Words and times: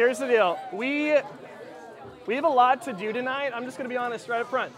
here's 0.00 0.18
the 0.18 0.26
deal. 0.26 0.58
We 0.72 1.14
we 2.26 2.34
have 2.34 2.44
a 2.44 2.48
lot 2.48 2.80
to 2.84 2.94
do 2.94 3.12
tonight. 3.12 3.52
I'm 3.54 3.66
just 3.66 3.76
going 3.76 3.84
to 3.84 3.92
be 3.92 3.98
honest 3.98 4.30
right 4.30 4.40
up 4.40 4.48
front. 4.48 4.72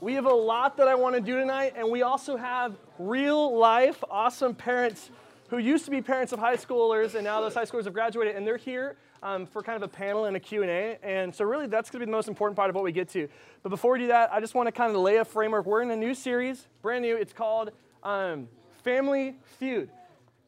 We 0.00 0.14
have 0.14 0.24
a 0.24 0.32
lot 0.32 0.76
that 0.76 0.86
I 0.86 0.94
want 0.94 1.16
to 1.16 1.20
do 1.20 1.36
tonight, 1.36 1.72
and 1.76 1.90
we 1.90 2.02
also 2.02 2.36
have 2.36 2.76
real 2.96 3.58
life 3.58 4.04
awesome 4.08 4.54
parents 4.54 5.10
who 5.48 5.58
used 5.58 5.84
to 5.86 5.90
be 5.90 6.00
parents 6.00 6.32
of 6.32 6.38
high 6.38 6.54
schoolers, 6.54 7.16
and 7.16 7.24
now 7.24 7.40
those 7.40 7.54
high 7.54 7.64
schoolers 7.64 7.86
have 7.86 7.92
graduated, 7.92 8.36
and 8.36 8.46
they're 8.46 8.56
here 8.56 8.94
um, 9.20 9.46
for 9.46 9.62
kind 9.62 9.74
of 9.74 9.82
a 9.82 9.88
panel 9.88 10.26
and 10.26 10.36
a 10.36 10.40
Q&A. 10.40 10.96
And 11.02 11.34
so 11.34 11.44
really 11.44 11.66
that's 11.66 11.90
going 11.90 11.98
to 11.98 12.06
be 12.06 12.10
the 12.10 12.16
most 12.16 12.28
important 12.28 12.54
part 12.54 12.70
of 12.70 12.76
what 12.76 12.84
we 12.84 12.92
get 12.92 13.08
to. 13.08 13.28
But 13.64 13.70
before 13.70 13.94
we 13.94 13.98
do 13.98 14.06
that, 14.06 14.32
I 14.32 14.38
just 14.38 14.54
want 14.54 14.68
to 14.68 14.72
kind 14.72 14.94
of 14.94 15.02
lay 15.02 15.16
a 15.16 15.24
framework. 15.24 15.66
We're 15.66 15.82
in 15.82 15.90
a 15.90 15.96
new 15.96 16.14
series, 16.14 16.68
brand 16.82 17.02
new. 17.02 17.16
It's 17.16 17.32
called 17.32 17.72
um, 18.04 18.46
Family 18.84 19.34
Feud. 19.58 19.90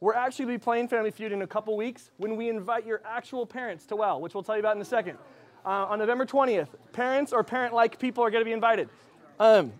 We're 0.03 0.15
actually 0.15 0.47
be 0.47 0.57
playing 0.57 0.89
Family 0.89 1.11
Feud 1.11 1.31
in 1.31 1.43
a 1.43 1.47
couple 1.47 1.77
weeks 1.77 2.11
when 2.17 2.35
we 2.35 2.49
invite 2.49 2.85
your 2.85 3.01
actual 3.05 3.45
parents 3.45 3.85
to 3.85 3.95
WELL, 3.95 4.19
which 4.19 4.33
we'll 4.33 4.43
tell 4.43 4.55
you 4.55 4.59
about 4.59 4.75
in 4.75 4.81
a 4.81 4.85
second. 4.85 5.17
Uh, 5.65 5.85
on 5.85 5.97
November 5.97 6.25
20th, 6.25 6.67
parents 6.91 7.31
or 7.31 7.41
parent-like 7.41 7.99
people 7.99 8.21
are 8.21 8.29
going 8.29 8.41
to 8.41 8.45
be 8.45 8.51
invited. 8.51 8.89
Um, 9.39 9.71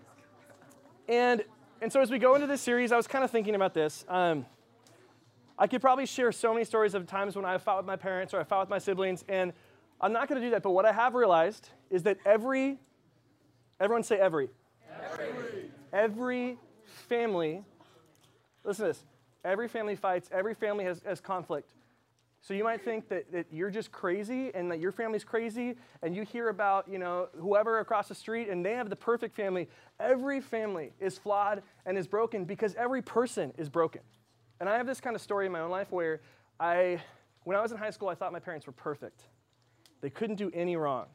and, 1.10 1.44
and 1.82 1.92
so 1.92 2.00
as 2.00 2.10
we 2.10 2.18
go 2.18 2.36
into 2.36 2.46
this 2.46 2.62
series, 2.62 2.90
I 2.90 2.96
was 2.96 3.06
kind 3.06 3.22
of 3.22 3.30
thinking 3.30 3.54
about 3.54 3.74
this. 3.74 4.06
Um, 4.08 4.46
I 5.58 5.66
could 5.66 5.82
probably 5.82 6.06
share 6.06 6.32
so 6.32 6.54
many 6.54 6.64
stories 6.64 6.94
of 6.94 7.06
times 7.06 7.36
when 7.36 7.44
I 7.44 7.58
fought 7.58 7.76
with 7.76 7.86
my 7.86 7.96
parents 7.96 8.32
or 8.32 8.40
I 8.40 8.44
fought 8.44 8.60
with 8.60 8.70
my 8.70 8.78
siblings, 8.78 9.26
and 9.28 9.52
I'm 10.00 10.14
not 10.14 10.28
going 10.28 10.40
to 10.40 10.46
do 10.46 10.52
that. 10.52 10.62
But 10.62 10.70
what 10.70 10.86
I 10.86 10.92
have 10.92 11.14
realized 11.14 11.68
is 11.90 12.04
that 12.04 12.16
every, 12.24 12.78
everyone 13.78 14.02
say 14.02 14.16
every. 14.16 14.48
Every, 15.12 15.70
every 15.92 16.58
family, 17.08 17.62
listen 18.64 18.86
to 18.86 18.92
this, 18.94 19.04
every 19.44 19.68
family 19.68 19.96
fights, 19.96 20.28
every 20.32 20.54
family 20.54 20.84
has, 20.84 21.02
has 21.04 21.20
conflict. 21.20 21.72
So 22.40 22.52
you 22.52 22.62
might 22.62 22.84
think 22.84 23.08
that, 23.08 23.32
that 23.32 23.46
you're 23.50 23.70
just 23.70 23.90
crazy 23.90 24.54
and 24.54 24.70
that 24.70 24.78
your 24.78 24.92
family's 24.92 25.24
crazy, 25.24 25.76
and 26.02 26.14
you 26.14 26.24
hear 26.24 26.50
about, 26.50 26.86
you 26.86 26.98
know, 26.98 27.28
whoever 27.38 27.78
across 27.78 28.08
the 28.08 28.14
street 28.14 28.50
and 28.50 28.64
they 28.64 28.72
have 28.72 28.90
the 28.90 28.96
perfect 28.96 29.34
family. 29.34 29.66
Every 29.98 30.42
family 30.42 30.92
is 31.00 31.16
flawed 31.16 31.62
and 31.86 31.96
is 31.96 32.06
broken 32.06 32.44
because 32.44 32.74
every 32.74 33.00
person 33.00 33.52
is 33.56 33.70
broken. 33.70 34.02
And 34.60 34.68
I 34.68 34.76
have 34.76 34.86
this 34.86 35.00
kind 35.00 35.16
of 35.16 35.22
story 35.22 35.46
in 35.46 35.52
my 35.52 35.60
own 35.60 35.70
life 35.70 35.90
where 35.90 36.20
I, 36.60 37.00
when 37.44 37.56
I 37.56 37.62
was 37.62 37.72
in 37.72 37.78
high 37.78 37.90
school, 37.90 38.08
I 38.08 38.14
thought 38.14 38.32
my 38.32 38.40
parents 38.40 38.66
were 38.66 38.72
perfect. 38.74 39.22
They 40.02 40.10
couldn't 40.10 40.36
do 40.36 40.50
any 40.52 40.76
wrong. 40.76 41.06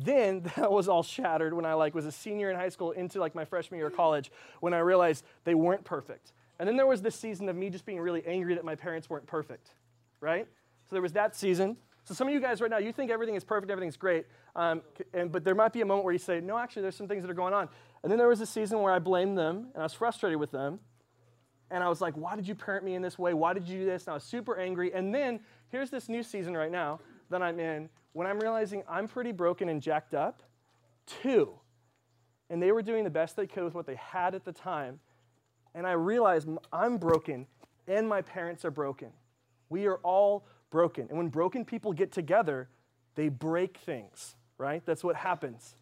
Then 0.00 0.40
that 0.56 0.72
was 0.72 0.88
all 0.88 1.04
shattered 1.04 1.54
when 1.54 1.64
I 1.64 1.74
like 1.74 1.94
was 1.94 2.06
a 2.06 2.12
senior 2.12 2.50
in 2.50 2.56
high 2.56 2.70
school 2.70 2.90
into 2.90 3.20
like 3.20 3.36
my 3.36 3.44
freshman 3.44 3.78
year 3.78 3.86
of 3.86 3.96
college 3.96 4.32
when 4.58 4.74
I 4.74 4.78
realized 4.78 5.24
they 5.44 5.54
weren't 5.54 5.84
perfect. 5.84 6.32
And 6.62 6.68
then 6.68 6.76
there 6.76 6.86
was 6.86 7.02
this 7.02 7.16
season 7.16 7.48
of 7.48 7.56
me 7.56 7.70
just 7.70 7.84
being 7.84 7.98
really 7.98 8.22
angry 8.24 8.54
that 8.54 8.64
my 8.64 8.76
parents 8.76 9.10
weren't 9.10 9.26
perfect, 9.26 9.70
right? 10.20 10.46
So 10.88 10.94
there 10.94 11.02
was 11.02 11.10
that 11.14 11.34
season. 11.34 11.76
So 12.04 12.14
some 12.14 12.28
of 12.28 12.32
you 12.32 12.38
guys 12.38 12.60
right 12.60 12.70
now, 12.70 12.78
you 12.78 12.92
think 12.92 13.10
everything 13.10 13.34
is 13.34 13.42
perfect, 13.42 13.68
everything's 13.68 13.96
great, 13.96 14.26
um, 14.54 14.80
and, 15.12 15.32
but 15.32 15.42
there 15.42 15.56
might 15.56 15.72
be 15.72 15.80
a 15.80 15.84
moment 15.84 16.04
where 16.04 16.12
you 16.12 16.20
say, 16.20 16.40
no, 16.40 16.56
actually, 16.56 16.82
there's 16.82 16.94
some 16.94 17.08
things 17.08 17.24
that 17.24 17.30
are 17.32 17.34
going 17.34 17.52
on. 17.52 17.68
And 18.04 18.12
then 18.12 18.16
there 18.16 18.28
was 18.28 18.40
a 18.40 18.46
season 18.46 18.78
where 18.78 18.92
I 18.92 19.00
blamed 19.00 19.36
them, 19.36 19.70
and 19.74 19.82
I 19.82 19.82
was 19.82 19.92
frustrated 19.92 20.38
with 20.38 20.52
them, 20.52 20.78
and 21.72 21.82
I 21.82 21.88
was 21.88 22.00
like, 22.00 22.14
why 22.14 22.36
did 22.36 22.46
you 22.46 22.54
parent 22.54 22.84
me 22.84 22.94
in 22.94 23.02
this 23.02 23.18
way? 23.18 23.34
Why 23.34 23.54
did 23.54 23.66
you 23.66 23.80
do 23.80 23.84
this? 23.84 24.04
And 24.04 24.12
I 24.12 24.14
was 24.14 24.22
super 24.22 24.56
angry. 24.56 24.94
And 24.94 25.12
then 25.12 25.40
here's 25.68 25.90
this 25.90 26.08
new 26.08 26.22
season 26.22 26.56
right 26.56 26.70
now 26.70 27.00
that 27.30 27.42
I'm 27.42 27.58
in 27.58 27.88
when 28.12 28.28
I'm 28.28 28.38
realizing 28.38 28.84
I'm 28.88 29.08
pretty 29.08 29.32
broken 29.32 29.68
and 29.68 29.82
jacked 29.82 30.14
up. 30.14 30.44
too. 31.06 31.54
And 32.50 32.62
they 32.62 32.70
were 32.70 32.82
doing 32.82 33.02
the 33.02 33.10
best 33.10 33.34
they 33.34 33.48
could 33.48 33.64
with 33.64 33.74
what 33.74 33.86
they 33.86 33.96
had 33.96 34.36
at 34.36 34.44
the 34.44 34.52
time. 34.52 35.00
And 35.74 35.86
I 35.86 35.92
realize 35.92 36.46
I'm 36.72 36.98
broken 36.98 37.46
and 37.86 38.08
my 38.08 38.22
parents 38.22 38.64
are 38.64 38.70
broken. 38.70 39.08
We 39.68 39.86
are 39.86 39.96
all 39.96 40.44
broken. 40.70 41.06
And 41.08 41.18
when 41.18 41.28
broken 41.28 41.64
people 41.64 41.92
get 41.92 42.12
together, 42.12 42.68
they 43.14 43.28
break 43.28 43.78
things, 43.78 44.36
right? 44.58 44.82
That's 44.84 45.02
what 45.02 45.16
happens. 45.16 45.76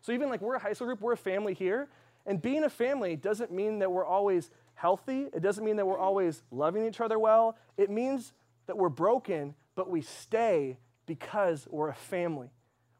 So 0.00 0.12
even 0.12 0.28
like 0.28 0.40
we're 0.40 0.56
a 0.56 0.58
high 0.60 0.72
school 0.72 0.86
group, 0.86 1.00
we're 1.00 1.12
a 1.12 1.16
family 1.16 1.54
here. 1.54 1.88
And 2.26 2.40
being 2.40 2.64
a 2.64 2.70
family 2.70 3.16
doesn't 3.16 3.52
mean 3.52 3.78
that 3.80 3.90
we're 3.92 4.04
always 4.04 4.50
healthy. 4.74 5.28
It 5.32 5.40
doesn't 5.40 5.64
mean 5.64 5.76
that 5.76 5.86
we're 5.86 5.98
always 5.98 6.42
loving 6.50 6.86
each 6.86 7.00
other 7.00 7.18
well. 7.18 7.56
It 7.76 7.90
means 7.90 8.32
that 8.66 8.76
we're 8.76 8.88
broken, 8.88 9.54
but 9.74 9.90
we 9.90 10.00
stay 10.00 10.78
because 11.06 11.66
we're 11.70 11.88
a 11.88 11.94
family. 11.94 12.50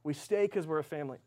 We 0.03 0.13
stay 0.13 0.43
because 0.43 0.67
we're 0.67 0.79
a 0.79 0.85
family. 0.85 1.19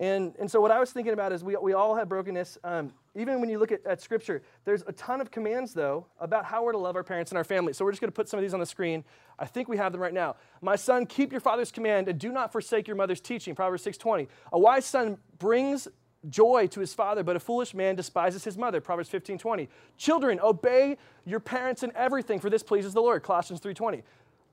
And, 0.00 0.34
and 0.38 0.48
so 0.48 0.60
what 0.60 0.70
I 0.70 0.78
was 0.78 0.92
thinking 0.92 1.12
about 1.12 1.32
is 1.32 1.42
we, 1.42 1.56
we 1.56 1.72
all 1.72 1.96
have 1.96 2.08
brokenness. 2.08 2.56
Um, 2.62 2.92
even 3.16 3.40
when 3.40 3.50
you 3.50 3.58
look 3.58 3.72
at, 3.72 3.84
at 3.84 4.00
Scripture, 4.00 4.42
there's 4.64 4.84
a 4.86 4.92
ton 4.92 5.20
of 5.20 5.32
commands, 5.32 5.74
though, 5.74 6.06
about 6.20 6.44
how 6.44 6.62
we're 6.62 6.72
to 6.72 6.78
love 6.78 6.94
our 6.94 7.02
parents 7.02 7.32
and 7.32 7.38
our 7.38 7.44
family. 7.44 7.72
So 7.72 7.84
we're 7.84 7.90
just 7.90 8.00
going 8.00 8.12
to 8.12 8.14
put 8.14 8.28
some 8.28 8.38
of 8.38 8.42
these 8.42 8.54
on 8.54 8.60
the 8.60 8.66
screen. 8.66 9.02
I 9.40 9.46
think 9.46 9.68
we 9.68 9.76
have 9.76 9.90
them 9.90 10.00
right 10.00 10.14
now. 10.14 10.36
My 10.62 10.76
son, 10.76 11.04
keep 11.04 11.32
your 11.32 11.40
father's 11.40 11.72
command 11.72 12.08
and 12.08 12.18
do 12.18 12.30
not 12.30 12.52
forsake 12.52 12.86
your 12.86 12.96
mother's 12.96 13.20
teaching, 13.20 13.56
Proverbs 13.56 13.84
6.20. 13.84 14.28
A 14.52 14.58
wise 14.58 14.84
son 14.84 15.18
brings 15.40 15.88
joy 16.28 16.68
to 16.68 16.80
his 16.80 16.94
father, 16.94 17.24
but 17.24 17.34
a 17.34 17.40
foolish 17.40 17.74
man 17.74 17.96
despises 17.96 18.44
his 18.44 18.56
mother. 18.56 18.80
Proverbs 18.80 19.08
15, 19.08 19.38
20. 19.38 19.68
Children, 19.96 20.38
obey 20.40 20.96
your 21.24 21.40
parents 21.40 21.82
in 21.82 21.92
everything, 21.96 22.38
for 22.38 22.50
this 22.50 22.62
pleases 22.62 22.94
the 22.94 23.02
Lord. 23.02 23.24
Colossians 23.24 23.60
3, 23.60 23.74
20. 23.74 24.02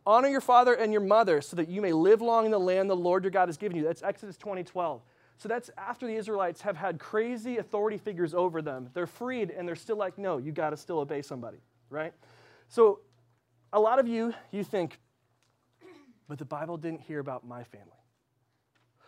Honor 0.07 0.27
your 0.27 0.41
father 0.41 0.73
and 0.73 0.91
your 0.91 1.01
mother 1.01 1.41
so 1.41 1.55
that 1.55 1.67
you 1.67 1.81
may 1.81 1.91
live 1.91 2.21
long 2.21 2.45
in 2.45 2.51
the 2.51 2.59
land 2.59 2.89
the 2.89 2.95
Lord 2.95 3.23
your 3.23 3.31
God 3.31 3.47
has 3.47 3.57
given 3.57 3.77
you. 3.77 3.83
That's 3.83 4.03
Exodus 4.03 4.37
20, 4.37 4.63
12. 4.63 5.01
So 5.37 5.49
that's 5.49 5.69
after 5.77 6.07
the 6.07 6.15
Israelites 6.15 6.61
have 6.61 6.77
had 6.77 6.99
crazy 6.99 7.57
authority 7.57 7.97
figures 7.97 8.33
over 8.33 8.61
them. 8.61 8.89
They're 8.93 9.07
freed 9.07 9.51
and 9.51 9.67
they're 9.67 9.75
still 9.75 9.97
like, 9.97 10.17
no, 10.17 10.37
you 10.37 10.51
got 10.51 10.69
to 10.69 10.77
still 10.77 10.99
obey 10.99 11.21
somebody, 11.21 11.57
right? 11.89 12.13
So 12.69 13.01
a 13.73 13.79
lot 13.79 13.99
of 13.99 14.07
you, 14.07 14.33
you 14.51 14.63
think, 14.63 14.99
but 16.27 16.39
the 16.39 16.45
Bible 16.45 16.77
didn't 16.77 17.01
hear 17.01 17.19
about 17.19 17.45
my 17.45 17.63
family. 17.63 17.91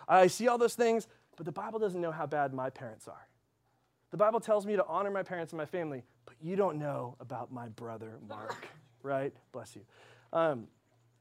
I 0.08 0.28
see 0.28 0.48
all 0.48 0.58
those 0.58 0.76
things, 0.76 1.08
but 1.36 1.46
the 1.46 1.52
Bible 1.52 1.80
doesn't 1.80 2.00
know 2.00 2.12
how 2.12 2.26
bad 2.26 2.54
my 2.54 2.70
parents 2.70 3.08
are. 3.08 3.28
The 4.12 4.18
Bible 4.18 4.40
tells 4.40 4.66
me 4.66 4.76
to 4.76 4.86
honor 4.86 5.12
my 5.12 5.24
parents 5.24 5.52
and 5.52 5.58
my 5.58 5.66
family, 5.66 6.04
but 6.26 6.36
you 6.42 6.56
don't 6.56 6.78
know 6.78 7.16
about 7.20 7.52
my 7.52 7.68
brother, 7.70 8.18
Mark, 8.28 8.68
right? 9.04 9.34
Bless 9.52 9.76
you. 9.76 9.82
Um, 10.32 10.68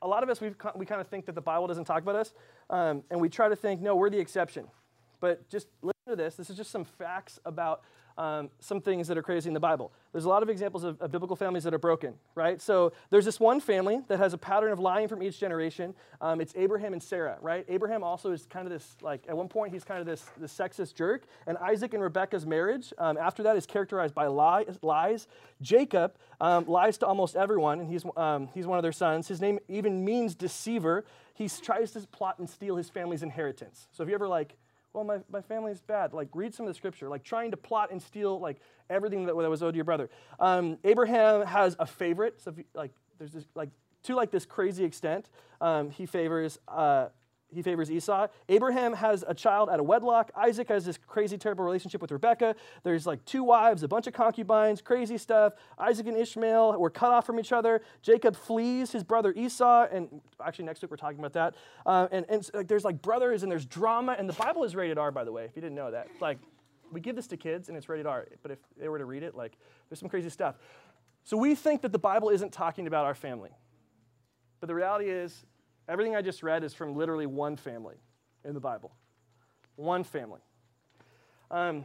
a 0.03 0.09
lot 0.09 0.23
of 0.23 0.29
us, 0.29 0.41
we 0.41 0.53
we 0.77 0.85
kind 0.85 1.01
of 1.01 1.07
think 1.07 1.27
that 1.27 1.35
the 1.35 1.41
Bible 1.41 1.67
doesn't 1.67 1.85
talk 1.85 2.03
about 2.03 2.17
us, 2.17 2.35
um, 2.71 3.03
and 3.11 3.21
we 3.21 3.29
try 3.29 3.49
to 3.49 3.57
think, 3.57 3.81
no, 3.81 3.97
we're 3.97 4.11
the 4.11 4.19
exception. 4.19 4.67
But 5.21 5.49
just 5.49 5.69
listen 5.83 5.95
to 6.09 6.17
this. 6.17 6.35
This 6.35 6.51
is 6.51 6.57
just 6.57 6.71
some 6.71 6.85
facts 6.85 7.39
about 7.45 7.83
um, 8.19 8.51
some 8.61 8.81
things 8.81 9.09
that 9.09 9.19
are 9.19 9.23
crazy 9.23 9.49
in 9.49 9.55
the 9.55 9.61
Bible. 9.61 9.93
There's 10.13 10.25
a 10.25 10.29
lot 10.29 10.43
of 10.43 10.49
examples 10.49 10.85
of, 10.85 11.01
of, 11.01 11.13
biblical 11.13 11.37
families 11.37 11.65
that 11.65 11.75
are 11.75 11.79
broken, 11.79 12.15
right? 12.35 12.61
So 12.61 12.93
there's 13.11 13.25
this 13.25 13.39
one 13.39 13.61
family 13.61 14.01
that 14.09 14.19
has 14.19 14.33
a 14.33 14.39
pattern 14.39 14.73
of 14.73 14.79
lying 14.79 15.09
from 15.09 15.23
each 15.23 15.39
generation. 15.39 15.95
Um, 16.21 16.41
it's 16.41 16.55
Abraham 16.57 16.95
and 16.95 17.03
Sarah, 17.03 17.37
right? 17.43 17.67
Abraham 17.69 18.03
also 18.03 18.33
is 18.33 18.47
kind 18.47 18.67
of 18.67 18.73
this, 18.73 18.97
like, 19.03 19.25
at 19.29 19.37
one 19.37 19.49
point, 19.49 19.73
he's 19.73 19.85
kind 19.85 20.01
of 20.01 20.07
this, 20.07 20.25
this 20.39 20.57
sexist 20.57 20.95
jerk. 20.95 21.25
And 21.47 21.59
Isaac 21.59 21.93
and 21.93 22.03
Rebekah's 22.03 22.47
marriage, 22.47 22.93
um, 22.99 23.19
after 23.19 23.43
that, 23.43 23.57
is 23.57 23.67
characterized 23.67 24.15
by 24.15 24.27
lies. 24.27 24.79
lies. 24.83 25.27
Jacob 25.61 26.15
um, 26.41 26.67
lies 26.67 26.97
to 26.99 27.07
almost 27.07 27.37
everyone, 27.37 27.81
and 27.81 27.89
he's, 27.91 28.05
um, 28.17 28.49
he's 28.55 28.67
one 28.67 28.79
of 28.79 28.83
their 28.83 28.93
sons. 28.93 29.29
His 29.29 29.41
name 29.41 29.59
even 29.69 30.05
means 30.05 30.35
deceiver. 30.35 31.05
He 31.35 31.49
tries 31.49 31.91
to 31.93 32.01
plot 32.07 32.39
and 32.39 32.49
steal 32.49 32.77
his 32.77 32.89
family's 32.89 33.23
inheritance. 33.23 33.89
So 33.93 34.03
if 34.03 34.09
you 34.09 34.15
ever, 34.15 34.27
like, 34.27 34.57
well, 34.97 35.05
my, 35.05 35.19
my 35.31 35.43
family's 35.43 35.81
bad. 35.83 36.15
Like, 36.15 36.29
read 36.35 36.55
some 36.55 36.67
of 36.67 36.73
the 36.73 36.77
scripture, 36.77 37.09
like 37.09 37.23
trying 37.23 37.51
to 37.51 37.57
plot 37.57 37.91
and 37.93 38.03
steal 38.03 38.41
like 38.41 38.57
everything 38.89 39.27
that, 39.27 39.37
that 39.37 39.51
was 39.51 39.63
owed 39.63 39.75
to 39.75 39.77
your 39.77 39.85
brother. 39.85 40.09
Um, 40.41 40.79
Abraham 40.85 41.47
has 41.47 41.77
a 41.79 41.87
favorite. 41.87 42.41
So, 42.41 42.55
you, 42.57 42.65
like, 42.75 42.93
there's 43.19 43.33
this, 43.33 43.45
like, 43.55 43.69
to 44.05 44.15
like 44.15 44.31
this 44.31 44.47
crazy 44.47 44.85
extent, 44.85 45.29
um, 45.61 45.91
he 45.91 46.07
favors 46.07 46.59
uh, 46.69 47.09
he 47.55 47.63
favors 47.63 47.91
Esau. 47.91 48.27
Abraham 48.49 48.93
has 48.93 49.25
a 49.27 49.35
child 49.35 49.69
out 49.71 49.79
of 49.79 49.87
wedlock. 49.87 50.31
Isaac 50.37 50.69
has 50.69 50.85
this 50.85 50.99
crazy, 51.07 51.39
terrible 51.39 51.65
relationship 51.65 52.03
with 52.03 52.11
Rebekah. 52.11 52.57
There's 52.83 53.07
like 53.07 53.25
two 53.25 53.45
wives, 53.45 53.83
a 53.83 53.89
bunch 53.89 54.07
of 54.07 54.13
concubines, 54.13 54.81
crazy 54.81 55.17
stuff. 55.17 55.55
Isaac 55.79 56.07
and 56.07 56.17
Ishmael 56.17 56.79
were 56.79 56.91
cut 56.91 57.13
off 57.13 57.25
from 57.25 57.39
each 57.39 57.53
other. 57.53 57.83
Jacob 58.03 58.37
flees 58.37 58.91
his 58.91 59.05
brother 59.05 59.33
Esau, 59.33 59.87
and 59.91 60.21
actually 60.45 60.65
next 60.65 60.83
week 60.83 60.91
we're 60.91 60.97
talking 60.97 61.19
about 61.19 61.35
that. 61.35 61.55
Uh, 61.85 62.09
and 62.11 62.27
and 62.29 62.51
like, 62.53 62.69
there's 62.69 62.85
like 62.85 63.01
brothers 63.01 63.43
and 63.43 63.51
there's 63.51 63.65
drama, 63.65 64.17
and 64.19 64.29
the 64.29 64.35
Bible 64.35 64.65
is 64.65 64.75
rated 64.75 64.99
R, 64.99 65.11
by 65.11 65.25
the 65.25 65.33
way, 65.33 65.45
if 65.45 65.55
you 65.55 65.63
didn't 65.63 65.77
know 65.77 65.91
that. 65.91 66.09
Like, 66.21 66.39
we 66.93 67.01
give 67.01 67.17
this 67.17 67.27
to 67.29 67.37
kids 67.37 67.69
and 67.69 67.77
it's 67.77 67.89
rated 67.89 68.07
R, 68.07 68.27
but 68.43 68.51
if 68.51 68.59
they 68.79 68.89
were 68.89 68.99
to 68.99 69.05
read 69.05 69.23
it, 69.23 69.35
like, 69.35 69.57
there's 69.89 70.01
some 70.01 70.09
crazy 70.09 70.31
stuff. 70.31 70.57
So 71.25 71.37
we 71.37 71.55
think 71.55 71.83
that 71.83 71.93
the 71.93 71.99
Bible 71.99 72.29
isn't 72.31 72.53
talking 72.53 72.87
about 72.87 73.05
our 73.07 73.15
family. 73.15 73.51
But 74.61 74.69
the 74.69 74.75
reality 74.75 75.11
is, 75.11 75.45
Everything 75.89 76.17
I 76.17 76.23
just 76.23 76.43
read 76.43 76.65
is 76.65 76.75
from 76.75 76.97
literally 76.97 77.27
one 77.27 77.57
family 77.57 77.97
in 78.45 78.55
the 78.55 78.61
Bible. 78.61 78.93
One 79.77 80.05
family. 80.05 80.41
Um, 81.51 81.85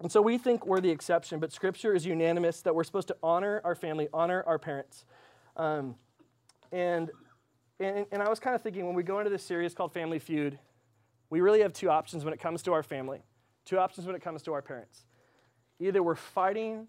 and 0.00 0.10
so 0.10 0.22
we 0.22 0.38
think 0.38 0.66
we're 0.66 0.80
the 0.80 0.90
exception, 0.90 1.38
but 1.38 1.52
Scripture 1.52 1.94
is 1.94 2.06
unanimous 2.06 2.62
that 2.62 2.74
we're 2.74 2.84
supposed 2.84 3.08
to 3.08 3.16
honor 3.22 3.60
our 3.64 3.74
family, 3.74 4.08
honor 4.12 4.42
our 4.46 4.58
parents. 4.58 5.04
Um, 5.56 5.94
and, 6.72 7.10
and, 7.78 8.06
and 8.10 8.22
I 8.22 8.28
was 8.28 8.40
kind 8.40 8.56
of 8.56 8.62
thinking 8.62 8.86
when 8.86 8.94
we 8.94 9.02
go 9.02 9.18
into 9.18 9.30
this 9.30 9.44
series 9.44 9.74
called 9.74 9.92
Family 9.92 10.18
Feud, 10.18 10.58
we 11.28 11.40
really 11.40 11.60
have 11.60 11.72
two 11.72 11.90
options 11.90 12.24
when 12.24 12.32
it 12.32 12.40
comes 12.40 12.62
to 12.62 12.72
our 12.72 12.82
family, 12.82 13.22
two 13.64 13.78
options 13.78 14.06
when 14.06 14.16
it 14.16 14.22
comes 14.22 14.42
to 14.42 14.54
our 14.54 14.62
parents. 14.62 15.04
Either 15.78 16.02
we're 16.02 16.14
fighting 16.14 16.86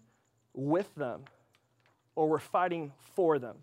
with 0.54 0.92
them 0.94 1.22
or 2.16 2.28
we're 2.28 2.38
fighting 2.38 2.92
for 3.14 3.38
them. 3.38 3.56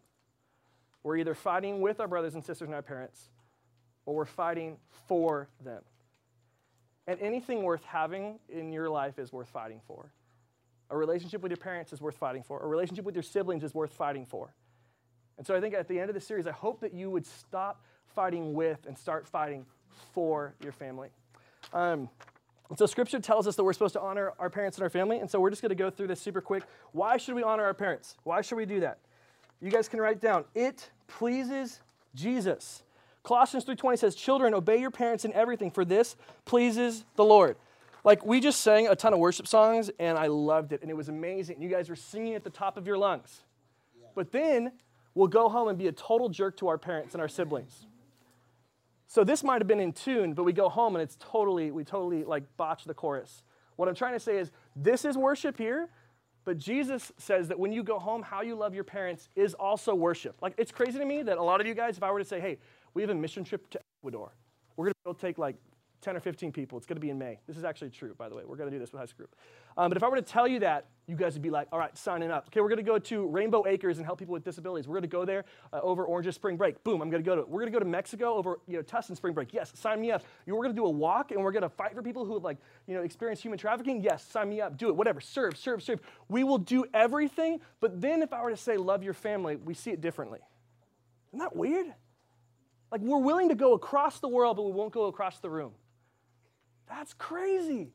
We're 1.03 1.17
either 1.17 1.33
fighting 1.33 1.81
with 1.81 1.99
our 1.99 2.07
brothers 2.07 2.35
and 2.35 2.43
sisters 2.43 2.67
and 2.67 2.75
our 2.75 2.81
parents, 2.81 3.29
or 4.05 4.15
we're 4.15 4.25
fighting 4.25 4.77
for 5.07 5.47
them. 5.63 5.81
And 7.07 7.19
anything 7.21 7.63
worth 7.63 7.83
having 7.85 8.39
in 8.49 8.71
your 8.71 8.89
life 8.89 9.17
is 9.17 9.31
worth 9.31 9.49
fighting 9.49 9.81
for. 9.87 10.11
A 10.91 10.97
relationship 10.97 11.41
with 11.41 11.51
your 11.51 11.57
parents 11.57 11.93
is 11.93 12.01
worth 12.01 12.17
fighting 12.17 12.43
for. 12.43 12.61
A 12.61 12.67
relationship 12.67 13.05
with 13.05 13.15
your 13.15 13.23
siblings 13.23 13.63
is 13.63 13.73
worth 13.73 13.93
fighting 13.93 14.25
for. 14.25 14.53
And 15.37 15.47
so 15.47 15.55
I 15.55 15.61
think 15.61 15.73
at 15.73 15.87
the 15.87 15.99
end 15.99 16.09
of 16.09 16.15
the 16.15 16.21
series, 16.21 16.47
I 16.47 16.51
hope 16.51 16.81
that 16.81 16.93
you 16.93 17.09
would 17.09 17.25
stop 17.25 17.81
fighting 18.13 18.53
with 18.53 18.85
and 18.85 18.97
start 18.97 19.27
fighting 19.27 19.65
for 20.13 20.53
your 20.61 20.71
family. 20.71 21.09
Um, 21.73 22.09
and 22.69 22.77
so 22.77 22.85
scripture 22.85 23.19
tells 23.19 23.47
us 23.47 23.55
that 23.55 23.63
we're 23.63 23.73
supposed 23.73 23.93
to 23.93 24.01
honor 24.01 24.33
our 24.37 24.49
parents 24.49 24.77
and 24.77 24.83
our 24.83 24.89
family. 24.89 25.19
And 25.19 25.29
so 25.29 25.39
we're 25.39 25.49
just 25.49 25.61
going 25.61 25.69
to 25.69 25.75
go 25.75 25.89
through 25.89 26.07
this 26.07 26.21
super 26.21 26.41
quick. 26.41 26.63
Why 26.91 27.17
should 27.17 27.35
we 27.35 27.43
honor 27.43 27.63
our 27.63 27.73
parents? 27.73 28.15
Why 28.23 28.41
should 28.41 28.55
we 28.55 28.65
do 28.65 28.81
that? 28.81 28.99
You 29.61 29.69
guys 29.69 29.87
can 29.87 29.99
write 29.99 30.21
down. 30.21 30.45
It 30.55 30.89
pleases 31.07 31.81
Jesus. 32.15 32.83
Colossians 33.23 33.65
3:20 33.65 33.97
says, 33.97 34.15
"Children, 34.15 34.53
obey 34.53 34.77
your 34.77 34.91
parents 34.91 35.25
in 35.25 35.33
everything, 35.33 35.71
for 35.71 35.83
this 35.83 36.15
pleases 36.45 37.05
the 37.15 37.25
Lord." 37.25 37.57
Like 38.03 38.25
we 38.25 38.39
just 38.39 38.61
sang 38.61 38.87
a 38.87 38.95
ton 38.95 39.13
of 39.13 39.19
worship 39.19 39.47
songs 39.47 39.91
and 39.99 40.17
I 40.17 40.27
loved 40.27 40.71
it 40.71 40.81
and 40.81 40.89
it 40.89 40.93
was 40.93 41.09
amazing. 41.09 41.61
You 41.61 41.69
guys 41.69 41.89
were 41.89 41.95
singing 41.95 42.33
at 42.33 42.43
the 42.43 42.49
top 42.49 42.77
of 42.77 42.87
your 42.87 42.97
lungs. 42.97 43.43
Yeah. 43.99 44.07
But 44.15 44.31
then 44.31 44.71
we'll 45.13 45.27
go 45.27 45.49
home 45.49 45.67
and 45.67 45.77
be 45.77 45.87
a 45.87 45.91
total 45.91 46.29
jerk 46.29 46.55
to 46.57 46.67
our 46.69 46.77
parents 46.77 47.13
and 47.13 47.21
our 47.21 47.27
siblings. 47.27 47.87
So 49.07 49.23
this 49.23 49.43
might 49.43 49.59
have 49.59 49.67
been 49.67 49.79
in 49.79 49.91
tune, 49.91 50.33
but 50.33 50.43
we 50.43 50.53
go 50.53 50.69
home 50.69 50.95
and 50.95 51.03
it's 51.03 51.17
totally, 51.19 51.71
we 51.71 51.83
totally 51.83 52.23
like 52.23 52.43
botch 52.57 52.85
the 52.85 52.93
chorus. 52.93 53.43
What 53.75 53.89
I'm 53.89 53.95
trying 53.95 54.13
to 54.13 54.19
say 54.19 54.37
is 54.37 54.51
this 54.75 55.03
is 55.03 55.17
worship 55.17 55.57
here, 55.57 55.89
but 56.49 56.57
Jesus 56.57 57.11
says 57.19 57.47
that 57.49 57.59
when 57.59 57.71
you 57.71 57.83
go 57.83 57.99
home, 57.99 58.23
how 58.23 58.41
you 58.41 58.55
love 58.55 58.73
your 58.73 58.83
parents 58.83 59.29
is 59.35 59.53
also 59.53 59.93
worship. 59.93 60.35
Like 60.41 60.55
it's 60.57 60.71
crazy 60.71 60.97
to 60.97 61.05
me 61.05 61.21
that 61.21 61.37
a 61.37 61.43
lot 61.43 61.61
of 61.61 61.67
you 61.67 61.75
guys, 61.75 61.95
if 61.95 62.01
I 62.01 62.09
were 62.09 62.17
to 62.17 62.25
say, 62.25 62.39
hey, 62.39 62.57
we 62.95 63.03
have 63.03 63.11
a 63.11 63.13
mission 63.13 63.43
trip 63.43 63.69
to 63.69 63.79
Ecuador, 63.99 64.31
we're 64.75 64.85
gonna 64.85 64.95
go 65.05 65.13
take 65.13 65.37
like 65.37 65.57
10 66.01 66.15
or 66.15 66.19
15 66.19 66.51
people. 66.51 66.77
It's 66.77 66.87
going 66.87 66.95
to 66.95 67.01
be 67.01 67.09
in 67.09 67.17
May. 67.17 67.39
This 67.47 67.57
is 67.57 67.63
actually 67.63 67.89
true, 67.89 68.13
by 68.17 68.29
the 68.29 68.35
way. 68.35 68.43
We're 68.45 68.55
going 68.55 68.69
to 68.69 68.75
do 68.75 68.79
this 68.79 68.91
with 68.91 68.99
High 68.99 69.05
School 69.05 69.17
Group. 69.17 69.35
Um, 69.77 69.89
but 69.89 69.97
if 69.97 70.03
I 70.03 70.07
were 70.07 70.15
to 70.15 70.21
tell 70.21 70.47
you 70.47 70.59
that, 70.59 70.85
you 71.07 71.15
guys 71.15 71.33
would 71.33 71.41
be 71.41 71.49
like, 71.49 71.67
all 71.71 71.79
right, 71.79 71.95
signing 71.97 72.31
up. 72.31 72.47
Okay, 72.47 72.61
we're 72.61 72.69
going 72.69 72.77
to 72.77 72.83
go 72.83 72.99
to 72.99 73.27
Rainbow 73.27 73.65
Acres 73.67 73.97
and 73.97 74.05
help 74.05 74.19
people 74.19 74.33
with 74.33 74.43
disabilities. 74.43 74.87
We're 74.87 74.95
going 74.95 75.01
to 75.03 75.07
go 75.07 75.25
there 75.25 75.45
uh, 75.73 75.79
over 75.81 76.05
Orange's 76.05 76.35
spring 76.35 76.55
break. 76.55 76.83
Boom, 76.83 77.01
I'm 77.01 77.09
going 77.09 77.23
to 77.23 77.27
go 77.27 77.35
to 77.35 77.41
it. 77.41 77.49
We're 77.49 77.61
going 77.61 77.71
to 77.71 77.75
go 77.75 77.79
to 77.79 77.89
Mexico 77.89 78.35
over, 78.35 78.59
you 78.67 78.77
know, 78.77 78.83
Tustin 78.83 79.15
spring 79.15 79.33
break. 79.33 79.53
Yes, 79.53 79.71
sign 79.75 79.99
me 79.99 80.11
up. 80.11 80.23
You 80.45 80.51
know, 80.51 80.57
we're 80.57 80.65
going 80.65 80.75
to 80.75 80.81
do 80.81 80.85
a 80.85 80.89
walk 80.89 81.31
and 81.31 81.43
we're 81.43 81.51
going 81.51 81.63
to 81.63 81.69
fight 81.69 81.93
for 81.93 82.01
people 82.01 82.25
who 82.25 82.33
have, 82.35 82.43
like, 82.43 82.57
you 82.87 82.95
know, 82.95 83.01
experienced 83.01 83.43
human 83.43 83.57
trafficking. 83.57 84.01
Yes, 84.01 84.25
sign 84.25 84.49
me 84.49 84.61
up. 84.61 84.77
Do 84.77 84.89
it. 84.89 84.95
Whatever. 84.95 85.19
Serve, 85.21 85.57
serve, 85.57 85.81
serve. 85.81 85.99
We 86.29 86.43
will 86.43 86.57
do 86.57 86.85
everything. 86.93 87.59
But 87.79 88.01
then 88.01 88.21
if 88.21 88.31
I 88.33 88.41
were 88.41 88.51
to 88.51 88.57
say 88.57 88.77
love 88.77 89.03
your 89.03 89.13
family, 89.13 89.55
we 89.55 89.73
see 89.73 89.91
it 89.91 90.01
differently. 90.01 90.39
Isn't 91.29 91.39
that 91.39 91.55
weird? 91.55 91.87
Like, 92.91 93.01
we're 93.01 93.19
willing 93.19 93.49
to 93.49 93.55
go 93.55 93.73
across 93.73 94.19
the 94.19 94.27
world, 94.27 94.57
but 94.57 94.63
we 94.63 94.71
won't 94.71 94.91
go 94.91 95.05
across 95.05 95.39
the 95.39 95.49
room. 95.49 95.73
That's 96.89 97.13
crazy. 97.13 97.91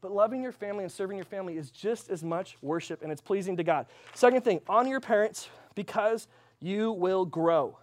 But 0.00 0.12
loving 0.12 0.42
your 0.42 0.52
family 0.52 0.84
and 0.84 0.92
serving 0.92 1.16
your 1.16 1.24
family 1.24 1.56
is 1.56 1.70
just 1.70 2.10
as 2.10 2.22
much 2.22 2.56
worship 2.62 3.02
and 3.02 3.10
it's 3.10 3.22
pleasing 3.22 3.56
to 3.56 3.64
God. 3.64 3.86
Second 4.14 4.42
thing, 4.44 4.60
honor 4.68 4.90
your 4.90 5.00
parents 5.00 5.48
because 5.74 6.28
you 6.60 6.92
will 6.92 7.24
grow. 7.24 7.78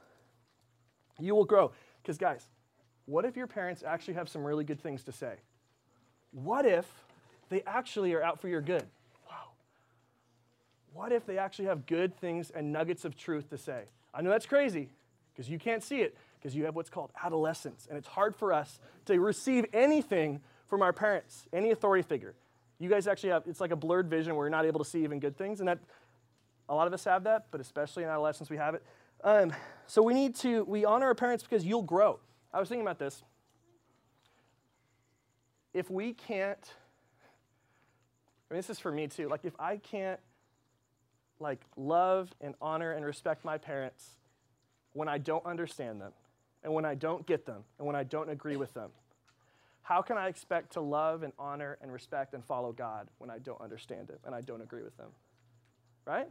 You 1.20 1.36
will 1.36 1.46
grow. 1.46 1.72
Because, 2.02 2.18
guys, 2.18 2.48
what 3.06 3.26
if 3.26 3.36
your 3.36 3.48
parents 3.48 3.84
actually 3.84 4.14
have 4.16 4.30
some 4.30 4.44
really 4.44 4.64
good 4.64 4.80
things 4.80 5.04
to 5.04 5.12
say? 5.12 5.36
What 6.32 6.66
if 6.66 6.86
they 7.50 7.62
actually 7.68 8.14
are 8.14 8.24
out 8.24 8.40
for 8.40 8.48
your 8.48 8.62
good? 8.62 8.86
Wow. 9.30 9.50
What 10.94 11.12
if 11.12 11.26
they 11.26 11.38
actually 11.38 11.66
have 11.66 11.86
good 11.86 12.16
things 12.20 12.52
and 12.52 12.72
nuggets 12.72 13.04
of 13.04 13.18
truth 13.18 13.50
to 13.50 13.58
say? 13.58 13.84
I 14.14 14.22
know 14.22 14.30
that's 14.30 14.46
crazy 14.46 14.90
because 15.34 15.50
you 15.50 15.60
can't 15.60 15.84
see 15.84 16.02
it, 16.02 16.16
because 16.42 16.56
you 16.56 16.66
have 16.66 16.76
what's 16.76 16.90
called 16.90 17.12
adolescence. 17.24 17.86
And 17.88 17.98
it's 17.98 18.08
hard 18.08 18.36
for 18.36 18.52
us 18.52 18.80
to 19.06 19.20
receive 19.20 19.66
anything 19.74 20.42
from 20.68 20.82
our 20.82 20.92
parents, 20.92 21.46
any 21.54 21.70
authority 21.70 22.02
figure. 22.02 22.34
You 22.80 22.90
guys 22.90 23.08
actually 23.08 23.30
have, 23.30 23.44
it's 23.46 23.62
like 23.62 23.72
a 23.72 23.76
blurred 23.76 24.10
vision 24.10 24.36
where 24.36 24.46
you're 24.46 24.52
not 24.52 24.66
able 24.66 24.84
to 24.84 24.90
see 24.90 25.04
even 25.04 25.20
good 25.20 25.38
things. 25.38 25.60
And 25.60 25.70
that, 25.70 25.80
a 26.68 26.74
lot 26.74 26.88
of 26.88 26.94
us 26.94 27.04
have 27.04 27.26
that, 27.26 27.48
but 27.52 27.62
especially 27.62 28.04
in 28.04 28.10
adolescence, 28.10 28.50
we 28.50 28.58
have 28.58 28.74
it. 28.74 28.84
Um, 29.24 29.54
so 29.86 30.02
we 30.02 30.16
need 30.16 30.36
to, 30.38 30.64
we 30.64 30.84
honor 30.84 31.08
our 31.08 31.16
parents 31.16 31.44
because 31.44 31.64
you'll 31.64 31.84
grow. 31.84 32.20
I 32.52 32.60
was 32.60 32.70
thinking 32.70 32.86
about 32.86 32.98
this. 32.98 33.22
If 35.74 35.92
we 35.92 36.14
can't, 36.14 36.74
I 38.50 38.54
mean, 38.54 38.58
this 38.58 38.70
is 38.70 38.80
for 38.80 38.92
me 38.92 39.08
too. 39.08 39.30
Like, 39.30 39.42
if 39.46 39.54
I 39.60 39.78
can't, 39.78 40.20
like, 41.40 41.62
love 41.78 42.34
and 42.42 42.56
honor 42.62 42.92
and 42.92 43.06
respect 43.06 43.46
my 43.46 43.58
parents 43.58 44.18
when 44.94 45.08
I 45.08 45.18
don't 45.18 45.46
understand 45.46 46.02
them, 46.02 46.12
and 46.64 46.74
when 46.74 46.86
I 46.86 46.96
don't 46.96 47.26
get 47.26 47.46
them, 47.46 47.64
and 47.78 47.88
when 47.88 47.96
I 47.96 48.04
don't 48.04 48.30
agree 48.30 48.58
with 48.58 48.74
them? 48.74 48.92
How 49.82 50.02
can 50.02 50.18
I 50.18 50.28
expect 50.28 50.74
to 50.74 50.82
love 50.82 51.24
and 51.24 51.34
honor 51.40 51.78
and 51.82 51.92
respect 51.92 52.34
and 52.34 52.46
follow 52.46 52.72
God 52.72 53.10
when 53.18 53.30
I 53.30 53.40
don't 53.40 53.60
understand 53.60 54.10
it 54.10 54.20
and 54.26 54.34
I 54.36 54.42
don't 54.42 54.62
agree 54.62 54.84
with 54.84 54.96
them? 54.98 55.10
Right? 56.06 56.28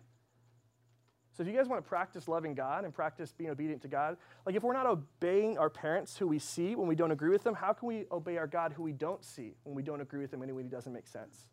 So 1.37 1.43
if 1.43 1.49
you 1.49 1.55
guys 1.55 1.69
want 1.69 1.83
to 1.83 1.89
practice 1.89 2.29
loving 2.29 2.55
God 2.55 2.85
and 2.85 2.93
practice 2.93 3.33
being 3.33 3.51
obedient 3.51 3.83
to 3.83 3.89
God, 3.89 4.17
like 4.47 4.55
if 4.55 4.63
we're 4.63 4.73
not 4.73 4.87
obeying 4.87 5.59
our 5.59 5.71
parents 5.71 6.17
who 6.17 6.27
we 6.27 6.39
see 6.39 6.75
when 6.75 6.89
we 6.89 6.95
don't 6.95 7.13
agree 7.13 7.31
with 7.31 7.45
them, 7.45 7.55
how 7.55 7.73
can 7.73 7.89
we 7.89 8.05
obey 8.11 8.37
our 8.37 8.47
God 8.47 8.73
who 8.73 8.83
we 8.83 8.93
don't 8.93 9.25
see 9.25 9.55
when 9.65 9.75
we 9.75 9.83
don't 9.83 10.01
agree 10.01 10.21
with 10.21 10.31
them 10.31 10.43
anyway 10.43 10.63
he 10.63 10.69
doesn't 10.69 10.93
make 10.93 11.07
sense? 11.07 11.49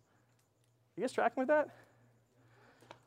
You 0.95 1.01
guys 1.01 1.11
tracking 1.11 1.41
with 1.41 1.47
that? 1.49 1.69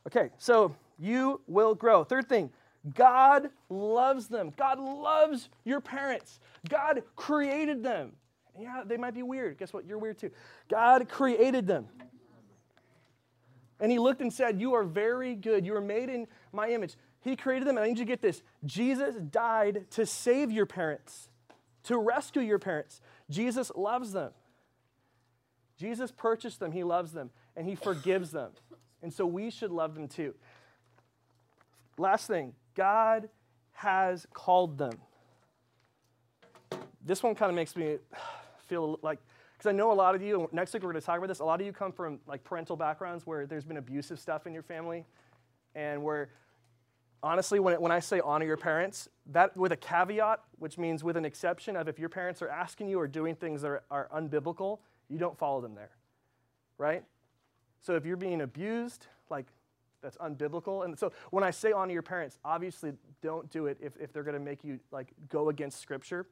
Okay, 0.06 0.30
so 0.38 0.74
you 0.98 1.40
will 1.46 1.74
grow. 1.74 2.04
Third 2.04 2.28
thing, 2.28 2.50
God 2.94 3.50
loves 3.68 4.28
them. 4.28 4.52
God 4.56 4.78
loves 4.78 5.48
your 5.64 5.80
parents. 5.80 6.40
God 6.68 7.02
created 7.14 7.82
them. 7.82 8.12
Yeah, 8.58 8.82
they 8.84 8.96
might 8.96 9.14
be 9.14 9.22
weird. 9.22 9.58
Guess 9.58 9.72
what? 9.72 9.86
You're 9.86 9.98
weird 9.98 10.18
too. 10.18 10.30
God 10.68 11.08
created 11.08 11.66
them. 11.66 11.88
And 13.80 13.90
he 13.90 13.98
looked 13.98 14.20
and 14.20 14.32
said, 14.32 14.60
You 14.60 14.74
are 14.74 14.84
very 14.84 15.34
good. 15.34 15.64
You 15.64 15.74
are 15.74 15.80
made 15.80 16.08
in 16.08 16.26
my 16.52 16.70
image. 16.70 16.96
He 17.22 17.36
created 17.36 17.68
them. 17.68 17.76
And 17.76 17.84
I 17.84 17.88
need 17.88 17.98
you 17.98 18.04
to 18.04 18.08
get 18.08 18.22
this 18.22 18.42
Jesus 18.64 19.14
died 19.16 19.86
to 19.92 20.06
save 20.06 20.50
your 20.50 20.66
parents, 20.66 21.28
to 21.84 21.98
rescue 21.98 22.42
your 22.42 22.58
parents. 22.58 23.00
Jesus 23.30 23.70
loves 23.74 24.12
them. 24.12 24.32
Jesus 25.78 26.10
purchased 26.10 26.60
them. 26.60 26.72
He 26.72 26.84
loves 26.84 27.12
them. 27.12 27.30
And 27.56 27.66
he 27.66 27.74
forgives 27.74 28.30
them. 28.30 28.52
And 29.02 29.12
so 29.12 29.24
we 29.24 29.50
should 29.50 29.70
love 29.70 29.94
them 29.94 30.08
too. 30.08 30.34
Last 31.96 32.26
thing 32.26 32.54
God 32.80 33.28
has 33.72 34.26
called 34.32 34.78
them. 34.78 34.94
This 37.04 37.22
one 37.22 37.34
kind 37.34 37.50
of 37.50 37.54
makes 37.54 37.76
me 37.76 37.98
feel 38.68 38.98
like, 39.02 39.18
because 39.52 39.68
I 39.68 39.72
know 39.72 39.92
a 39.92 39.98
lot 40.04 40.14
of 40.14 40.22
you, 40.22 40.48
next 40.50 40.72
week 40.72 40.82
we're 40.82 40.92
going 40.92 41.02
to 41.02 41.04
talk 41.04 41.18
about 41.18 41.28
this, 41.28 41.40
a 41.40 41.44
lot 41.44 41.60
of 41.60 41.66
you 41.66 41.74
come 41.74 41.92
from 41.92 42.20
like 42.26 42.42
parental 42.42 42.76
backgrounds 42.76 43.26
where 43.26 43.44
there's 43.44 43.66
been 43.66 43.76
abusive 43.76 44.18
stuff 44.18 44.46
in 44.46 44.54
your 44.54 44.62
family, 44.62 45.04
and 45.74 46.02
where 46.02 46.30
honestly, 47.22 47.60
when, 47.60 47.78
when 47.82 47.92
I 47.92 48.00
say 48.00 48.18
honor 48.24 48.46
your 48.46 48.56
parents, 48.56 49.10
that 49.26 49.54
with 49.58 49.72
a 49.72 49.76
caveat, 49.76 50.40
which 50.58 50.78
means 50.78 51.04
with 51.04 51.18
an 51.18 51.26
exception 51.26 51.76
of 51.76 51.86
if 51.86 51.98
your 51.98 52.08
parents 52.08 52.40
are 52.40 52.48
asking 52.48 52.88
you 52.88 52.98
or 52.98 53.06
doing 53.06 53.34
things 53.34 53.60
that 53.60 53.68
are, 53.68 53.82
are 53.90 54.08
unbiblical, 54.16 54.78
you 55.10 55.18
don't 55.18 55.36
follow 55.36 55.60
them 55.60 55.74
there, 55.74 55.90
right? 56.78 57.04
So 57.82 57.94
if 57.96 58.06
you're 58.06 58.16
being 58.16 58.40
abused, 58.40 59.06
like 59.28 59.48
that's 60.02 60.16
unbiblical. 60.18 60.84
And 60.84 60.98
so 60.98 61.12
when 61.30 61.44
I 61.44 61.50
say 61.50 61.72
honor 61.72 61.92
your 61.92 62.02
parents, 62.02 62.38
obviously 62.44 62.92
don't 63.22 63.50
do 63.50 63.66
it 63.66 63.78
if, 63.80 63.96
if 63.98 64.12
they're 64.12 64.22
going 64.22 64.34
to 64.34 64.40
make 64.40 64.64
you 64.64 64.78
like 64.90 65.08
go 65.28 65.48
against 65.48 65.80
scripture. 65.80 66.26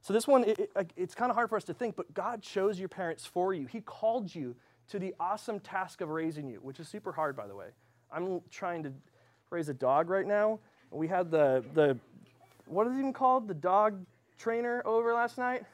So 0.00 0.12
this 0.12 0.26
one, 0.26 0.44
it, 0.44 0.58
it, 0.58 0.92
it's 0.96 1.14
kind 1.14 1.30
of 1.30 1.36
hard 1.36 1.48
for 1.48 1.56
us 1.56 1.64
to 1.64 1.74
think, 1.74 1.96
but 1.96 2.12
God 2.14 2.42
chose 2.42 2.78
your 2.78 2.88
parents 2.88 3.24
for 3.24 3.54
you. 3.54 3.66
He 3.66 3.80
called 3.80 4.34
you 4.34 4.56
to 4.88 4.98
the 4.98 5.14
awesome 5.20 5.60
task 5.60 6.00
of 6.00 6.08
raising 6.08 6.48
you, 6.48 6.58
which 6.62 6.80
is 6.80 6.88
super 6.88 7.12
hard, 7.12 7.36
by 7.36 7.46
the 7.46 7.54
way. 7.54 7.68
I'm 8.12 8.40
trying 8.50 8.82
to 8.82 8.92
raise 9.50 9.68
a 9.68 9.74
dog 9.74 10.10
right 10.10 10.26
now. 10.26 10.58
We 10.90 11.08
had 11.08 11.30
the, 11.30 11.64
the 11.74 11.96
what 12.66 12.86
is 12.86 12.94
it 12.94 12.98
even 12.98 13.12
called? 13.12 13.48
The 13.48 13.54
dog 13.54 14.04
trainer 14.38 14.82
over 14.84 15.14
last 15.14 15.38
night. 15.38 15.60
It 15.60 15.66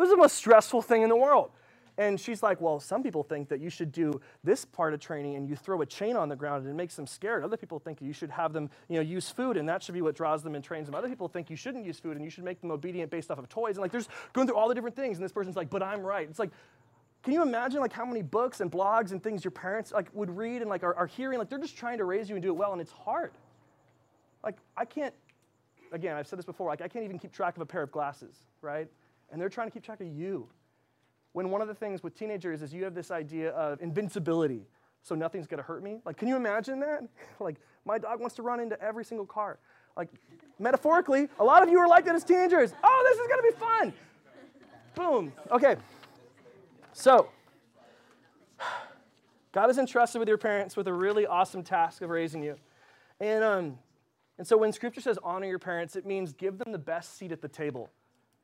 was 0.00 0.10
the 0.10 0.16
most 0.16 0.36
stressful 0.36 0.82
thing 0.82 1.02
in 1.02 1.08
the 1.08 1.16
world. 1.16 1.50
And 1.98 2.20
she's 2.20 2.42
like, 2.42 2.60
Well, 2.60 2.78
some 2.78 3.02
people 3.02 3.22
think 3.22 3.48
that 3.48 3.60
you 3.60 3.70
should 3.70 3.90
do 3.90 4.20
this 4.44 4.64
part 4.64 4.92
of 4.92 5.00
training 5.00 5.36
and 5.36 5.48
you 5.48 5.56
throw 5.56 5.80
a 5.80 5.86
chain 5.86 6.16
on 6.16 6.28
the 6.28 6.36
ground 6.36 6.64
and 6.64 6.70
it 6.70 6.76
makes 6.76 6.94
them 6.94 7.06
scared. 7.06 7.42
Other 7.42 7.56
people 7.56 7.78
think 7.78 8.02
you 8.02 8.12
should 8.12 8.30
have 8.30 8.52
them 8.52 8.70
you 8.88 8.96
know, 8.96 9.02
use 9.02 9.30
food 9.30 9.56
and 9.56 9.68
that 9.68 9.82
should 9.82 9.94
be 9.94 10.02
what 10.02 10.14
draws 10.14 10.42
them 10.42 10.54
and 10.54 10.62
trains 10.62 10.86
them. 10.86 10.94
Other 10.94 11.08
people 11.08 11.28
think 11.28 11.48
you 11.48 11.56
shouldn't 11.56 11.86
use 11.86 11.98
food 11.98 12.16
and 12.16 12.24
you 12.24 12.30
should 12.30 12.44
make 12.44 12.60
them 12.60 12.70
obedient 12.70 13.10
based 13.10 13.30
off 13.30 13.38
of 13.38 13.48
toys. 13.48 13.76
And 13.76 13.82
like, 13.82 13.92
there's 13.92 14.08
going 14.32 14.46
through 14.46 14.56
all 14.56 14.68
the 14.68 14.74
different 14.74 14.96
things. 14.96 15.16
And 15.16 15.24
this 15.24 15.32
person's 15.32 15.56
like, 15.56 15.70
But 15.70 15.82
I'm 15.82 16.02
right. 16.02 16.28
It's 16.28 16.38
like, 16.38 16.50
can 17.22 17.32
you 17.32 17.42
imagine 17.42 17.80
like 17.80 17.92
how 17.92 18.04
many 18.04 18.22
books 18.22 18.60
and 18.60 18.70
blogs 18.70 19.10
and 19.10 19.20
things 19.22 19.42
your 19.42 19.50
parents 19.50 19.90
like 19.90 20.08
would 20.12 20.30
read 20.30 20.60
and 20.60 20.70
like 20.70 20.84
are, 20.84 20.94
are 20.94 21.06
hearing? 21.06 21.38
Like 21.38 21.48
they're 21.48 21.58
just 21.58 21.76
trying 21.76 21.98
to 21.98 22.04
raise 22.04 22.28
you 22.28 22.36
and 22.36 22.42
do 22.42 22.50
it 22.50 22.56
well, 22.56 22.72
and 22.72 22.80
it's 22.80 22.92
hard. 22.92 23.32
Like 24.44 24.58
I 24.76 24.84
can't. 24.84 25.14
Again, 25.92 26.16
I've 26.16 26.26
said 26.28 26.38
this 26.38 26.46
before. 26.46 26.68
Like 26.68 26.82
I 26.82 26.88
can't 26.88 27.04
even 27.04 27.18
keep 27.18 27.32
track 27.32 27.56
of 27.56 27.62
a 27.62 27.66
pair 27.66 27.82
of 27.82 27.90
glasses, 27.90 28.36
right? 28.60 28.86
And 29.32 29.40
they're 29.40 29.48
trying 29.48 29.66
to 29.66 29.72
keep 29.72 29.82
track 29.82 30.00
of 30.00 30.06
you 30.06 30.46
when 31.36 31.50
one 31.50 31.60
of 31.60 31.68
the 31.68 31.74
things 31.74 32.02
with 32.02 32.14
teenagers 32.18 32.62
is 32.62 32.72
you 32.72 32.82
have 32.82 32.94
this 32.94 33.10
idea 33.10 33.50
of 33.50 33.82
invincibility, 33.82 34.62
so 35.02 35.14
nothing's 35.14 35.46
gonna 35.46 35.60
hurt 35.60 35.82
me. 35.82 35.98
Like, 36.06 36.16
can 36.16 36.28
you 36.28 36.36
imagine 36.36 36.80
that? 36.80 37.06
like, 37.40 37.56
my 37.84 37.98
dog 37.98 38.20
wants 38.20 38.36
to 38.36 38.42
run 38.42 38.58
into 38.58 38.80
every 38.82 39.04
single 39.04 39.26
car. 39.26 39.58
Like, 39.98 40.08
metaphorically, 40.58 41.28
a 41.38 41.44
lot 41.44 41.62
of 41.62 41.68
you 41.68 41.78
are 41.78 41.86
like 41.86 42.06
that 42.06 42.14
as 42.14 42.24
teenagers. 42.24 42.72
Oh, 42.82 43.02
this 43.06 43.18
is 43.18 43.26
to 43.26 43.42
be 43.42 43.60
fun. 43.60 43.92
Boom. 44.94 45.32
Okay. 45.50 45.76
So, 46.94 47.28
God 49.52 49.66
has 49.66 49.76
entrusted 49.76 50.18
with 50.18 50.28
your 50.28 50.38
parents 50.38 50.74
with 50.74 50.88
a 50.88 50.92
really 50.94 51.26
awesome 51.26 51.62
task 51.62 52.00
of 52.00 52.08
raising 52.08 52.42
you. 52.42 52.56
And, 53.20 53.44
um, 53.44 53.78
and 54.38 54.46
so 54.46 54.56
when 54.56 54.72
scripture 54.72 55.02
says 55.02 55.18
honor 55.22 55.46
your 55.46 55.58
parents, 55.58 55.96
it 55.96 56.06
means 56.06 56.32
give 56.32 56.56
them 56.56 56.72
the 56.72 56.78
best 56.78 57.18
seat 57.18 57.30
at 57.30 57.42
the 57.42 57.48
table. 57.48 57.90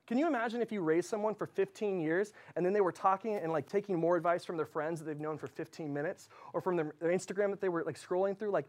Can 0.06 0.18
you 0.18 0.26
imagine 0.26 0.60
if 0.60 0.72
you 0.72 0.80
raised 0.80 1.08
someone 1.08 1.34
for 1.34 1.46
15 1.46 2.00
years 2.00 2.32
and 2.56 2.66
then 2.66 2.72
they 2.72 2.80
were 2.80 2.92
talking 2.92 3.36
and 3.36 3.52
like 3.52 3.68
taking 3.68 3.96
more 3.98 4.16
advice 4.16 4.44
from 4.44 4.56
their 4.56 4.66
friends 4.66 4.98
that 5.00 5.06
they've 5.06 5.20
known 5.20 5.38
for 5.38 5.46
15 5.46 5.92
minutes 5.92 6.28
or 6.52 6.60
from 6.60 6.76
their, 6.76 6.92
their 7.00 7.10
Instagram 7.10 7.50
that 7.50 7.60
they 7.60 7.68
were 7.68 7.84
like 7.84 7.98
scrolling 7.98 8.36
through? 8.36 8.50
Like 8.50 8.66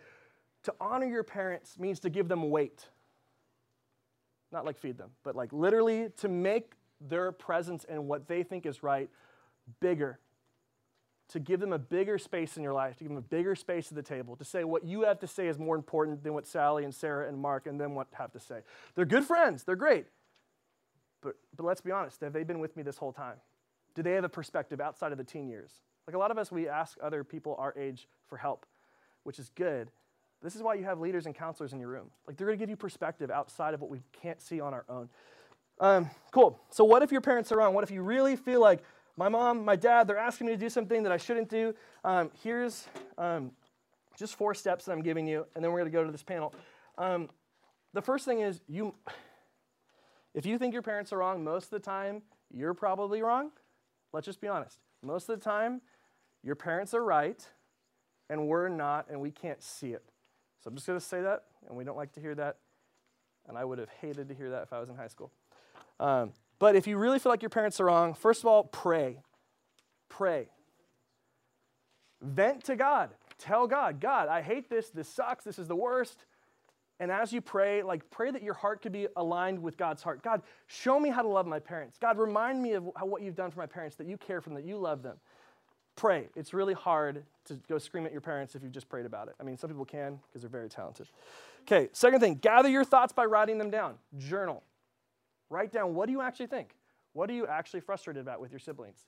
to 0.63 0.74
honor 0.80 1.08
your 1.08 1.24
parents 1.24 1.78
means 1.80 2.00
to 2.02 2.10
give 2.10 2.28
them 2.28 2.50
weight. 2.50 2.88
Not 4.52 4.66
like 4.66 4.78
feed 4.78 4.98
them, 4.98 5.10
but 5.24 5.36
like 5.36 5.52
literally 5.52 6.10
to 6.18 6.28
make 6.28 6.74
their 7.02 7.32
presence 7.32 7.86
and 7.90 8.08
what 8.08 8.28
they 8.28 8.44
think 8.44 8.66
is 8.66 8.84
right 8.84 9.10
bigger 9.80 10.20
to 11.30 11.40
give 11.40 11.60
them 11.60 11.74
a 11.74 11.80
bigger 11.80 12.20
space 12.20 12.58
in 12.58 12.63
your 12.63 12.74
life, 12.74 12.98
to 12.98 13.04
give 13.04 13.10
them 13.10 13.18
a 13.18 13.22
bigger 13.22 13.56
space 13.56 13.88
at 13.90 13.96
the 13.96 14.04
table, 14.04 14.36
to 14.36 14.46
say 14.46 14.63
what 14.63 14.84
you 14.86 15.02
have 15.02 15.20
to 15.20 15.28
say 15.28 15.48
is 15.48 15.58
more 15.58 15.75
important 15.75 16.24
than 16.24 16.34
what 16.34 16.46
Sally 16.46 16.84
and 16.84 16.94
Sarah 16.94 17.28
and 17.28 17.40
Mark 17.40 17.66
and 17.66 17.80
them 17.80 17.96
want 17.96 18.08
have 18.13 18.32
to 18.34 18.40
say. 18.40 18.60
They're 18.94 19.06
good 19.06 19.24
friends, 19.24 19.63
they're 19.63 19.75
great. 19.75 20.06
But, 21.24 21.36
but 21.56 21.65
let's 21.65 21.82
be 21.82 21.92
honest, 21.92 22.22
have 22.22 22.34
they 22.34 22.44
been 22.44 22.60
with 22.60 22.75
me 22.75 22.84
this 22.84 22.98
whole 22.98 23.13
time? 23.13 23.38
Do 23.96 24.03
they 24.03 24.13
have 24.13 24.24
a 24.24 24.30
perspective 24.30 24.82
outside 24.82 25.12
of 25.12 25.18
the 25.18 25.24
teen 25.24 25.48
years? 25.48 25.72
Like 26.08 26.15
a 26.15 26.20
lot 26.20 26.32
of 26.32 26.38
us, 26.38 26.51
we 26.51 26.68
ask 26.68 26.98
other 27.01 27.24
people 27.24 27.56
our 27.58 27.74
age 27.77 28.08
for 28.27 28.38
help, 28.38 28.65
which 29.24 29.39
is 29.39 29.50
good. 29.56 29.89
This 30.42 30.56
is 30.56 30.62
why 30.62 30.74
you 30.74 30.84
have 30.84 31.00
leaders 31.00 31.25
and 31.25 31.34
counselors 31.34 31.72
in 31.72 31.80
your 31.80 31.89
room. 31.89 32.10
Like 32.27 32.36
they're 32.36 32.50
to 32.50 32.58
give 32.58 32.70
you 32.70 32.75
perspective 32.75 33.32
outside 33.32 33.74
of 33.74 33.82
what 33.82 33.89
we 33.89 34.01
can't 34.22 34.42
see 34.42 34.60
on 34.60 34.74
our 34.74 34.86
own. 34.89 35.10
Um, 35.80 36.10
cool. 36.32 36.60
So, 36.70 36.84
what 36.84 37.01
if 37.01 37.12
your 37.12 37.22
parents 37.22 37.51
are 37.51 37.58
wrong? 37.58 37.74
What 37.74 37.84
if 37.84 37.92
you 37.92 38.03
really 38.03 38.36
feel 38.36 38.60
like 38.60 38.84
my 39.15 39.30
mom, 39.30 39.63
my 39.63 39.75
dad, 39.75 40.08
they're 40.08 40.18
asking 40.18 40.48
me 40.48 40.53
to 40.53 40.58
do 40.58 40.70
something 40.70 41.03
that 41.03 41.12
I 41.12 41.18
shouldn't 41.18 41.50
do. 41.50 41.74
Um, 42.03 42.32
here's 42.44 42.88
um, 43.18 43.51
just 44.18 44.36
four 44.36 44.53
steps 44.53 44.86
that 44.86 44.92
I'm 44.92 45.01
giving 45.01 45.27
you, 45.27 45.46
and 45.56 45.63
then 45.63 45.72
we're 45.72 45.80
going 45.80 45.92
to 45.92 45.98
go 45.98 46.03
to 46.03 46.12
this 46.12 46.24
panel. 46.24 46.53
Um, 46.98 47.30
the 47.94 48.01
first 48.01 48.25
thing 48.25 48.42
is 48.42 48.62
you, 48.68 48.94
if 50.34 50.46
you 50.46 50.58
think 50.58 50.74
your 50.74 50.82
parents 50.82 51.13
are 51.13 51.18
wrong, 51.18 51.44
most 51.44 51.66
of 51.66 51.72
the 51.72 51.80
time 51.80 52.22
you're 52.54 52.74
probably 52.74 53.22
wrong. 53.22 53.52
Let's 54.12 54.25
just 54.25 54.42
be 54.42 54.48
honest. 54.48 54.78
Most 55.02 55.30
of 55.30 55.40
the 55.40 55.44
time, 55.44 55.82
your 56.44 56.56
parents 56.56 56.94
are 56.94 57.04
right, 57.04 57.46
and 58.30 58.48
we're 58.48 58.70
not, 58.70 59.08
and 59.10 59.20
we 59.20 59.32
can't 59.32 59.62
see 59.62 59.92
it. 59.92 60.04
So 60.63 60.70
I'm 60.70 60.75
just 60.75 60.88
going 60.88 61.00
to 61.00 61.06
say 61.06 61.22
that, 61.22 61.46
and 61.68 61.78
we 61.78 61.84
don't 61.84 61.98
like 61.98 62.13
to 62.13 62.22
hear 62.22 62.36
that, 62.36 62.58
and 63.48 63.58
I 63.58 63.66
would 63.66 63.80
have 63.80 63.90
hated 63.90 64.30
to 64.30 64.36
hear 64.36 64.52
that 64.52 64.63
if 64.63 64.74
I 64.74 64.80
was 64.80 64.90
in 64.90 64.96
high 64.96 65.08
school. 65.08 65.32
Um, 66.00 66.32
but 66.60 66.75
if 66.75 66.88
you 66.88 66.98
really 66.98 67.20
feel 67.20 67.32
like 67.32 67.42
your 67.42 67.50
parents 67.50 67.80
are 67.80 67.86
wrong, 67.86 68.13
first 68.13 68.42
of 68.42 68.46
all, 68.46 68.63
pray. 68.63 69.20
Pray. 70.10 70.48
Vent 72.22 72.63
to 72.66 72.75
God. 72.75 73.10
Tell 73.38 73.68
God, 73.68 74.00
God, 74.00 74.30
I 74.30 74.42
hate 74.42 74.70
this. 74.70 74.90
This 74.90 75.10
sucks. 75.10 75.44
This 75.44 75.60
is 75.60 75.68
the 75.68 75.75
worst. 75.75 76.25
And 77.00 77.12
as 77.12 77.34
you 77.34 77.42
pray, 77.42 77.84
like 77.84 78.10
pray 78.12 78.32
that 78.32 78.44
your 78.44 78.54
heart 78.54 78.82
could 78.82 78.92
be 78.92 79.08
aligned 79.16 79.62
with 79.62 79.78
God's 79.78 80.04
heart. 80.04 80.22
God, 80.22 80.42
show 80.68 81.00
me 81.00 81.10
how 81.10 81.22
to 81.22 81.28
love 81.28 81.48
my 81.48 81.60
parents. 81.60 81.98
God, 81.98 82.18
remind 82.18 82.62
me 82.62 82.74
of 82.74 82.90
how, 82.96 83.06
what 83.06 83.22
you've 83.22 83.36
done 83.36 83.52
for 83.52 83.60
my 83.60 83.66
parents, 83.66 83.96
that 83.98 84.08
you 84.08 84.18
care 84.18 84.42
for 84.42 84.50
them, 84.50 84.56
that 84.56 84.66
you 84.66 84.78
love 84.78 85.02
them. 85.02 85.18
Pray. 85.96 86.30
It's 86.36 86.54
really 86.54 86.74
hard 86.74 87.24
to 87.46 87.56
go 87.68 87.78
scream 87.78 88.06
at 88.06 88.12
your 88.12 88.22
parents 88.22 88.56
if 88.56 88.64
you've 88.64 88.72
just 88.72 88.90
prayed 88.90 89.06
about 89.06 89.28
it. 89.28 89.36
I 89.40 89.44
mean, 89.44 89.58
some 89.58 89.70
people 89.70 89.86
can 89.86 90.20
because 90.28 90.42
they're 90.42 90.50
very 90.50 90.70
talented. 90.70 91.08
Okay, 91.62 91.90
second 91.94 92.20
thing, 92.20 92.36
gather 92.36 92.70
your 92.70 92.84
thoughts 92.84 93.14
by 93.14 93.26
writing 93.26 93.58
them 93.58 93.70
down. 93.70 93.96
Journal. 94.18 94.64
Write 95.50 95.72
down 95.72 95.94
what 95.94 96.08
do 96.08 96.12
you 96.12 96.22
actually 96.22 96.48
think? 96.48 96.76
What 97.14 97.30
are 97.30 97.34
you 97.34 97.46
actually 97.48 97.82
frustrated 97.82 98.22
about 98.22 98.42
with 98.42 98.52
your 98.52 98.60
siblings? 98.60 99.06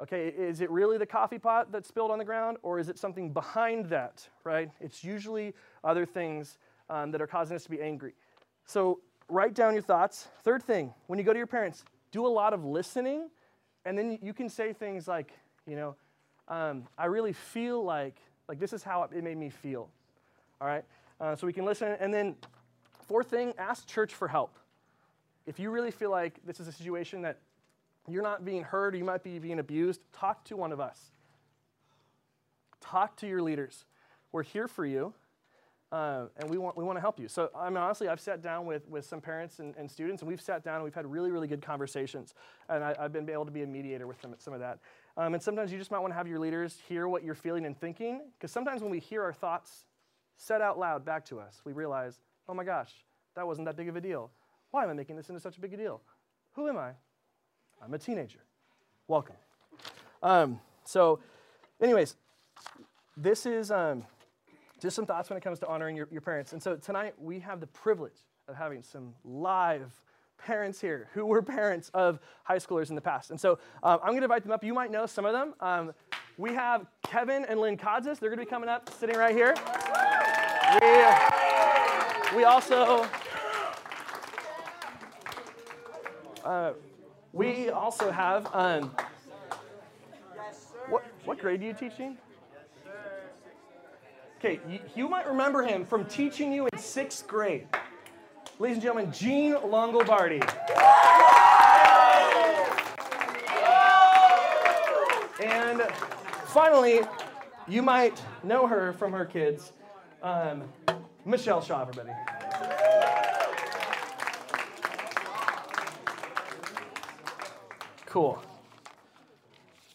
Okay, 0.00 0.28
is 0.28 0.60
it 0.60 0.70
really 0.70 0.96
the 0.96 1.06
coffee 1.06 1.38
pot 1.38 1.72
that 1.72 1.84
spilled 1.84 2.10
on 2.10 2.18
the 2.18 2.24
ground, 2.24 2.56
or 2.62 2.78
is 2.78 2.88
it 2.88 2.98
something 2.98 3.32
behind 3.32 3.86
that, 3.86 4.28
right? 4.44 4.70
It's 4.80 5.02
usually 5.02 5.54
other 5.82 6.06
things 6.06 6.56
um, 6.90 7.10
that 7.10 7.20
are 7.20 7.26
causing 7.26 7.56
us 7.56 7.64
to 7.64 7.70
be 7.70 7.80
angry. 7.80 8.14
So 8.64 9.00
write 9.28 9.54
down 9.54 9.74
your 9.74 9.82
thoughts. 9.82 10.28
Third 10.42 10.62
thing, 10.62 10.92
when 11.06 11.18
you 11.18 11.24
go 11.24 11.32
to 11.32 11.38
your 11.38 11.46
parents, 11.46 11.84
do 12.12 12.26
a 12.26 12.28
lot 12.28 12.52
of 12.52 12.64
listening, 12.64 13.28
and 13.84 13.96
then 13.96 14.18
you 14.22 14.32
can 14.32 14.48
say 14.48 14.72
things 14.72 15.06
like, 15.08 15.32
you 15.66 15.76
know, 15.76 15.96
um, 16.48 16.84
I 16.96 17.06
really 17.06 17.32
feel 17.32 17.84
like, 17.84 18.16
like 18.48 18.58
this 18.58 18.72
is 18.72 18.82
how 18.82 19.02
it 19.02 19.22
made 19.22 19.36
me 19.36 19.50
feel. 19.50 19.88
All 20.60 20.66
right? 20.66 20.84
Uh, 21.20 21.36
so 21.36 21.46
we 21.46 21.52
can 21.52 21.64
listen. 21.64 21.96
And 22.00 22.12
then, 22.12 22.36
fourth 23.06 23.28
thing, 23.28 23.52
ask 23.58 23.86
church 23.86 24.14
for 24.14 24.28
help 24.28 24.58
if 25.48 25.58
you 25.58 25.70
really 25.70 25.90
feel 25.90 26.10
like 26.10 26.38
this 26.44 26.60
is 26.60 26.68
a 26.68 26.72
situation 26.72 27.22
that 27.22 27.38
you're 28.06 28.22
not 28.22 28.44
being 28.44 28.62
heard 28.62 28.94
or 28.94 28.98
you 28.98 29.04
might 29.04 29.22
be 29.22 29.38
being 29.38 29.58
abused, 29.58 30.02
talk 30.12 30.44
to 30.44 30.56
one 30.58 30.72
of 30.72 30.78
us. 30.78 31.00
Talk 32.82 33.16
to 33.16 33.26
your 33.26 33.40
leaders. 33.40 33.86
We're 34.30 34.42
here 34.42 34.68
for 34.68 34.84
you. 34.84 35.14
Uh, 35.90 36.26
and 36.36 36.50
we 36.50 36.58
want, 36.58 36.76
we 36.76 36.84
want 36.84 36.96
to 36.96 37.00
help 37.00 37.18
you. 37.18 37.28
So, 37.28 37.50
I 37.56 37.70
mean, 37.70 37.78
honestly, 37.78 38.08
I've 38.08 38.20
sat 38.20 38.42
down 38.42 38.66
with, 38.66 38.86
with 38.88 39.06
some 39.06 39.22
parents 39.22 39.58
and, 39.58 39.74
and 39.76 39.90
students, 39.90 40.20
and 40.20 40.28
we've 40.28 40.40
sat 40.40 40.62
down 40.62 40.76
and 40.76 40.84
we've 40.84 40.94
had 40.94 41.06
really, 41.06 41.30
really 41.30 41.48
good 41.48 41.62
conversations. 41.62 42.34
And 42.68 42.84
I, 42.84 42.94
have 43.00 43.12
been 43.12 43.28
able 43.30 43.46
to 43.46 43.50
be 43.50 43.62
a 43.62 43.66
mediator 43.66 44.06
with 44.06 44.20
them 44.20 44.32
at 44.32 44.42
some 44.42 44.52
of 44.52 44.60
that. 44.60 44.80
Um, 45.16 45.32
and 45.32 45.42
sometimes 45.42 45.72
you 45.72 45.78
just 45.78 45.90
might 45.90 46.00
want 46.00 46.12
to 46.12 46.16
have 46.16 46.28
your 46.28 46.38
leaders 46.38 46.78
hear 46.88 47.08
what 47.08 47.24
you're 47.24 47.34
feeling 47.34 47.64
and 47.64 47.78
thinking, 47.78 48.20
because 48.38 48.52
sometimes 48.52 48.82
when 48.82 48.90
we 48.90 48.98
hear 48.98 49.22
our 49.22 49.32
thoughts 49.32 49.86
said 50.36 50.60
out 50.60 50.78
loud 50.78 51.06
back 51.06 51.24
to 51.26 51.40
us, 51.40 51.62
we 51.64 51.72
realize, 51.72 52.20
oh 52.48 52.54
my 52.54 52.64
gosh, 52.64 52.92
that 53.34 53.46
wasn't 53.46 53.64
that 53.66 53.76
big 53.76 53.88
of 53.88 53.96
a 53.96 54.00
deal. 54.00 54.30
Why 54.70 54.84
am 54.84 54.90
I 54.90 54.92
making 54.92 55.16
this 55.16 55.30
into 55.30 55.40
such 55.40 55.56
a 55.56 55.60
big 55.60 55.74
deal? 55.76 56.02
Who 56.52 56.68
am 56.68 56.76
I? 56.76 56.90
I'm 57.82 57.94
a 57.94 57.98
teenager. 57.98 58.40
Welcome. 59.06 59.36
Um, 60.22 60.60
so, 60.84 61.20
anyways, 61.80 62.16
this 63.16 63.46
is 63.46 63.70
um, 63.70 64.04
just 64.80 64.94
some 64.96 65.06
thoughts 65.06 65.28
when 65.30 65.36
it 65.36 65.42
comes 65.42 65.58
to 65.60 65.66
honoring 65.66 65.96
your, 65.96 66.08
your 66.10 66.20
parents. 66.20 66.52
And 66.52 66.62
so 66.62 66.76
tonight 66.76 67.14
we 67.20 67.40
have 67.40 67.60
the 67.60 67.66
privilege 67.66 68.18
of 68.46 68.54
having 68.54 68.82
some 68.82 69.14
live 69.24 69.92
parents 70.38 70.80
here 70.80 71.08
who 71.14 71.26
were 71.26 71.42
parents 71.42 71.90
of 71.94 72.20
high 72.44 72.58
schoolers 72.58 72.90
in 72.90 72.94
the 72.94 73.00
past. 73.00 73.30
And 73.30 73.40
so 73.40 73.58
um, 73.82 73.98
I'm 74.02 74.10
going 74.10 74.20
to 74.20 74.24
invite 74.24 74.42
them 74.42 74.52
up. 74.52 74.62
You 74.62 74.74
might 74.74 74.90
know 74.90 75.06
some 75.06 75.24
of 75.24 75.32
them. 75.32 75.54
Um, 75.60 75.92
we 76.36 76.54
have 76.54 76.86
Kevin 77.02 77.44
and 77.46 77.60
Lynn 77.60 77.76
Kodzis. 77.76 78.20
They're 78.20 78.30
going 78.30 78.38
to 78.38 78.44
be 78.44 78.50
coming 78.50 78.68
up, 78.68 78.88
sitting 78.90 79.16
right 79.16 79.34
here. 79.34 79.54
We, 82.32 82.38
we 82.38 82.44
also 82.44 83.06
Uh, 86.44 86.72
we 87.34 87.68
also 87.68 88.10
have, 88.10 88.48
um, 88.54 88.90
what, 90.88 91.04
what 91.26 91.38
grade 91.38 91.60
are 91.60 91.66
you 91.66 91.74
teaching? 91.74 92.16
Okay, 94.38 94.60
you, 94.94 95.08
might 95.08 95.26
remember 95.26 95.64
him 95.64 95.84
from 95.84 96.04
teaching 96.04 96.52
you 96.52 96.68
in 96.72 96.78
sixth 96.78 97.26
grade. 97.26 97.66
Ladies 98.60 98.76
and 98.76 98.82
gentlemen, 98.84 99.12
Jean 99.12 99.54
Longobardi. 99.54 100.40
And 105.42 105.82
finally, 106.46 107.00
you 107.66 107.82
might 107.82 108.22
know 108.44 108.68
her 108.68 108.92
from 108.92 109.10
her 109.10 109.24
kids, 109.24 109.72
um, 110.22 110.62
Michelle 111.24 111.60
Shaw, 111.60 111.82
everybody. 111.82 112.10
Cool. 118.06 118.40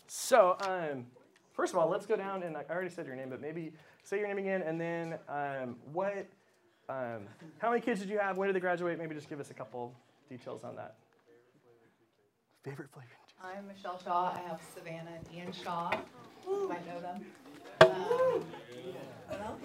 So, 0.08 0.58
um, 0.68 1.06
first 1.54 1.72
of 1.72 1.80
all, 1.80 1.88
let's 1.88 2.06
go 2.06 2.18
down 2.18 2.44
and 2.44 2.58
I 2.58 2.66
already 2.70 2.90
said 2.90 3.06
your 3.06 3.16
name, 3.16 3.30
but 3.30 3.40
maybe 3.40 3.72
say 4.04 4.20
your 4.20 4.28
name 4.28 4.38
again, 4.38 4.62
and 4.62 4.80
then 4.80 5.16
um, 5.30 5.78
what, 5.92 6.28
um, 6.90 7.28
how 7.60 7.70
many 7.70 7.82
kids 7.82 8.02
did 8.02 8.10
you 8.10 8.20
have? 8.20 8.38
When 8.38 8.48
did 8.48 8.56
they 8.56 8.60
graduate? 8.60 8.98
Maybe 8.98 9.16
just 9.16 9.30
give 9.30 9.40
us 9.40 9.50
a 9.50 9.54
couple 9.54 9.94
details 10.30 10.64
on 10.64 10.76
that. 10.76 10.96
Favorite 12.64 12.90
flavor? 12.92 13.08
I'm 13.44 13.68
Michelle 13.68 14.00
Shaw. 14.04 14.34
I 14.34 14.48
have 14.48 14.62
Savannah 14.74 15.12
and 15.18 15.36
Ian 15.36 15.52
Shaw. 15.52 15.92
You 16.48 16.70
might 16.70 16.86
know 16.88 17.00
them. 17.02 17.26
Um, 17.82 18.46
what 19.28 19.42
else? 19.42 19.60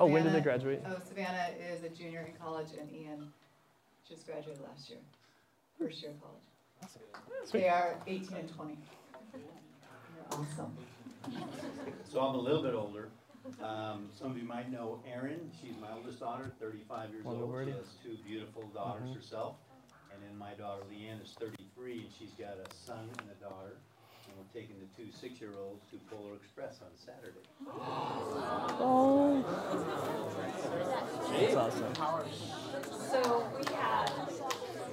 oh, 0.00 0.06
when 0.06 0.24
did 0.24 0.32
they 0.32 0.40
graduate? 0.40 0.82
Oh, 0.86 0.96
Savannah 1.06 1.50
is 1.72 1.84
a 1.84 1.88
junior 1.88 2.22
in 2.28 2.32
college, 2.40 2.68
and 2.78 2.90
Ian 2.92 3.32
just 4.08 4.26
graduated 4.26 4.62
last 4.62 4.88
year, 4.90 4.98
first 5.78 6.02
year 6.02 6.12
of 6.12 6.20
college. 6.20 7.52
They 7.52 7.68
are 7.68 7.96
18 8.06 8.36
and 8.36 8.48
20. 8.54 8.76
They're 9.32 9.40
awesome. 10.32 10.76
So 12.10 12.20
I'm 12.20 12.34
a 12.34 12.38
little 12.38 12.62
bit 12.62 12.74
older. 12.74 13.08
Um, 13.62 14.08
some 14.18 14.30
of 14.30 14.38
you 14.38 14.44
might 14.44 14.70
know 14.70 15.02
Erin. 15.06 15.50
She's 15.60 15.74
my 15.80 15.92
oldest 15.94 16.20
daughter, 16.20 16.52
35 16.60 17.10
years 17.10 17.26
old. 17.26 17.50
She 17.66 17.70
has 17.72 17.96
two 18.02 18.16
beautiful 18.26 18.62
daughters 18.74 19.04
mm-hmm. 19.04 19.14
herself. 19.14 19.56
And 20.12 20.22
then 20.22 20.38
my 20.38 20.54
daughter 20.54 20.82
Leanne 20.90 21.22
is 21.22 21.32
33, 21.38 21.92
and 21.92 22.08
she's 22.18 22.30
got 22.38 22.56
a 22.56 22.64
son 22.86 23.10
and 23.18 23.28
a 23.30 23.34
daughter. 23.42 23.76
and 24.28 24.36
we're 24.38 24.60
taking 24.60 24.76
the 24.78 24.86
two 24.96 25.10
six-year-olds 25.12 25.82
to 25.90 25.98
Polar 26.08 26.36
Express 26.36 26.80
on 26.80 26.88
Saturday. 26.96 27.42
Oh. 28.80 29.42
That's 31.32 31.56
awesome. 31.56 31.94
So 33.10 33.46
we 33.58 33.64
have 33.74 34.12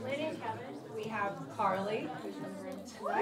Lynn 0.03 0.19
and 0.19 0.41
Kevin. 0.41 0.75
We 0.95 1.03
have 1.03 1.33
Carly, 1.55 2.09
who's 2.21 2.35
in 2.35 2.41
the 2.41 2.49
room 2.63 2.79
tonight. 2.97 3.21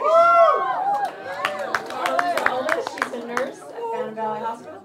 Carly's. 3.00 3.13
She's 3.13 3.24
a 3.24 3.27
nurse 3.27 3.60
at 3.60 3.82
Fountain 3.94 4.15
Valley 4.15 4.39
Hospital. 4.39 4.84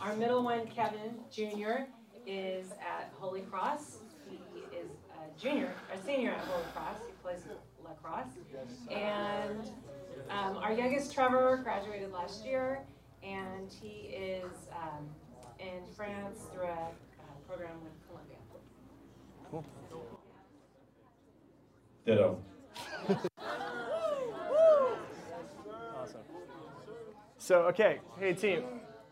Our 0.00 0.14
middle 0.16 0.42
one, 0.42 0.66
Kevin 0.66 1.16
Jr., 1.30 1.84
is 2.26 2.70
at 2.72 3.12
Holy 3.18 3.40
Cross. 3.42 3.98
He 4.28 4.36
is 4.76 4.90
a 5.12 5.40
junior, 5.40 5.72
a 5.92 5.98
senior 6.06 6.32
at 6.32 6.40
Holy 6.40 6.64
Cross. 6.74 6.98
He 7.06 7.12
plays 7.22 7.40
lacrosse. 7.84 8.26
And 8.90 9.70
um, 10.30 10.56
our 10.58 10.72
youngest, 10.72 11.12
Trevor, 11.12 11.60
graduated 11.62 12.12
last 12.12 12.44
year, 12.44 12.80
and 13.22 13.72
he 13.80 14.14
is 14.14 14.52
um, 14.72 15.06
in 15.58 15.82
France 15.96 16.40
through 16.52 16.64
a 16.64 16.72
uh, 16.72 17.48
program 17.48 17.76
with 17.82 17.92
Columbia. 18.08 18.36
Cool. 19.50 19.64
Ditto. 22.04 22.38
Awesome. 26.00 26.20
So, 27.48 27.62
okay, 27.62 28.00
hey 28.20 28.34
team. 28.34 28.62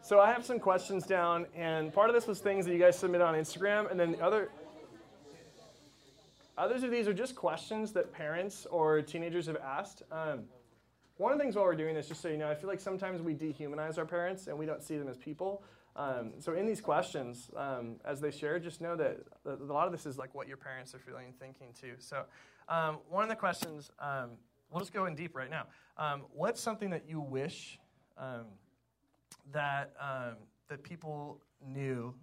So 0.02 0.20
I 0.20 0.30
have 0.30 0.44
some 0.44 0.58
questions 0.58 1.06
down, 1.06 1.46
and 1.54 1.90
part 1.90 2.10
of 2.10 2.14
this 2.14 2.26
was 2.26 2.38
things 2.38 2.66
that 2.66 2.72
you 2.74 2.78
guys 2.78 2.98
submitted 2.98 3.24
on 3.24 3.34
Instagram, 3.34 3.90
and 3.90 3.98
then 3.98 4.12
the 4.12 4.22
other 4.22 4.50
others 6.58 6.82
of 6.82 6.90
these 6.90 7.08
are 7.08 7.14
just 7.14 7.34
questions 7.34 7.92
that 7.92 8.12
parents 8.12 8.66
or 8.70 9.00
teenagers 9.00 9.46
have 9.46 9.56
asked. 9.56 10.02
Um, 10.12 10.42
one 11.16 11.32
of 11.32 11.38
the 11.38 11.44
things 11.44 11.56
while 11.56 11.64
we're 11.64 11.76
doing 11.76 11.94
this, 11.94 12.08
just 12.08 12.20
so 12.20 12.28
you 12.28 12.36
know, 12.36 12.50
I 12.50 12.54
feel 12.54 12.68
like 12.68 12.78
sometimes 12.78 13.22
we 13.22 13.32
dehumanize 13.32 13.96
our 13.96 14.04
parents 14.04 14.48
and 14.48 14.58
we 14.58 14.66
don't 14.66 14.82
see 14.82 14.98
them 14.98 15.08
as 15.08 15.16
people. 15.16 15.62
Um, 15.96 16.32
so 16.38 16.52
in 16.52 16.66
these 16.66 16.82
questions, 16.82 17.50
um, 17.56 17.96
as 18.04 18.20
they 18.20 18.30
share, 18.30 18.58
just 18.58 18.82
know 18.82 18.96
that 18.96 19.16
a 19.46 19.64
lot 19.64 19.86
of 19.86 19.92
this 19.92 20.04
is 20.04 20.18
like 20.18 20.34
what 20.34 20.46
your 20.46 20.58
parents 20.58 20.94
are 20.94 20.98
feeling 20.98 21.24
and 21.24 21.40
thinking 21.40 21.68
too. 21.72 21.94
So 21.96 22.24
um, 22.68 22.98
one 23.08 23.22
of 23.22 23.30
the 23.30 23.36
questions, 23.36 23.90
um, 23.98 24.32
we'll 24.70 24.80
just 24.80 24.92
go 24.92 25.06
in 25.06 25.14
deep 25.14 25.34
right 25.34 25.48
now. 25.48 25.68
Um, 25.96 26.24
what's 26.34 26.60
something 26.60 26.90
that 26.90 27.08
you 27.08 27.18
wish 27.18 27.78
um, 28.18 28.46
that 29.52 29.92
that 30.68 30.82
people 30.82 31.40
knew 31.64 32.14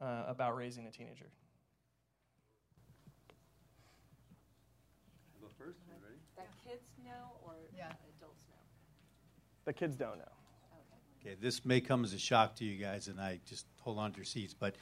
uh, 0.00 0.24
about 0.28 0.56
raising 0.56 0.86
a 0.86 0.90
teenager? 0.90 1.26
Go 5.40 5.48
first, 5.58 5.78
you 5.86 5.94
ready? 6.02 6.16
That 6.36 6.48
kids 6.62 6.88
know 7.04 7.36
or 7.44 7.54
Yeah. 7.76 7.92
adults 8.16 8.46
know? 8.48 8.54
The 9.64 9.72
kids 9.72 9.96
don't 9.96 10.18
know. 10.18 10.24
Okay, 11.20 11.36
this 11.40 11.64
may 11.64 11.80
come 11.80 12.02
as 12.02 12.12
a 12.12 12.18
shock 12.18 12.56
to 12.56 12.64
you 12.64 12.76
guys, 12.82 13.06
and 13.06 13.20
I 13.20 13.38
just 13.46 13.66
hold 13.80 13.98
on 13.98 14.10
to 14.10 14.16
your 14.16 14.24
seats, 14.24 14.54
but 14.54 14.74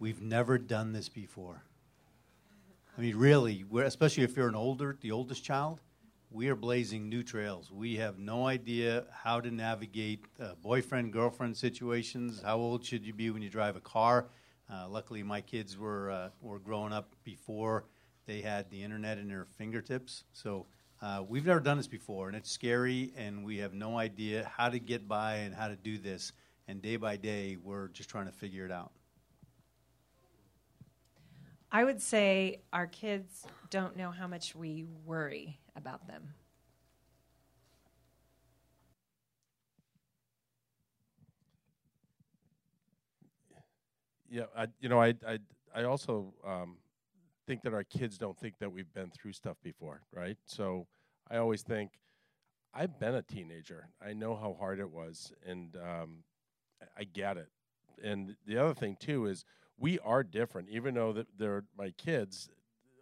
we've 0.00 0.20
never 0.20 0.58
done 0.58 0.92
this 0.92 1.08
before. 1.08 1.62
I 2.98 3.00
mean, 3.00 3.16
really, 3.16 3.62
we're, 3.62 3.84
especially 3.84 4.24
if 4.24 4.36
you're 4.36 4.48
an 4.48 4.56
older, 4.56 4.96
the 5.00 5.12
oldest 5.12 5.44
child, 5.44 5.80
we 6.36 6.50
are 6.50 6.54
blazing 6.54 7.08
new 7.08 7.22
trails. 7.22 7.72
We 7.72 7.96
have 7.96 8.18
no 8.18 8.46
idea 8.46 9.04
how 9.10 9.40
to 9.40 9.50
navigate 9.50 10.26
uh, 10.38 10.50
boyfriend 10.60 11.10
girlfriend 11.10 11.56
situations. 11.56 12.42
How 12.44 12.58
old 12.58 12.84
should 12.84 13.06
you 13.06 13.14
be 13.14 13.30
when 13.30 13.40
you 13.40 13.48
drive 13.48 13.74
a 13.74 13.80
car? 13.80 14.26
Uh, 14.70 14.86
luckily, 14.86 15.22
my 15.22 15.40
kids 15.40 15.78
were 15.78 16.10
uh, 16.10 16.28
were 16.42 16.58
growing 16.58 16.92
up 16.92 17.14
before 17.24 17.86
they 18.26 18.42
had 18.42 18.68
the 18.68 18.82
internet 18.82 19.16
in 19.16 19.28
their 19.28 19.46
fingertips, 19.56 20.24
so 20.34 20.66
uh, 21.00 21.24
we've 21.26 21.46
never 21.46 21.60
done 21.60 21.78
this 21.78 21.86
before, 21.86 22.28
and 22.28 22.36
it's 22.36 22.50
scary, 22.50 23.14
and 23.16 23.42
we 23.42 23.56
have 23.56 23.72
no 23.72 23.96
idea 23.96 24.50
how 24.54 24.68
to 24.68 24.78
get 24.78 25.08
by 25.08 25.36
and 25.36 25.54
how 25.54 25.68
to 25.68 25.76
do 25.76 25.96
this. 25.96 26.32
And 26.68 26.82
day 26.82 26.96
by 26.96 27.16
day, 27.16 27.56
we're 27.62 27.88
just 27.88 28.10
trying 28.10 28.26
to 28.26 28.32
figure 28.32 28.66
it 28.66 28.72
out. 28.72 28.92
I 31.72 31.84
would 31.84 32.02
say 32.02 32.60
our 32.74 32.86
kids 32.86 33.46
don't 33.70 33.96
know 33.96 34.10
how 34.10 34.26
much 34.26 34.54
we 34.54 34.84
worry 35.06 35.60
about 35.76 36.06
them. 36.06 36.34
Yeah, 44.28 44.44
I, 44.56 44.66
you 44.80 44.88
know, 44.88 45.00
I, 45.00 45.14
I, 45.26 45.38
I 45.74 45.84
also 45.84 46.34
um, 46.44 46.78
think 47.46 47.62
that 47.62 47.72
our 47.72 47.84
kids 47.84 48.18
don't 48.18 48.36
think 48.38 48.58
that 48.58 48.72
we've 48.72 48.92
been 48.92 49.10
through 49.10 49.32
stuff 49.32 49.56
before, 49.62 50.00
right? 50.12 50.36
So 50.46 50.88
I 51.30 51.36
always 51.36 51.62
think, 51.62 51.92
I've 52.74 52.98
been 52.98 53.14
a 53.14 53.22
teenager. 53.22 53.88
I 54.04 54.12
know 54.12 54.36
how 54.36 54.54
hard 54.58 54.80
it 54.80 54.90
was, 54.90 55.32
and 55.46 55.76
um, 55.76 56.24
I 56.98 57.04
get 57.04 57.38
it. 57.38 57.48
And 58.02 58.36
the 58.46 58.58
other 58.58 58.74
thing 58.74 58.96
too 59.00 59.26
is 59.26 59.44
we 59.78 59.98
are 60.00 60.22
different, 60.22 60.68
even 60.70 60.94
though 60.94 61.24
they're 61.38 61.64
my 61.78 61.90
kids. 61.90 62.50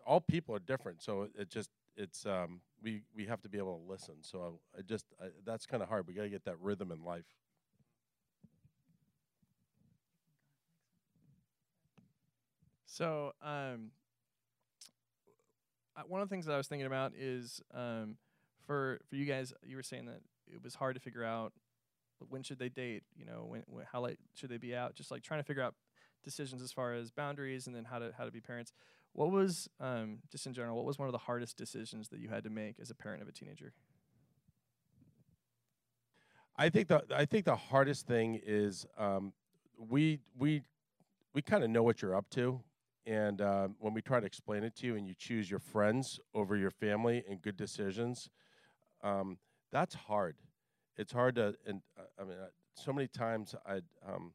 All 0.07 0.21
people 0.21 0.55
are 0.55 0.61
different, 0.61 1.03
so 1.03 1.29
it 1.37 1.51
just 1.51 1.71
it's 1.97 2.27
um, 2.27 2.61
we 2.83 3.03
we 3.15 3.27
have 3.27 3.41
to 3.43 3.49
be 3.49 3.59
able 3.59 3.79
to 3.79 3.91
listen. 3.91 4.17
So 4.23 4.61
I, 4.75 4.79
I 4.79 4.83
just 4.83 5.07
I, 5.21 5.27
that's 5.45 5.67
kind 5.67 5.83
of 5.83 5.89
hard. 5.89 6.07
We 6.07 6.15
got 6.15 6.23
to 6.23 6.29
get 6.29 6.45
that 6.45 6.61
rhythm 6.61 6.91
in 6.93 7.05
life. 7.05 7.27
So, 12.87 13.33
um, 13.43 13.91
uh, 15.97 16.03
one 16.07 16.21
of 16.21 16.29
the 16.29 16.33
things 16.33 16.47
that 16.47 16.53
I 16.53 16.57
was 16.57 16.69
thinking 16.69 16.87
about 16.87 17.13
is 17.19 17.61
um, 17.75 18.17
for 18.67 19.01
for 19.09 19.17
you 19.17 19.25
guys, 19.25 19.53
you 19.65 19.77
were 19.77 19.83
saying 19.83 20.07
that 20.07 20.21
it 20.47 20.63
was 20.63 20.77
hard 20.77 20.95
to 20.95 21.01
figure 21.01 21.25
out 21.25 21.53
when 22.29 22.43
should 22.43 22.59
they 22.59 22.69
date. 22.69 23.03
You 23.17 23.27
know, 23.27 23.47
when, 23.49 23.63
when 23.67 23.85
how 23.91 24.01
late 24.03 24.19
should 24.35 24.51
they 24.51 24.59
be 24.59 24.75
out? 24.77 24.95
Just 24.95 25.11
like 25.11 25.23
trying 25.23 25.41
to 25.41 25.45
figure 25.45 25.63
out 25.63 25.75
decisions 26.23 26.63
as 26.63 26.73
far 26.73 26.95
as 26.95 27.11
boundaries 27.11 27.67
and 27.67 27.75
then 27.75 27.85
how 27.85 27.99
to 27.99 28.13
how 28.17 28.25
to 28.25 28.31
be 28.31 28.41
parents. 28.41 28.73
What 29.14 29.31
was 29.31 29.68
um, 29.81 30.18
just 30.31 30.44
in 30.46 30.53
general? 30.53 30.77
What 30.77 30.85
was 30.85 30.98
one 30.98 31.07
of 31.07 31.12
the 31.12 31.18
hardest 31.18 31.57
decisions 31.57 32.09
that 32.09 32.18
you 32.18 32.29
had 32.29 32.42
to 32.44 32.50
make 32.50 32.81
as 32.81 32.90
a 32.90 32.94
parent 32.94 33.22
of 33.22 33.29
a 33.29 33.33
teenager? 33.33 33.72
I 36.57 36.68
think 36.68 36.88
the 36.88 37.05
I 37.14 37.24
think 37.24 37.44
the 37.44 37.57
hardest 37.57 38.07
thing 38.07 38.40
is 38.44 38.87
um, 38.98 39.33
we 39.79 40.18
we 40.37 40.62
we 41.33 41.42
kind 41.42 41.62
of 41.62 41.70
know 41.70 41.83
what 41.83 42.03
you're 42.03 42.16
up 42.16 42.29
to, 42.31 42.61
and 43.07 43.40
uh, 43.40 43.68
when 43.79 43.94
we 43.94 44.03
try 44.03 44.18
to 44.18 44.27
explain 44.27 44.64
it 44.64 44.74
to 44.77 44.87
you, 44.87 44.96
and 44.96 45.07
you 45.07 45.14
choose 45.16 45.48
your 45.48 45.61
friends 45.61 46.18
over 46.35 46.57
your 46.57 46.70
family 46.70 47.24
and 47.29 47.40
good 47.40 47.57
decisions, 47.57 48.31
um, 49.03 49.38
that's 49.70 49.94
hard. 49.94 50.37
It's 50.96 51.12
hard 51.12 51.37
to, 51.37 51.55
and 51.66 51.83
uh, 51.98 52.03
I 52.20 52.24
mean, 52.24 52.37
uh, 52.38 52.46
so 52.74 52.92
many 52.92 53.09
times 53.09 53.55
I, 53.66 53.81
um, 54.09 54.33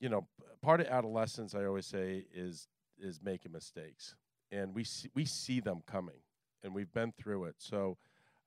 you 0.00 0.08
know, 0.08 0.26
part 0.62 0.80
of 0.80 0.86
adolescence 0.86 1.54
I 1.54 1.64
always 1.64 1.86
say 1.86 2.24
is 2.32 2.68
is 3.00 3.20
making 3.22 3.52
mistakes, 3.52 4.14
and 4.50 4.74
we 4.74 4.84
see, 4.84 5.08
we 5.14 5.24
see 5.24 5.60
them 5.60 5.82
coming, 5.86 6.20
and 6.62 6.74
we've 6.74 6.92
been 6.92 7.12
through 7.12 7.44
it. 7.44 7.56
So, 7.58 7.96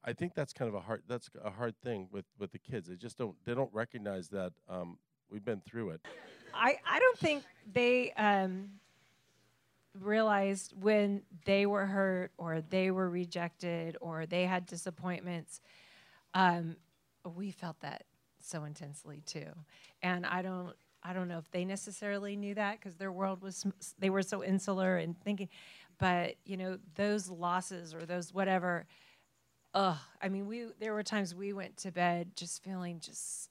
I 0.03 0.13
think 0.13 0.33
that's 0.33 0.53
kind 0.53 0.69
of 0.69 0.75
a 0.75 0.79
hard 0.79 1.03
that's 1.07 1.29
a 1.43 1.51
hard 1.51 1.75
thing 1.83 2.07
with 2.11 2.25
with 2.39 2.51
the 2.51 2.59
kids. 2.59 2.87
They 2.87 2.95
just 2.95 3.17
don't 3.17 3.35
they 3.45 3.53
don't 3.53 3.73
recognize 3.73 4.29
that 4.29 4.53
um, 4.67 4.97
we've 5.29 5.45
been 5.45 5.61
through 5.61 5.91
it. 5.91 6.01
I, 6.53 6.77
I 6.85 6.99
don't 6.99 7.17
think 7.17 7.43
they 7.71 8.11
um, 8.13 8.69
realized 9.99 10.73
when 10.79 11.21
they 11.45 11.65
were 11.65 11.85
hurt 11.85 12.31
or 12.37 12.61
they 12.61 12.91
were 12.91 13.09
rejected 13.09 13.95
or 14.01 14.25
they 14.25 14.45
had 14.45 14.65
disappointments. 14.65 15.61
Um, 16.33 16.77
we 17.35 17.51
felt 17.51 17.79
that 17.81 18.03
so 18.39 18.63
intensely 18.63 19.21
too, 19.25 19.51
and 20.01 20.25
I 20.25 20.41
don't 20.41 20.75
I 21.03 21.13
don't 21.13 21.27
know 21.27 21.37
if 21.37 21.49
they 21.51 21.65
necessarily 21.65 22.35
knew 22.35 22.53
that 22.55 22.79
because 22.79 22.95
their 22.95 23.11
world 23.11 23.41
was 23.41 23.65
they 23.99 24.09
were 24.09 24.21
so 24.21 24.43
insular 24.43 24.97
and 24.97 25.19
thinking, 25.21 25.49
but 25.99 26.35
you 26.45 26.57
know 26.57 26.77
those 26.95 27.29
losses 27.29 27.93
or 27.93 28.05
those 28.05 28.33
whatever. 28.33 28.85
Ugh, 29.73 29.97
I 30.21 30.29
mean, 30.29 30.47
we 30.47 30.67
there 30.79 30.93
were 30.93 31.03
times 31.03 31.33
we 31.33 31.53
went 31.53 31.77
to 31.77 31.91
bed 31.91 32.35
just 32.35 32.63
feeling 32.63 32.99
just 32.99 33.49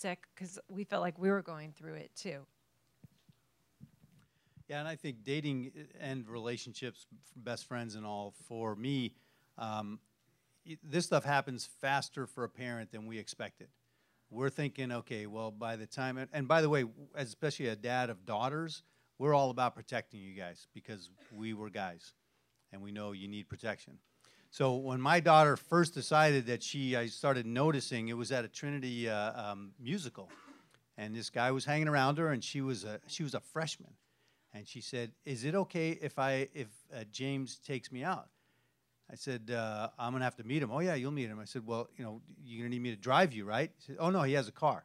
sick 0.00 0.26
because 0.34 0.58
we 0.68 0.84
felt 0.84 1.02
like 1.02 1.18
we 1.18 1.30
were 1.30 1.42
going 1.42 1.72
through 1.72 1.94
it 1.94 2.10
too. 2.16 2.46
Yeah, 4.68 4.80
and 4.80 4.88
I 4.88 4.96
think 4.96 5.24
dating 5.24 5.72
and 5.98 6.28
relationships, 6.28 7.06
best 7.36 7.66
friends 7.66 7.94
and 7.94 8.04
all, 8.04 8.34
for 8.48 8.76
me, 8.76 9.14
um, 9.56 9.98
this 10.82 11.06
stuff 11.06 11.24
happens 11.24 11.68
faster 11.80 12.26
for 12.26 12.44
a 12.44 12.48
parent 12.50 12.92
than 12.92 13.06
we 13.06 13.18
expected. 13.18 13.68
We're 14.30 14.50
thinking, 14.50 14.92
okay, 14.92 15.26
well, 15.26 15.50
by 15.50 15.76
the 15.76 15.86
time, 15.86 16.18
and, 16.18 16.28
and 16.32 16.46
by 16.46 16.60
the 16.60 16.68
way, 16.68 16.84
especially 17.14 17.68
a 17.68 17.76
dad 17.76 18.10
of 18.10 18.26
daughters, 18.26 18.82
we're 19.18 19.34
all 19.34 19.50
about 19.50 19.74
protecting 19.74 20.20
you 20.20 20.34
guys 20.34 20.68
because 20.74 21.10
we 21.34 21.54
were 21.54 21.70
guys, 21.70 22.12
and 22.72 22.82
we 22.82 22.92
know 22.92 23.12
you 23.12 23.26
need 23.26 23.48
protection. 23.48 23.98
So 24.50 24.76
when 24.76 25.00
my 25.00 25.20
daughter 25.20 25.56
first 25.56 25.94
decided 25.94 26.46
that 26.46 26.62
she, 26.62 26.96
I 26.96 27.06
started 27.06 27.46
noticing 27.46 28.08
it 28.08 28.16
was 28.16 28.32
at 28.32 28.44
a 28.44 28.48
Trinity 28.48 29.08
uh, 29.08 29.50
um, 29.50 29.72
musical, 29.78 30.30
and 30.96 31.14
this 31.14 31.30
guy 31.30 31.50
was 31.50 31.64
hanging 31.64 31.88
around 31.88 32.18
her, 32.18 32.30
and 32.30 32.42
she 32.42 32.60
was 32.60 32.84
a 32.84 33.00
she 33.06 33.22
was 33.22 33.34
a 33.34 33.40
freshman, 33.40 33.92
and 34.52 34.66
she 34.66 34.80
said, 34.80 35.12
"Is 35.24 35.44
it 35.44 35.54
okay 35.54 35.90
if 35.90 36.18
I 36.18 36.48
if 36.54 36.68
uh, 36.94 37.04
James 37.10 37.58
takes 37.58 37.92
me 37.92 38.04
out?" 38.04 38.28
I 39.10 39.14
said, 39.14 39.50
uh, 39.50 39.88
I'm 39.98 40.12
going 40.12 40.20
to 40.20 40.24
have 40.24 40.36
to 40.36 40.44
meet 40.44 40.62
him. 40.62 40.70
Oh, 40.70 40.80
yeah, 40.80 40.94
you'll 40.94 41.12
meet 41.12 41.28
him. 41.28 41.40
I 41.40 41.46
said, 41.46 41.66
Well, 41.66 41.88
you 41.96 42.04
know, 42.04 42.20
you're 42.44 42.60
going 42.60 42.70
to 42.70 42.76
need 42.76 42.82
me 42.82 42.90
to 42.90 43.00
drive 43.00 43.32
you, 43.32 43.44
right? 43.44 43.70
He 43.78 43.84
said, 43.84 43.96
Oh, 43.98 44.10
no, 44.10 44.22
he 44.22 44.34
has 44.34 44.48
a 44.48 44.52
car. 44.52 44.84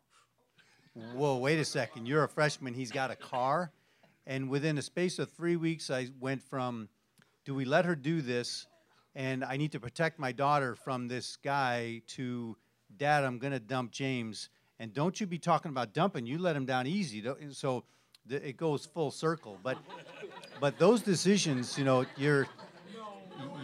Whoa, 1.14 1.38
wait 1.38 1.60
a 1.60 1.66
second. 1.66 2.06
You're 2.06 2.24
a 2.24 2.30
freshman. 2.30 2.74
He's 2.74 2.92
got 2.92 3.12
a 3.12 3.16
car. 3.16 3.72
And 4.26 4.50
within 4.50 4.78
a 4.78 4.82
space 4.82 5.20
of 5.20 5.32
three 5.32 5.58
weeks, 5.58 5.90
I 5.90 6.08
went 6.20 6.42
from, 6.42 6.88
Do 7.44 7.54
we 7.54 7.66
let 7.66 7.84
her 7.86 7.96
do 7.96 8.22
this? 8.22 8.66
And 9.16 9.44
I 9.44 9.58
need 9.58 9.74
to 9.74 9.80
protect 9.80 10.20
my 10.20 10.32
daughter 10.32 10.76
from 10.76 11.08
this 11.08 11.36
guy 11.36 12.02
to, 12.08 12.56
Dad, 12.96 13.26
I'm 13.26 13.40
going 13.40 13.54
to 13.54 13.60
dump 13.60 13.92
James. 13.92 14.50
And 14.80 14.94
don't 14.94 15.20
you 15.20 15.28
be 15.28 15.38
talking 15.38 15.70
about 15.70 15.94
dumping. 15.94 16.26
You 16.26 16.38
let 16.40 16.56
him 16.56 16.66
down 16.66 16.88
easy. 16.88 17.24
So 17.52 17.84
it 18.30 18.58
goes 18.58 18.86
full 18.86 19.12
circle. 19.12 19.60
But, 19.62 19.78
but 20.60 20.80
those 20.80 21.02
decisions, 21.02 21.78
you 21.78 21.84
know, 21.84 22.06
you're 22.18 22.48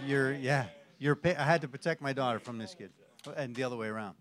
yeah. 0.10 0.65
I 1.02 1.43
had 1.43 1.62
to 1.62 1.67
protect 1.67 2.02
my 2.02 2.13
daughter 2.13 2.39
from 2.39 2.58
this 2.58 2.76
kid, 2.76 2.91
and 3.38 3.56
the 3.56 3.63
other 3.63 3.78
way 3.78 3.88
around. 3.88 4.15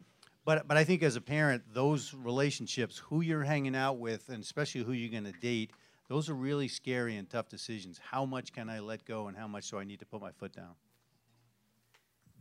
But 0.45 0.69
but 0.69 0.77
I 0.77 0.85
think 0.85 1.03
as 1.03 1.17
a 1.17 1.21
parent, 1.21 1.63
those 1.73 2.15
relationships, 2.15 2.99
who 2.99 3.21
you're 3.21 3.43
hanging 3.43 3.77
out 3.77 3.99
with, 3.99 4.29
and 4.29 4.43
especially 4.43 4.83
who 4.83 4.93
you're 4.93 5.11
going 5.11 5.33
to 5.33 5.39
date, 5.41 5.73
those 6.09 6.31
are 6.31 6.35
really 6.35 6.69
scary 6.69 7.17
and 7.17 7.29
tough 7.29 7.49
decisions. 7.49 8.01
How 8.03 8.25
much 8.25 8.53
can 8.53 8.71
I 8.71 8.81
let 8.81 9.05
go, 9.05 9.29
and 9.29 9.37
how 9.37 9.49
much 9.49 9.71
do 9.71 9.79
I 9.79 9.85
need 9.85 10.01
to 10.01 10.07
put 10.07 10.21
my 10.21 10.31
foot 10.33 10.53
down? 10.53 10.75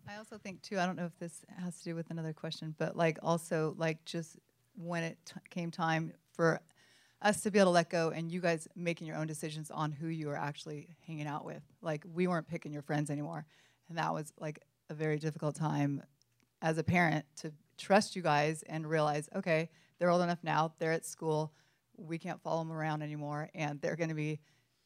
I 0.08 0.18
also 0.18 0.38
think 0.38 0.62
too. 0.62 0.80
I 0.80 0.86
don't 0.86 0.96
know 0.96 1.06
if 1.06 1.18
this 1.20 1.44
has 1.58 1.78
to 1.80 1.84
do 1.84 1.96
with 1.96 2.10
another 2.12 2.34
question, 2.34 2.76
but 2.78 2.96
like 2.96 3.20
also 3.22 3.76
like 3.78 4.06
just 4.06 4.38
when 4.76 5.04
it 5.04 5.18
came 5.50 5.72
time 5.72 6.14
for 6.32 6.62
us 7.22 7.42
to 7.42 7.52
be 7.52 7.60
able 7.60 7.72
to 7.72 7.76
let 7.76 7.90
go 7.90 8.10
and 8.10 8.32
you 8.32 8.40
guys 8.40 8.68
making 8.76 9.08
your 9.08 9.16
own 9.16 9.28
decisions 9.28 9.72
on 9.72 9.92
who 9.92 10.08
you 10.08 10.30
are 10.30 10.38
actually 10.38 10.90
hanging 11.06 11.28
out 11.28 11.46
with. 11.46 11.64
Like 11.82 12.06
we 12.14 12.28
weren't 12.28 12.48
picking 12.48 12.72
your 12.72 12.84
friends 12.84 13.10
anymore. 13.10 13.46
And 13.90 13.98
that 13.98 14.14
was 14.14 14.34
like 14.40 14.60
a 14.90 14.94
very 14.94 15.18
difficult 15.18 15.56
time 15.56 16.04
as 16.62 16.78
a 16.78 16.84
parent 16.84 17.26
to 17.38 17.52
trust 17.78 18.16
you 18.16 18.22
guys 18.22 18.64
and 18.68 18.88
realize, 18.88 19.30
okay, 19.36 19.70
they're 20.00 20.10
old 20.10 20.22
enough 20.22 20.44
now, 20.44 20.74
they're 20.80 20.92
at 20.92 21.06
school, 21.06 21.54
we 21.98 22.18
can't 22.18 22.42
follow 22.42 22.60
them 22.60 22.72
around 22.72 23.02
anymore, 23.02 23.50
and 23.56 23.82
they're 23.82 23.96
going 23.96 24.10
to 24.10 24.16
be 24.16 24.40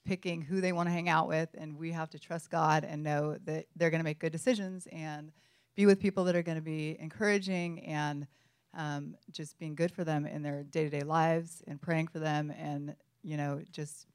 picking 0.05 0.41
who 0.41 0.61
they 0.61 0.71
want 0.71 0.87
to 0.87 0.93
hang 0.93 1.09
out 1.09 1.27
with, 1.27 1.49
and 1.57 1.77
we 1.77 1.91
have 1.91 2.09
to 2.09 2.19
trust 2.19 2.49
God 2.49 2.83
and 2.83 3.03
know 3.03 3.37
that 3.45 3.67
they're 3.75 3.89
going 3.89 3.99
to 3.99 4.05
make 4.05 4.19
good 4.19 4.31
decisions 4.31 4.87
and 4.91 5.31
be 5.75 5.85
with 5.85 5.99
people 5.99 6.23
that 6.25 6.35
are 6.35 6.43
going 6.43 6.57
to 6.57 6.61
be 6.61 6.97
encouraging 6.99 7.85
and 7.85 8.27
um, 8.73 9.15
just 9.31 9.57
being 9.59 9.75
good 9.75 9.91
for 9.91 10.03
them 10.03 10.25
in 10.25 10.41
their 10.41 10.63
day-to-day 10.63 11.01
lives 11.01 11.61
and 11.67 11.81
praying 11.81 12.07
for 12.07 12.19
them 12.19 12.51
and 12.51 12.95
you 13.23 13.37
know 13.37 13.61
just 13.71 14.07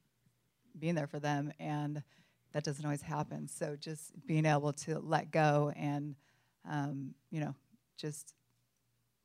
being 0.77 0.95
there 0.95 1.07
for 1.07 1.19
them. 1.19 1.51
And 1.59 2.03
that 2.53 2.63
doesn't 2.63 2.83
always 2.83 3.01
happen. 3.01 3.47
So 3.47 3.75
just 3.75 4.11
being 4.25 4.45
able 4.45 4.73
to 4.73 4.99
let 4.99 5.31
go 5.31 5.71
and 5.75 6.15
um, 6.69 7.13
you 7.29 7.39
know 7.39 7.55
just 7.97 8.33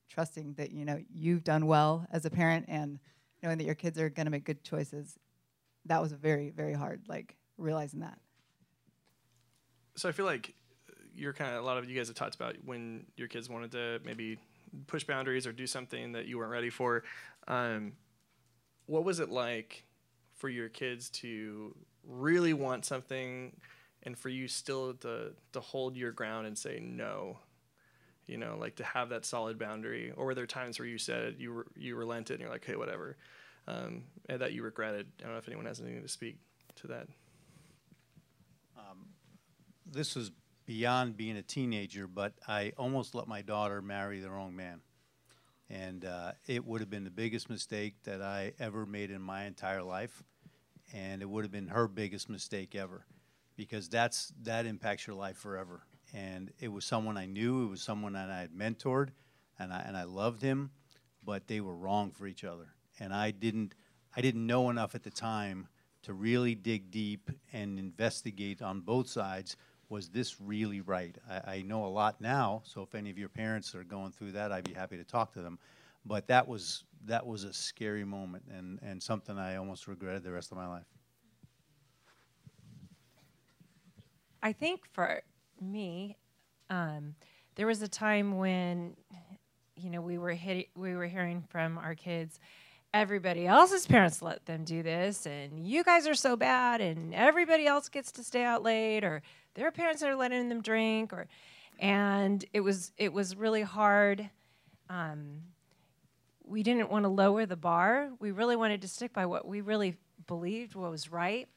trusting 0.09 0.55
that 0.55 0.71
you 0.71 0.85
know 0.85 1.01
you've 1.13 1.45
done 1.45 1.67
well 1.67 2.07
as 2.11 2.25
a 2.25 2.31
parent 2.31 2.67
and 2.69 2.99
knowing 3.43 3.59
that 3.59 3.65
your 3.65 3.75
kids 3.75 3.99
are 3.99 4.11
going 4.11 4.27
to 4.27 4.31
make 4.31 4.45
good 4.45 4.63
choices. 4.63 5.19
That 5.87 6.01
was 6.03 6.13
very 6.13 6.51
very 6.51 6.75
hard 6.75 7.03
like 7.09 7.37
realizing 7.57 8.01
that. 8.01 8.19
So 9.95 10.09
i 10.09 10.13
feel 10.13 10.25
like 10.25 10.55
you're 11.15 11.33
kind 11.33 11.55
of 11.55 11.63
a 11.63 11.67
lot 11.67 11.77
of 11.77 11.89
you 11.89 11.97
guys 11.97 12.09
have 12.09 12.17
talked 12.17 12.35
about 12.35 12.57
when 12.65 13.05
your 13.17 13.29
kids 13.29 13.49
wanted 13.49 13.73
to 13.73 14.01
maybe 14.05 14.39
push 14.87 15.05
boundaries 15.05 15.47
or 15.47 15.53
do 15.53 15.67
something 15.67 16.13
that 16.13 16.27
you 16.27 16.39
weren't 16.39 16.51
ready 16.51 16.71
for. 16.71 17.05
Um, 17.49 17.93
what 18.87 19.05
was 19.05 19.21
it 19.21 19.31
like 19.31 19.85
for 20.35 20.49
your 20.49 20.69
kids 20.69 21.11
to 21.11 21.75
really 22.05 22.53
want 22.53 22.85
something 22.85 23.55
and 24.03 24.19
for 24.19 24.29
you 24.29 24.49
still 24.49 24.95
to, 24.95 25.33
to 25.53 25.61
hold 25.61 25.97
your 25.97 26.13
ground 26.13 26.47
and 26.47 26.57
say 26.57 26.81
no? 26.81 27.39
You 28.27 28.39
know, 28.39 28.57
like 28.59 28.77
to 28.77 28.85
have 28.85 29.09
that 29.11 29.25
solid 29.25 29.59
boundary, 29.59 30.13
or 30.17 30.27
were 30.27 30.35
there 30.35 30.47
times 30.47 30.79
where 30.79 30.87
you 30.89 30.97
said 30.97 31.37
you 31.39 31.53
were 31.53 31.67
you 31.77 31.97
relented 31.97 32.35
and 32.35 32.41
you're 32.41 32.53
like, 32.53 32.65
hey, 32.65 32.77
whatever, 32.77 33.17
um, 33.67 34.05
and 34.29 34.41
that 34.41 34.53
you 34.53 34.63
regretted? 34.63 35.09
I 35.21 35.25
don't 35.25 35.33
know 35.33 35.39
if 35.39 35.49
anyone 35.49 35.67
has 35.67 35.81
anything 35.81 36.03
to 36.03 36.09
speak 36.09 36.39
to 36.77 36.87
that. 36.87 37.09
Um, 38.79 39.09
this 39.85 40.15
was 40.15 40.31
beyond 40.67 41.17
being 41.17 41.37
a 41.37 41.43
teenager, 41.43 42.07
but 42.07 42.35
I 42.47 42.73
almost 42.77 43.15
let 43.15 43.27
my 43.27 43.43
daughter 43.43 43.83
marry 43.83 44.21
the 44.21 44.31
wrong 44.31 44.55
man. 44.55 44.81
And 45.69 46.05
uh, 46.05 46.33
it 46.47 46.65
would 46.65 46.81
have 46.81 46.91
been 46.91 47.05
the 47.05 47.11
biggest 47.11 47.49
mistake 47.49 47.95
that 48.05 48.21
I 48.21 48.53
ever 48.59 48.85
made 48.85 49.11
in 49.11 49.23
my 49.23 49.45
entire 49.45 49.83
life. 49.83 50.23
And 50.93 51.23
it 51.23 51.29
would 51.29 51.45
have 51.45 51.53
been 51.53 51.69
her 51.69 51.89
biggest 51.89 52.29
mistake 52.29 52.75
ever 52.75 53.07
because 53.57 53.89
that's, 53.89 54.33
that 54.43 54.67
impacts 54.67 55.07
your 55.07 55.17
life 55.17 55.39
forever. 55.39 55.83
And 56.13 56.53
it 56.61 56.69
was 56.69 56.85
someone 56.85 57.17
I 57.17 57.25
knew, 57.27 57.65
it 57.65 57.71
was 57.71 57.81
someone 57.81 58.13
that 58.13 58.29
I 58.29 58.41
had 58.41 58.53
mentored, 58.53 59.11
and 59.59 59.73
I, 59.73 59.81
and 59.87 59.97
I 59.97 60.05
loved 60.05 60.43
him, 60.43 60.71
but 61.25 61.47
they 61.47 61.61
were 61.61 61.75
wrong 61.75 62.11
for 62.11 62.27
each 62.27 62.45
other. 62.45 62.75
And 63.01 63.15
I 63.15 63.31
didn't, 63.31 63.75
I 64.15 64.21
didn't 64.21 64.47
know 64.47 64.69
enough 64.69 64.95
at 64.95 65.05
the 65.05 65.11
time 65.11 65.69
to 66.03 66.13
really 66.13 66.55
dig 66.55 66.91
deep 66.91 67.31
and 67.53 67.79
investigate 67.79 68.61
on 68.61 68.81
both 68.81 69.09
sides 69.09 69.57
was 69.93 70.09
this 70.09 70.41
really 70.41 70.81
right? 70.81 71.15
I, 71.29 71.57
I, 71.57 71.63
know 71.63 71.85
a 71.85 71.93
lot 71.93 72.19
now, 72.19 72.63
so 72.65 72.81
if 72.81 72.95
any 72.95 73.11
of 73.11 73.19
your 73.19 73.29
parents 73.29 73.75
are 73.75 73.85
going 73.85 74.11
through 74.11 74.33
that, 74.33 74.51
I'd 74.51 74.65
be 74.65 74.73
happy 74.73 74.97
to 74.97 75.05
talk 75.05 75.35
to 75.35 75.43
them. 75.43 75.59
But 76.07 76.27
that 76.29 76.49
was 76.49 76.85
that 77.05 77.27
was 77.27 77.45
a 77.45 77.53
scary 77.53 78.05
moment 78.05 78.45
and, 78.51 78.79
and 78.83 79.03
something 79.03 79.39
I 79.39 79.57
almost 79.57 79.87
regretted 79.87 80.23
the 80.25 80.33
rest 80.33 80.51
of 80.51 80.57
my 80.57 80.67
life. 80.67 80.87
I 84.43 84.53
think 84.55 84.81
for 84.93 85.21
me, 85.61 86.17
um, 86.71 87.15
there 87.57 87.67
was 87.67 87.83
a 87.83 87.89
time 87.89 88.39
when, 88.39 88.97
you 89.77 89.91
know, 89.91 90.01
we 90.01 90.17
were 90.17 90.33
hit, 90.33 90.69
we 90.75 90.95
were 90.95 91.07
hearing 91.07 91.45
from 91.51 91.77
our 91.77 91.95
kids, 91.95 92.41
everybody 92.95 93.47
else's 93.47 93.87
parents 93.87 94.23
let 94.23 94.47
them 94.47 94.65
do 94.65 94.83
this, 94.83 95.27
and 95.27 95.61
you 95.61 95.85
guys 95.85 96.07
are 96.07 96.15
so 96.15 96.35
bad, 96.35 96.81
and 96.81 97.15
everybody 97.15 97.67
else 97.67 97.89
gets 97.89 98.11
to 98.13 98.25
stay 98.25 98.43
out 98.43 98.63
late, 98.63 99.05
or 99.05 99.23
their 99.55 99.71
parents 99.71 100.01
that 100.01 100.11
are 100.11 100.17
letting 100.17 100.49
them 100.49 100.63
drink 100.63 101.13
or 101.13 101.27
and 101.79 102.45
it 102.53 102.61
was 102.61 102.93
it 102.97 103.13
was 103.13 103.37
really 103.37 103.63
hard. 103.63 104.31
Um, 104.89 105.43
we 106.45 106.63
didn't 106.63 106.91
want 106.91 107.05
to 107.05 107.09
lower 107.09 107.47
the 107.47 107.57
bar. 107.57 108.11
We 108.21 108.31
really 108.31 108.57
wanted 108.57 108.83
to 108.83 108.89
stick 108.89 109.13
by 109.13 109.27
what 109.27 109.47
we 109.47 109.61
really 109.61 109.97
believed 110.27 110.75
was 110.75 111.11
right 111.11 111.49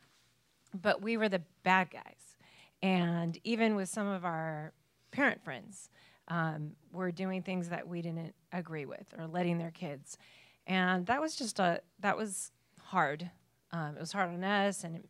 but 0.81 1.01
we 1.01 1.17
were 1.17 1.29
the 1.29 1.41
bad 1.63 1.89
guys. 1.89 2.37
And 2.81 3.37
even 3.43 3.75
with 3.75 3.89
some 3.89 4.07
of 4.07 4.25
our 4.25 4.73
parent 5.11 5.43
friends 5.43 5.89
um, 6.27 6.71
were 6.91 7.11
doing 7.11 7.41
things 7.41 7.69
that 7.69 7.87
we 7.87 8.01
didn't 8.01 8.33
agree 8.51 8.85
with 8.85 9.13
or 9.17 9.27
letting 9.27 9.57
their 9.57 9.71
kids. 9.71 10.17
And 10.67 11.05
that 11.05 11.21
was 11.21 11.35
just 11.35 11.59
a 11.59 11.81
that 11.99 12.17
was 12.17 12.51
hard. 12.81 13.29
Um, 13.71 13.95
it 13.95 13.99
was 13.99 14.11
hard 14.11 14.29
on 14.29 14.43
us 14.43 14.83
and 14.83 14.95
it 14.95 15.05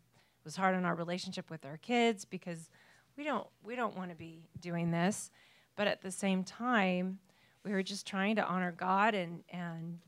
was 0.45 0.55
hard 0.55 0.75
on 0.75 0.85
our 0.85 0.95
relationship 0.95 1.49
with 1.49 1.65
our 1.65 1.77
kids 1.77 2.23
because 2.23 2.69
we 3.17 3.23
don't 3.23 3.47
we 3.63 3.75
don't 3.75 3.97
want 3.97 4.11
to 4.11 4.15
be 4.15 4.47
doing 4.61 4.91
this. 4.91 5.31
But 5.75 5.87
at 5.87 6.01
the 6.01 6.11
same 6.11 6.43
time 6.43 7.19
we 7.65 7.71
were 7.71 7.83
just 7.83 8.05
trying 8.05 8.35
to 8.37 8.45
honor 8.45 8.71
god 8.71 9.15
and 9.15 9.43
and 9.49 9.99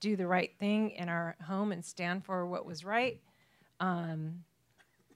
do 0.00 0.16
the 0.16 0.26
right 0.26 0.52
thing 0.58 0.90
in 0.90 1.08
our 1.08 1.36
home 1.44 1.72
and 1.72 1.84
stand 1.84 2.24
for 2.24 2.46
what 2.46 2.64
was 2.64 2.84
right. 2.84 3.20
Um, 3.80 4.44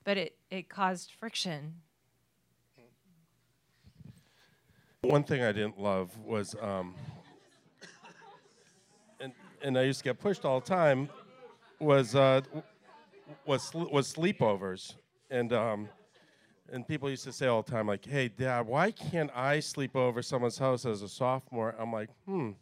but 0.05 0.19
it 0.19 0.37
it 0.51 0.69
caused 0.69 1.13
friction. 1.13 1.77
One 5.03 5.23
thing 5.23 5.45
i 5.45 5.53
didn't 5.53 5.79
love 5.79 6.19
was 6.19 6.57
um, 6.61 6.95
and 9.21 9.33
and 9.63 9.79
i 9.79 9.83
used 9.83 10.01
to 10.01 10.05
get 10.05 10.19
pushed 10.19 10.45
all 10.45 10.59
the 10.59 10.67
time 10.67 11.09
was 11.79 12.17
uh, 12.17 12.41
was 13.45 13.73
was 13.75 14.13
sleepovers 14.13 14.95
and 15.31 15.53
um, 15.53 15.89
and 16.73 16.87
people 16.87 17.09
used 17.09 17.25
to 17.25 17.33
say 17.33 17.47
all 17.47 17.63
the 17.63 17.71
time, 17.71 17.87
like, 17.87 18.05
"Hey, 18.05 18.29
Dad, 18.29 18.67
why 18.67 18.91
can't 18.91 19.31
I 19.35 19.61
sleep 19.61 19.95
over 19.95 20.23
someone's 20.23 20.59
house 20.59 20.85
as 20.85 21.03
a 21.03 21.09
sophomore?" 21.09 21.75
I'm 21.79 21.93
like, 21.93 22.11
"Hmm, 22.27 22.53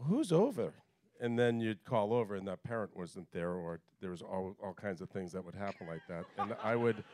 who's 0.00 0.32
over?" 0.32 0.72
And 1.20 1.38
then 1.38 1.60
you'd 1.60 1.84
call 1.84 2.12
over, 2.12 2.34
and 2.34 2.46
that 2.48 2.62
parent 2.64 2.96
wasn't 2.96 3.30
there, 3.32 3.52
or 3.52 3.80
there 4.00 4.10
was 4.10 4.22
all 4.22 4.56
all 4.62 4.74
kinds 4.74 5.00
of 5.00 5.10
things 5.10 5.32
that 5.32 5.44
would 5.44 5.54
happen 5.54 5.86
like 5.86 6.02
that, 6.08 6.24
and 6.38 6.54
I 6.62 6.76
would. 6.76 7.04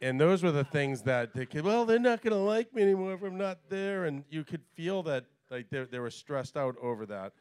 And 0.00 0.20
those 0.20 0.42
were 0.42 0.50
the 0.50 0.64
things 0.64 1.02
that 1.02 1.32
they 1.32 1.46
could. 1.46 1.64
Well, 1.64 1.84
they're 1.84 2.00
not 2.00 2.22
going 2.22 2.32
to 2.32 2.42
like 2.42 2.74
me 2.74 2.82
anymore 2.82 3.14
if 3.14 3.22
I'm 3.22 3.38
not 3.38 3.60
there, 3.68 4.06
and 4.06 4.24
you 4.30 4.42
could 4.42 4.62
feel 4.74 5.04
that 5.04 5.26
like 5.48 5.70
they 5.70 5.84
they 5.84 6.00
were 6.00 6.10
stressed 6.10 6.56
out 6.56 6.76
over 6.82 7.06
that. 7.06 7.32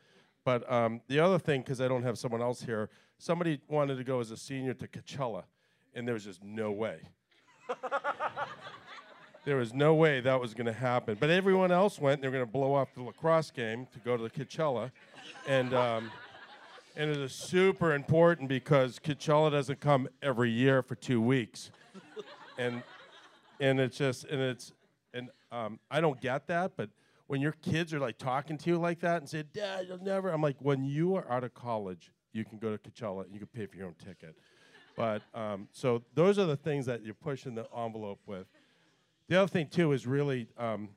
But 0.43 0.71
um, 0.71 1.01
the 1.07 1.19
other 1.19 1.39
thing, 1.39 1.61
because 1.61 1.81
I 1.81 1.87
don't 1.87 2.03
have 2.03 2.17
someone 2.19 2.41
else 2.41 2.61
here, 2.61 2.89
somebody 3.21 3.59
wanted 3.67 3.97
to 3.97 4.03
go 4.03 4.19
as 4.19 4.31
a 4.31 4.37
senior 4.37 4.73
to 4.73 4.87
Coachella, 4.87 5.43
and 5.93 6.07
there 6.07 6.13
was 6.13 6.23
just 6.25 6.43
no 6.43 6.71
way 6.71 7.01
there 9.45 9.57
was 9.57 9.73
no 9.73 9.93
way 9.93 10.19
that 10.21 10.39
was 10.39 10.53
going 10.53 10.65
to 10.65 10.73
happen. 10.73 11.17
But 11.19 11.29
everyone 11.29 11.71
else 11.71 11.99
went. 11.99 12.21
They 12.21 12.27
were 12.27 12.33
going 12.33 12.45
to 12.45 12.51
blow 12.51 12.73
off 12.73 12.93
the 12.93 13.03
lacrosse 13.03 13.51
game 13.51 13.87
to 13.93 13.99
go 13.99 14.17
to 14.17 14.23
the 14.23 14.29
Coachella, 14.29 14.91
and 15.47 15.73
um, 15.73 16.11
and 16.95 17.09
it 17.09 17.17
is 17.17 17.33
super 17.33 17.93
important 17.93 18.49
because 18.49 18.99
Coachella 18.99 19.51
doesn't 19.51 19.79
come 19.79 20.07
every 20.21 20.51
year 20.51 20.81
for 20.81 20.95
two 20.95 21.21
weeks, 21.21 21.71
and 22.57 22.83
and 23.59 23.79
it's 23.79 23.97
just 23.97 24.25
and 24.25 24.41
it's 24.41 24.73
and 25.13 25.29
um, 25.51 25.79
I 25.89 26.01
don't 26.01 26.19
get 26.21 26.47
that, 26.47 26.73
but 26.75 26.89
when 27.27 27.41
your 27.41 27.53
kids 27.53 27.93
are 27.93 27.99
like 27.99 28.17
talking 28.17 28.57
to 28.57 28.69
you 28.69 28.77
like 28.77 28.99
that 29.01 29.21
and 29.21 29.29
say, 29.29 29.43
"Dad, 29.53 29.85
you'll 29.87 30.03
never," 30.03 30.29
I'm 30.29 30.41
like, 30.41 30.57
when 30.59 30.83
you 30.83 31.15
are 31.15 31.29
out 31.31 31.43
of 31.43 31.53
college, 31.53 32.11
you 32.33 32.45
can 32.45 32.57
go 32.57 32.75
to 32.75 32.77
Coachella 32.77 33.25
and 33.25 33.33
you 33.33 33.39
can 33.39 33.47
pay 33.47 33.65
for 33.65 33.77
your 33.77 33.87
own 33.87 33.95
ticket. 34.03 34.35
But 34.95 35.21
um, 35.33 35.67
so 35.71 36.03
those 36.13 36.37
are 36.37 36.45
the 36.45 36.57
things 36.57 36.85
that 36.85 37.03
you're 37.03 37.13
pushing 37.13 37.55
the 37.55 37.65
envelope 37.75 38.19
with. 38.25 38.47
The 39.27 39.37
other 39.37 39.47
thing 39.47 39.67
too 39.67 39.93
is 39.93 40.05
really 40.05 40.47
um, 40.57 40.89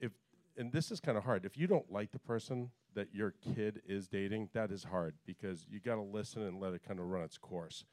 if, 0.00 0.12
and 0.56 0.72
this 0.72 0.90
is 0.90 1.00
kind 1.00 1.18
of 1.18 1.24
hard. 1.24 1.44
If 1.44 1.56
you 1.56 1.66
don't 1.66 1.90
like 1.90 2.12
the 2.12 2.18
person 2.18 2.70
that 2.94 3.08
your 3.12 3.34
kid 3.54 3.82
is 3.86 4.08
dating, 4.08 4.48
that 4.52 4.70
is 4.70 4.84
hard 4.84 5.14
because 5.26 5.66
you 5.70 5.80
got 5.80 5.96
to 5.96 6.02
listen 6.02 6.42
and 6.42 6.60
let 6.60 6.72
it 6.72 6.82
kind 6.86 7.00
of 7.00 7.06
run 7.06 7.22
its 7.22 7.38
course, 7.38 7.84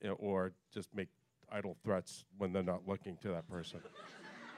you 0.00 0.08
know, 0.08 0.14
or 0.14 0.52
just 0.72 0.88
make 0.94 1.08
idle 1.50 1.76
threats 1.84 2.24
when 2.38 2.52
they're 2.52 2.62
not 2.62 2.82
looking 2.86 3.16
to 3.22 3.28
that 3.28 3.48
person. 3.48 3.80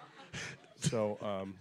so 0.80 1.18
um, 1.22 1.54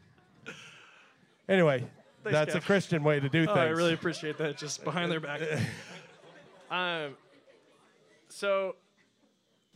anyway, 1.48 1.80
Thanks, 2.24 2.32
that's 2.32 2.56
a 2.56 2.62
Christian 2.62 3.04
way 3.04 3.20
to 3.20 3.30
do 3.30 3.44
Oh, 3.44 3.54
things. 3.54 3.58
I 3.58 3.70
really 3.70 3.94
appreciate 3.94 4.38
that. 4.40 4.58
Just 4.58 4.84
behind 4.84 5.12
their 5.12 5.20
back. 5.20 5.42
um, 6.70 7.16
so, 8.30 8.76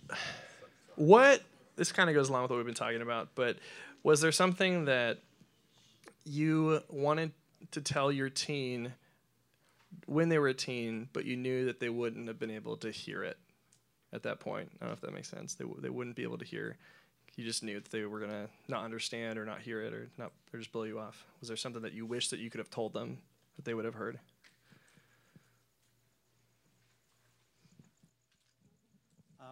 what? 0.95 1.41
This 1.75 1.91
kind 1.91 2.09
of 2.09 2.15
goes 2.15 2.29
along 2.29 2.43
with 2.43 2.51
what 2.51 2.57
we've 2.57 2.65
been 2.65 2.75
talking 2.75 3.01
about. 3.01 3.29
But 3.35 3.57
was 4.03 4.21
there 4.21 4.31
something 4.31 4.85
that 4.85 5.19
you 6.25 6.81
wanted 6.89 7.31
to 7.71 7.81
tell 7.81 8.11
your 8.11 8.29
teen 8.29 8.93
when 10.05 10.29
they 10.29 10.37
were 10.37 10.49
a 10.49 10.53
teen, 10.53 11.09
but 11.13 11.25
you 11.25 11.35
knew 11.35 11.65
that 11.65 11.79
they 11.79 11.89
wouldn't 11.89 12.27
have 12.27 12.39
been 12.39 12.51
able 12.51 12.77
to 12.77 12.91
hear 12.91 13.23
it 13.23 13.37
at 14.11 14.23
that 14.23 14.39
point? 14.39 14.69
I 14.75 14.85
don't 14.85 14.89
know 14.89 14.93
if 14.93 15.01
that 15.01 15.13
makes 15.13 15.29
sense. 15.29 15.53
They 15.55 15.63
w- 15.63 15.81
they 15.81 15.89
wouldn't 15.89 16.15
be 16.15 16.23
able 16.23 16.37
to 16.37 16.45
hear. 16.45 16.77
You 17.35 17.45
just 17.45 17.63
knew 17.63 17.79
that 17.79 17.91
they 17.91 18.03
were 18.03 18.19
gonna 18.19 18.47
not 18.67 18.83
understand 18.83 19.39
or 19.39 19.45
not 19.45 19.61
hear 19.61 19.81
it 19.81 19.93
or 19.93 20.09
not 20.17 20.31
or 20.53 20.59
just 20.59 20.73
blow 20.73 20.83
you 20.83 20.99
off. 20.99 21.25
Was 21.39 21.47
there 21.47 21.57
something 21.57 21.81
that 21.83 21.93
you 21.93 22.05
wish 22.05 22.29
that 22.29 22.39
you 22.39 22.49
could 22.49 22.59
have 22.59 22.69
told 22.69 22.93
them 22.93 23.19
that 23.55 23.63
they 23.63 23.73
would 23.73 23.85
have 23.85 23.95
heard? 23.95 24.19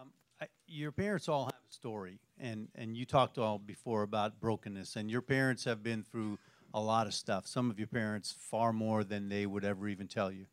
Um, 0.00 0.12
I, 0.40 0.46
your 0.68 0.92
parents 0.92 1.28
all 1.28 1.46
have 1.46 1.54
a 1.54 1.72
story, 1.72 2.20
and, 2.38 2.68
and 2.76 2.96
you 2.96 3.04
talked 3.04 3.36
all 3.38 3.58
before 3.58 4.02
about 4.02 4.38
brokenness, 4.38 4.94
and 4.94 5.10
your 5.10 5.22
parents 5.22 5.64
have 5.64 5.82
been 5.82 6.04
through 6.04 6.38
a 6.72 6.80
lot 6.80 7.06
of 7.06 7.14
stuff. 7.14 7.46
Some 7.48 7.70
of 7.70 7.78
your 7.78 7.88
parents 7.88 8.32
far 8.38 8.72
more 8.72 9.02
than 9.02 9.28
they 9.28 9.46
would 9.46 9.64
ever 9.64 9.88
even 9.88 10.06
tell 10.06 10.30
you. 10.30 10.46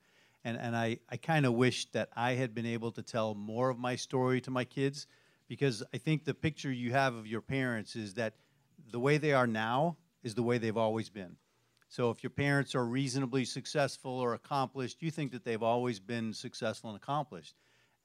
And, 0.43 0.57
and 0.57 0.75
I, 0.75 0.99
I 1.09 1.17
kind 1.17 1.45
of 1.45 1.53
wish 1.53 1.85
that 1.91 2.09
I 2.15 2.33
had 2.33 2.55
been 2.55 2.65
able 2.65 2.91
to 2.93 3.03
tell 3.03 3.35
more 3.35 3.69
of 3.69 3.77
my 3.77 3.95
story 3.95 4.41
to 4.41 4.51
my 4.51 4.63
kids 4.63 5.05
because 5.47 5.83
I 5.93 5.97
think 5.97 6.23
the 6.23 6.33
picture 6.33 6.71
you 6.71 6.91
have 6.93 7.13
of 7.13 7.27
your 7.27 7.41
parents 7.41 7.95
is 7.95 8.15
that 8.15 8.33
the 8.91 8.99
way 8.99 9.17
they 9.17 9.33
are 9.33 9.47
now 9.47 9.97
is 10.23 10.33
the 10.33 10.43
way 10.43 10.57
they've 10.57 10.77
always 10.77 11.09
been. 11.09 11.35
So 11.87 12.09
if 12.09 12.23
your 12.23 12.31
parents 12.31 12.73
are 12.73 12.85
reasonably 12.85 13.45
successful 13.45 14.11
or 14.11 14.33
accomplished, 14.33 15.03
you 15.03 15.11
think 15.11 15.31
that 15.33 15.43
they've 15.43 15.61
always 15.61 15.99
been 15.99 16.33
successful 16.33 16.89
and 16.89 16.97
accomplished 16.97 17.53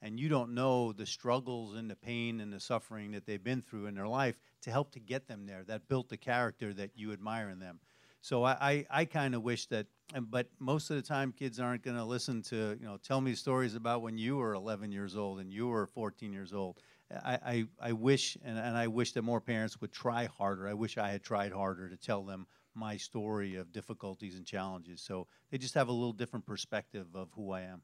and 0.01 0.19
you 0.19 0.29
don't 0.29 0.53
know 0.53 0.91
the 0.91 1.05
struggles 1.05 1.75
and 1.75 1.89
the 1.89 1.95
pain 1.95 2.41
and 2.41 2.51
the 2.51 2.59
suffering 2.59 3.11
that 3.11 3.25
they've 3.25 3.43
been 3.43 3.61
through 3.61 3.85
in 3.85 3.95
their 3.95 4.07
life 4.07 4.39
to 4.61 4.71
help 4.71 4.91
to 4.91 4.99
get 4.99 5.27
them 5.27 5.45
there. 5.45 5.63
That 5.63 5.87
built 5.87 6.09
the 6.09 6.17
character 6.17 6.73
that 6.73 6.91
you 6.95 7.11
admire 7.11 7.49
in 7.49 7.59
them. 7.59 7.79
So 8.21 8.43
I, 8.43 8.51
I, 8.61 8.85
I 8.91 9.05
kind 9.05 9.33
of 9.33 9.41
wish 9.41 9.65
that, 9.67 9.87
but 10.29 10.47
most 10.59 10.91
of 10.91 10.95
the 10.95 11.01
time, 11.01 11.31
kids 11.31 11.59
aren't 11.59 11.81
going 11.81 11.97
to 11.97 12.03
listen 12.03 12.43
to, 12.43 12.77
you 12.79 12.85
know, 12.85 12.97
tell 12.97 13.19
me 13.19 13.33
stories 13.33 13.73
about 13.73 14.03
when 14.03 14.17
you 14.17 14.37
were 14.37 14.53
11 14.53 14.91
years 14.91 15.17
old 15.17 15.39
and 15.39 15.51
you 15.51 15.67
were 15.67 15.87
14 15.87 16.31
years 16.31 16.53
old. 16.53 16.79
I, 17.11 17.39
I, 17.43 17.65
I 17.89 17.91
wish, 17.93 18.37
and, 18.45 18.59
and 18.59 18.77
I 18.77 18.87
wish 18.87 19.13
that 19.13 19.23
more 19.23 19.41
parents 19.41 19.81
would 19.81 19.91
try 19.91 20.25
harder. 20.25 20.67
I 20.67 20.73
wish 20.73 20.99
I 20.99 21.09
had 21.09 21.23
tried 21.23 21.51
harder 21.51 21.89
to 21.89 21.97
tell 21.97 22.23
them 22.23 22.45
my 22.75 22.95
story 22.95 23.55
of 23.55 23.71
difficulties 23.71 24.35
and 24.35 24.45
challenges. 24.45 25.01
So 25.01 25.27
they 25.49 25.57
just 25.57 25.73
have 25.73 25.89
a 25.89 25.91
little 25.91 26.13
different 26.13 26.45
perspective 26.45 27.07
of 27.15 27.29
who 27.35 27.51
I 27.51 27.61
am. 27.61 27.81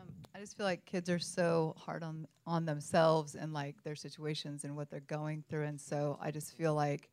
Um, 0.00 0.08
I 0.34 0.38
just 0.38 0.56
feel 0.56 0.66
like 0.66 0.84
kids 0.86 1.10
are 1.10 1.18
so 1.18 1.74
hard 1.78 2.02
on 2.02 2.26
on 2.46 2.64
themselves 2.64 3.34
and 3.34 3.52
like 3.52 3.82
their 3.84 3.94
situations 3.94 4.64
and 4.64 4.76
what 4.76 4.90
they're 4.90 5.00
going 5.00 5.44
through, 5.48 5.64
and 5.64 5.80
so 5.80 6.18
I 6.20 6.30
just 6.30 6.56
feel 6.56 6.74
like, 6.74 7.10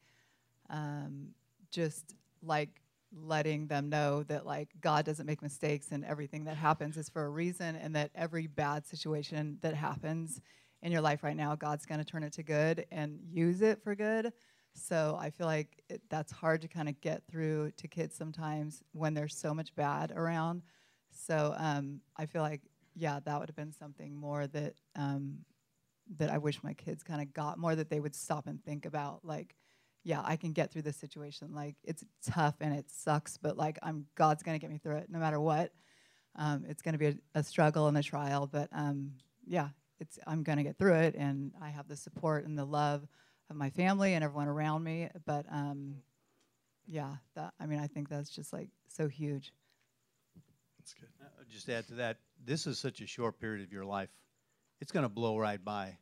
um, 0.69 1.29
just 1.71 2.15
like 2.41 2.81
letting 3.25 3.67
them 3.67 3.89
know 3.89 4.23
that 4.23 4.45
like 4.45 4.69
God 4.81 5.05
doesn't 5.05 5.25
make 5.25 5.41
mistakes 5.41 5.91
and 5.91 6.05
everything 6.05 6.45
that 6.45 6.57
happens 6.57 6.97
is 6.97 7.09
for 7.09 7.25
a 7.25 7.29
reason, 7.29 7.75
and 7.75 7.95
that 7.95 8.11
every 8.15 8.47
bad 8.47 8.85
situation 8.85 9.57
that 9.61 9.73
happens 9.73 10.41
in 10.81 10.91
your 10.91 11.01
life 11.01 11.23
right 11.23 11.35
now, 11.35 11.55
God's 11.55 11.85
going 11.85 11.99
to 11.99 12.05
turn 12.05 12.23
it 12.23 12.33
to 12.33 12.43
good 12.43 12.85
and 12.91 13.19
use 13.29 13.61
it 13.61 13.81
for 13.83 13.95
good. 13.95 14.31
So 14.73 15.17
I 15.19 15.31
feel 15.31 15.47
like 15.47 15.81
it, 15.89 16.01
that's 16.09 16.31
hard 16.31 16.61
to 16.61 16.67
kind 16.67 16.87
of 16.87 17.01
get 17.01 17.23
through 17.27 17.71
to 17.77 17.87
kids 17.87 18.15
sometimes 18.15 18.83
when 18.91 19.15
there's 19.15 19.35
so 19.35 19.53
much 19.53 19.75
bad 19.75 20.11
around. 20.11 20.61
So 21.11 21.55
um, 21.57 22.01
I 22.15 22.27
feel 22.27 22.43
like, 22.43 22.61
yeah, 22.97 23.19
that 23.23 23.39
would 23.39 23.49
have 23.49 23.55
been 23.55 23.71
something 23.71 24.15
more 24.15 24.47
that 24.47 24.73
um, 24.95 25.39
that 26.17 26.29
I 26.29 26.37
wish 26.39 26.63
my 26.63 26.73
kids 26.73 27.03
kind 27.03 27.21
of 27.21 27.33
got 27.33 27.57
more 27.59 27.75
that 27.75 27.89
they 27.89 27.99
would 27.99 28.15
stop 28.15 28.47
and 28.47 28.63
think 28.63 28.85
about. 28.85 29.23
Like, 29.23 29.55
yeah, 30.03 30.21
I 30.23 30.35
can 30.35 30.51
get 30.51 30.71
through 30.71 30.81
this 30.81 30.97
situation. 30.97 31.53
Like, 31.53 31.75
it's 31.83 32.03
tough 32.25 32.55
and 32.59 32.73
it 32.73 32.89
sucks, 32.89 33.37
but 33.37 33.55
like, 33.55 33.77
I'm 33.83 34.07
God's 34.15 34.41
gonna 34.41 34.57
get 34.57 34.71
me 34.71 34.79
through 34.79 34.97
it 34.97 35.09
no 35.09 35.19
matter 35.19 35.39
what. 35.39 35.73
Um, 36.35 36.65
it's 36.67 36.81
gonna 36.81 36.97
be 36.97 37.07
a, 37.07 37.15
a 37.35 37.43
struggle 37.43 37.87
and 37.87 37.97
a 37.97 38.03
trial, 38.03 38.47
but 38.47 38.69
um, 38.71 39.11
yeah, 39.45 39.69
it's 39.99 40.17
I'm 40.25 40.41
gonna 40.43 40.63
get 40.63 40.77
through 40.77 40.95
it, 40.95 41.15
and 41.15 41.51
I 41.61 41.69
have 41.69 41.87
the 41.87 41.97
support 41.97 42.45
and 42.45 42.57
the 42.57 42.65
love 42.65 43.07
of 43.49 43.55
my 43.55 43.69
family 43.69 44.13
and 44.15 44.23
everyone 44.23 44.47
around 44.47 44.83
me. 44.83 45.09
But 45.25 45.45
um, 45.51 45.97
yeah, 46.87 47.17
that 47.35 47.53
I 47.59 47.67
mean, 47.67 47.79
I 47.79 47.87
think 47.87 48.09
that's 48.09 48.29
just 48.31 48.53
like 48.53 48.69
so 48.87 49.07
huge. 49.07 49.53
That's 50.79 50.93
good. 50.93 51.09
I'll 51.21 51.45
just 51.51 51.69
add 51.69 51.87
to 51.89 51.95
that. 51.95 52.17
This 52.45 52.67
is 52.67 52.79
such 52.79 53.01
a 53.01 53.07
short 53.07 53.39
period 53.39 53.63
of 53.63 53.71
your 53.71 53.85
life. 53.85 54.09
It's 54.79 54.91
going 54.91 55.03
to 55.03 55.09
blow 55.09 55.37
right 55.37 55.63
by. 55.63 55.97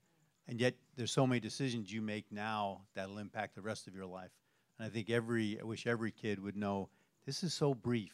And 0.47 0.59
yet, 0.59 0.75
there's 0.95 1.11
so 1.11 1.25
many 1.25 1.39
decisions 1.39 1.91
you 1.91 2.01
make 2.01 2.25
now 2.31 2.81
that'll 2.93 3.17
impact 3.17 3.55
the 3.55 3.61
rest 3.61 3.87
of 3.87 3.95
your 3.95 4.05
life. 4.05 4.31
And 4.77 4.85
I 4.85 4.89
think 4.89 5.09
every, 5.09 5.59
I 5.59 5.63
wish 5.63 5.87
every 5.87 6.11
kid 6.11 6.39
would 6.39 6.55
know 6.55 6.89
this 7.25 7.43
is 7.43 7.53
so 7.53 7.73
brief. 7.73 8.13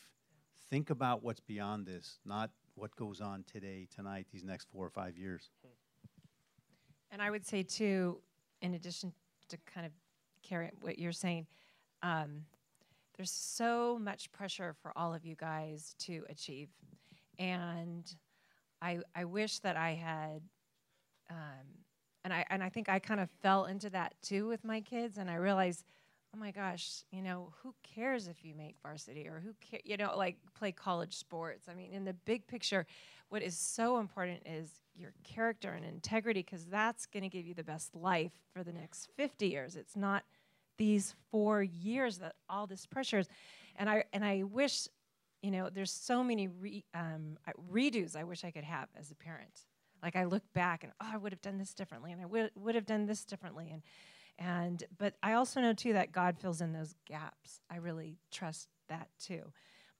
Think 0.69 0.89
about 0.89 1.23
what's 1.23 1.41
beyond 1.41 1.85
this, 1.85 2.19
not 2.25 2.49
what 2.75 2.95
goes 2.95 3.19
on 3.19 3.43
today, 3.51 3.87
tonight, 3.93 4.27
these 4.31 4.43
next 4.45 4.69
four 4.71 4.85
or 4.85 4.89
five 4.89 5.17
years. 5.17 5.49
And 7.11 7.21
I 7.21 7.29
would 7.29 7.45
say 7.45 7.63
too, 7.63 8.21
in 8.61 8.75
addition 8.75 9.11
to 9.49 9.57
kind 9.65 9.85
of 9.85 9.91
carry 10.41 10.69
what 10.81 10.97
you're 10.97 11.11
saying, 11.11 11.47
um, 12.03 12.45
there's 13.17 13.31
so 13.31 13.99
much 14.01 14.31
pressure 14.31 14.73
for 14.81 14.93
all 14.97 15.13
of 15.13 15.25
you 15.25 15.35
guys 15.35 15.93
to 15.99 16.23
achieve, 16.29 16.69
and 17.41 18.15
I 18.81 18.99
I 19.15 19.25
wish 19.25 19.59
that 19.59 19.75
I 19.75 19.91
had, 19.95 20.41
um, 21.29 21.65
and 22.23 22.33
I 22.33 22.45
and 22.49 22.63
I 22.63 22.69
think 22.69 22.87
I 22.87 22.99
kind 22.99 23.19
of 23.19 23.29
fell 23.41 23.65
into 23.65 23.89
that 23.89 24.13
too 24.21 24.47
with 24.47 24.63
my 24.63 24.81
kids, 24.81 25.17
and 25.17 25.29
I 25.29 25.35
realized. 25.35 25.83
Oh 26.33 26.39
my 26.39 26.51
gosh, 26.51 27.03
you 27.11 27.21
know, 27.21 27.51
who 27.61 27.75
cares 27.83 28.29
if 28.29 28.45
you 28.45 28.55
make 28.55 28.77
varsity 28.81 29.27
or 29.27 29.41
who 29.43 29.53
care, 29.59 29.81
you 29.83 29.97
know, 29.97 30.13
like 30.15 30.37
play 30.57 30.71
college 30.71 31.13
sports? 31.13 31.67
I 31.67 31.73
mean, 31.73 31.91
in 31.91 32.05
the 32.05 32.13
big 32.13 32.47
picture, 32.47 32.85
what 33.27 33.41
is 33.41 33.57
so 33.57 33.97
important 33.97 34.43
is 34.45 34.69
your 34.95 35.11
character 35.23 35.71
and 35.71 35.85
integrity 35.85 36.41
because 36.41 36.65
that's 36.65 37.05
going 37.05 37.23
to 37.23 37.29
give 37.29 37.45
you 37.45 37.53
the 37.53 37.63
best 37.63 37.95
life 37.95 38.31
for 38.53 38.63
the 38.63 38.73
next 38.73 39.07
50 39.15 39.47
years 39.47 39.75
it's 39.75 39.95
not 39.95 40.23
these 40.77 41.15
four 41.31 41.63
years 41.63 42.17
that 42.17 42.35
all 42.49 42.67
this 42.67 42.85
pressure 42.85 43.19
is 43.19 43.29
and 43.77 43.89
i 43.89 44.03
and 44.13 44.25
i 44.25 44.43
wish 44.43 44.87
you 45.41 45.51
know 45.51 45.69
there's 45.69 45.91
so 45.91 46.23
many 46.23 46.47
re, 46.47 46.85
um, 46.93 47.37
redos 47.71 48.15
i 48.15 48.23
wish 48.23 48.43
i 48.43 48.51
could 48.51 48.63
have 48.63 48.89
as 48.97 49.11
a 49.11 49.15
parent. 49.15 49.65
Like 50.03 50.15
i 50.15 50.25
look 50.25 50.43
back 50.53 50.83
and 50.83 50.93
oh 51.01 51.09
i 51.13 51.17
would 51.17 51.31
have 51.31 51.41
done 51.41 51.57
this 51.57 51.73
differently 51.73 52.11
and 52.11 52.21
i 52.21 52.25
would, 52.25 52.51
would 52.55 52.75
have 52.75 52.85
done 52.85 53.05
this 53.05 53.23
differently 53.25 53.69
and 53.71 53.81
and 54.39 54.83
but 54.97 55.15
i 55.21 55.33
also 55.33 55.61
know 55.61 55.73
too 55.73 55.93
that 55.93 56.11
god 56.11 56.37
fills 56.39 56.61
in 56.61 56.73
those 56.73 56.95
gaps. 57.05 57.61
I 57.69 57.77
really 57.77 58.17
trust 58.31 58.67
that 58.89 59.09
too. 59.19 59.51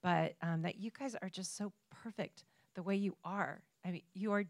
But 0.04 0.34
um, 0.42 0.64
that 0.64 0.80
you 0.80 0.90
guys 0.98 1.16
are 1.22 1.30
just 1.30 1.56
so 1.56 1.74
perfect 1.92 2.44
the 2.74 2.82
way 2.82 2.96
you 2.96 3.16
are. 3.24 3.62
I 3.86 3.92
mean 3.92 4.02
you 4.14 4.32
are 4.32 4.46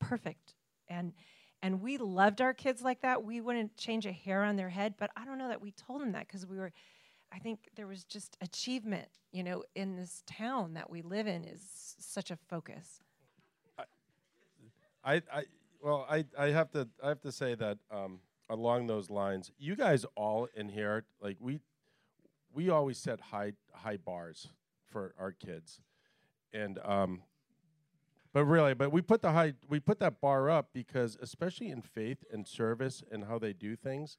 perfect. 0.00 0.54
And 0.88 1.12
and 1.62 1.80
we 1.80 1.98
loved 1.98 2.40
our 2.40 2.54
kids 2.54 2.82
like 2.82 3.00
that. 3.00 3.24
We 3.24 3.40
wouldn't 3.40 3.76
change 3.76 4.06
a 4.06 4.12
hair 4.12 4.44
on 4.44 4.56
their 4.56 4.68
head 4.68 4.94
but 4.98 5.10
i 5.16 5.24
don't 5.24 5.38
know 5.38 5.48
that 5.48 5.60
we 5.62 5.72
told 5.72 6.00
them 6.00 6.12
that 6.12 6.26
because 6.26 6.46
we 6.46 6.58
were 6.58 6.72
i 7.32 7.38
think 7.38 7.68
there 7.76 7.86
was 7.86 8.04
just 8.04 8.36
achievement 8.40 9.08
you 9.32 9.42
know 9.42 9.62
in 9.74 9.96
this 9.96 10.22
town 10.26 10.74
that 10.74 10.90
we 10.90 11.02
live 11.02 11.26
in 11.26 11.44
is 11.44 11.96
such 11.98 12.30
a 12.30 12.36
focus 12.36 13.00
I, 15.04 15.22
I 15.32 15.44
well, 15.82 16.06
I, 16.10 16.24
I 16.36 16.48
have 16.48 16.70
to 16.72 16.88
I 17.02 17.08
have 17.10 17.20
to 17.22 17.30
say 17.32 17.54
that 17.54 17.78
um, 17.92 18.18
along 18.50 18.88
those 18.88 19.08
lines, 19.08 19.52
you 19.58 19.76
guys 19.76 20.04
all 20.16 20.48
in 20.56 20.68
here, 20.68 21.04
like 21.20 21.36
we 21.40 21.60
we 22.52 22.70
always 22.70 22.98
set 22.98 23.20
high 23.20 23.52
high 23.72 23.98
bars 23.98 24.48
for 24.90 25.14
our 25.18 25.32
kids, 25.32 25.80
and 26.52 26.80
um, 26.84 27.22
But 28.32 28.44
really, 28.44 28.74
but 28.74 28.92
we 28.92 29.00
put 29.00 29.22
the 29.22 29.32
high, 29.32 29.54
we 29.68 29.80
put 29.80 29.98
that 30.00 30.20
bar 30.20 30.50
up 30.50 30.70
because, 30.74 31.16
especially 31.22 31.70
in 31.70 31.80
faith 31.82 32.24
and 32.32 32.46
service 32.46 33.02
and 33.10 33.24
how 33.24 33.38
they 33.38 33.54
do 33.54 33.76
things, 33.76 34.18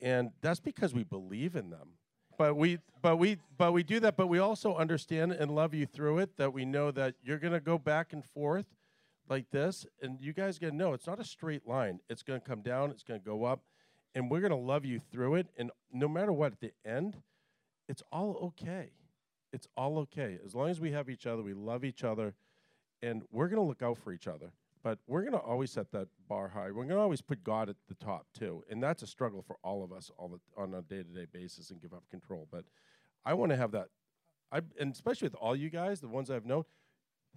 and 0.00 0.32
that's 0.42 0.60
because 0.60 0.92
we 0.92 1.04
believe 1.04 1.56
in 1.56 1.70
them. 1.70 1.94
But 2.40 2.56
we, 2.56 2.78
but 3.02 3.18
we, 3.18 3.36
but 3.58 3.72
we 3.72 3.82
do 3.82 4.00
that. 4.00 4.16
But 4.16 4.28
we 4.28 4.38
also 4.38 4.74
understand 4.74 5.32
and 5.32 5.54
love 5.54 5.74
you 5.74 5.84
through 5.84 6.20
it. 6.20 6.38
That 6.38 6.54
we 6.54 6.64
know 6.64 6.90
that 6.90 7.16
you're 7.22 7.38
gonna 7.38 7.60
go 7.60 7.76
back 7.76 8.14
and 8.14 8.24
forth 8.24 8.64
like 9.28 9.50
this, 9.50 9.84
and 10.00 10.18
you 10.22 10.32
guys 10.32 10.58
going 10.58 10.72
to 10.72 10.76
know 10.78 10.94
it's 10.94 11.06
not 11.06 11.20
a 11.20 11.24
straight 11.24 11.68
line. 11.68 12.00
It's 12.08 12.22
gonna 12.22 12.40
come 12.40 12.62
down. 12.62 12.92
It's 12.92 13.02
gonna 13.02 13.18
go 13.18 13.44
up, 13.44 13.60
and 14.14 14.30
we're 14.30 14.40
gonna 14.40 14.56
love 14.56 14.86
you 14.86 15.00
through 15.12 15.34
it. 15.34 15.48
And 15.58 15.70
no 15.92 16.08
matter 16.08 16.32
what, 16.32 16.52
at 16.52 16.60
the 16.60 16.72
end, 16.82 17.18
it's 17.90 18.02
all 18.10 18.38
okay. 18.42 18.92
It's 19.52 19.68
all 19.76 19.98
okay 19.98 20.38
as 20.42 20.54
long 20.54 20.70
as 20.70 20.80
we 20.80 20.92
have 20.92 21.10
each 21.10 21.26
other. 21.26 21.42
We 21.42 21.52
love 21.52 21.84
each 21.84 22.04
other, 22.04 22.32
and 23.02 23.22
we're 23.30 23.48
gonna 23.48 23.66
look 23.66 23.82
out 23.82 23.98
for 23.98 24.14
each 24.14 24.26
other. 24.26 24.50
But 24.82 24.98
we're 25.06 25.24
gonna 25.24 25.36
always 25.36 25.70
set 25.70 25.92
that 25.92 26.08
bar 26.28 26.48
high. 26.48 26.70
We're 26.70 26.84
gonna 26.84 27.00
always 27.00 27.20
put 27.20 27.44
God 27.44 27.68
at 27.68 27.76
the 27.88 27.94
top 27.94 28.26
too, 28.32 28.64
and 28.70 28.82
that's 28.82 29.02
a 29.02 29.06
struggle 29.06 29.42
for 29.42 29.56
all 29.62 29.84
of 29.84 29.92
us 29.92 30.10
all 30.16 30.28
the, 30.28 30.40
on 30.56 30.74
a 30.74 30.82
day-to-day 30.82 31.26
basis 31.32 31.70
and 31.70 31.80
give 31.80 31.92
up 31.92 32.04
control. 32.10 32.48
But 32.50 32.64
I 33.24 33.34
want 33.34 33.50
to 33.50 33.56
have 33.56 33.72
that. 33.72 33.88
I 34.50 34.62
and 34.78 34.92
especially 34.92 35.26
with 35.26 35.34
all 35.34 35.54
you 35.54 35.70
guys, 35.70 36.00
the 36.00 36.08
ones 36.08 36.30
I've 36.30 36.46
known. 36.46 36.64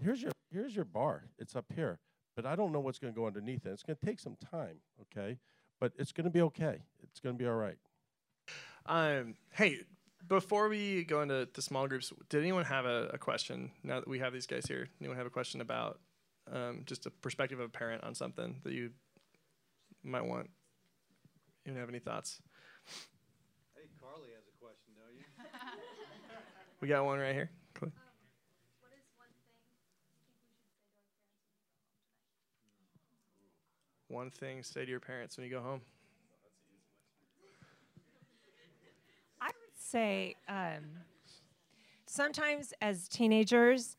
Here's 0.01 0.21
your 0.21 0.32
here's 0.51 0.75
your 0.75 0.86
bar. 0.86 1.25
It's 1.38 1.56
up 1.56 1.65
here, 1.75 1.99
but 2.36 2.45
I 2.45 2.56
don't 2.56 2.71
know 2.71 2.79
what's 2.79 2.99
going 2.99 3.13
to 3.13 3.19
go 3.19 3.27
underneath 3.27 3.65
it. 3.65 3.71
It's 3.71 3.84
going 3.84 3.97
to 3.99 4.06
take 4.06 4.19
some 4.19 4.38
time, 4.51 4.77
okay? 5.01 5.38
But 5.79 5.93
it's 5.97 6.12
going 6.12 6.25
to 6.25 6.32
be 6.32 6.41
okay. 6.41 6.79
It's 7.03 7.19
going 7.19 7.36
to 7.36 7.43
be 7.43 7.47
all 7.47 7.56
right. 7.56 7.77
Um, 8.86 9.36
hey, 9.51 9.82
before 10.27 10.69
we 10.69 11.03
go 11.03 11.21
into 11.21 11.47
the 11.53 11.62
small 11.62 11.88
groups, 11.88 12.12
did 12.29 12.41
anyone 12.41 12.65
have 12.65 12.86
a, 12.86 13.12
a 13.13 13.17
question? 13.17 13.71
Now 13.84 13.99
that 13.99 14.08
we 14.08 14.19
have 14.19 14.34
these 14.34 14.47
guys 14.47 14.65
here, 14.67 14.88
anyone 14.99 15.17
have 15.17 15.27
a 15.27 15.32
question 15.32 15.62
about 15.62 15.99
um, 16.51 16.84
just 16.86 17.06
a 17.06 17.10
perspective 17.10 17.60
of 17.60 17.65
a 17.65 17.69
parent 17.69 18.03
on 18.03 18.15
something 18.15 18.62
that 18.63 18.73
you 18.73 18.91
might 20.03 20.25
want? 20.25 20.49
Anyone 21.65 21.79
have 21.79 21.89
any 21.89 21.99
thoughts? 21.99 22.41
I 23.75 23.79
think 23.79 23.91
Carly 23.99 24.29
has 24.36 24.43
a 24.47 24.58
question, 24.60 24.93
don't 24.95 25.17
you? 25.17 25.23
We 26.82 26.89
got 26.89 27.06
one 27.06 27.17
right 27.17 27.34
here. 27.34 27.49
Cool. 27.75 27.93
One 34.10 34.29
thing 34.29 34.62
say 34.63 34.84
to 34.84 34.91
your 34.91 34.99
parents 34.99 35.38
when 35.38 35.45
you 35.45 35.51
go 35.51 35.62
home. 35.62 35.79
I 39.41 39.47
would 39.47 39.77
say 39.77 40.36
um, 40.49 40.84
sometimes 42.06 42.73
as 42.82 43.08
teenagers, 43.08 43.95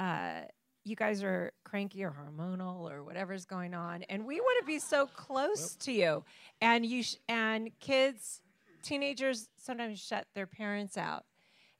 uh, 0.00 0.40
you 0.84 0.96
guys 0.96 1.22
are 1.22 1.52
cranky 1.64 2.04
or 2.04 2.10
hormonal 2.10 2.90
or 2.90 3.02
whatever's 3.02 3.44
going 3.44 3.74
on, 3.74 4.02
and 4.04 4.26
we 4.26 4.40
want 4.40 4.58
to 4.60 4.66
be 4.66 4.78
so 4.78 5.06
close 5.06 5.74
to 5.76 5.92
you. 5.92 6.24
And 6.60 6.84
you 6.84 7.02
sh- 7.02 7.16
and 7.28 7.70
kids, 7.80 8.42
teenagers 8.82 9.48
sometimes 9.56 9.98
shut 9.98 10.26
their 10.34 10.46
parents 10.46 10.98
out, 10.98 11.24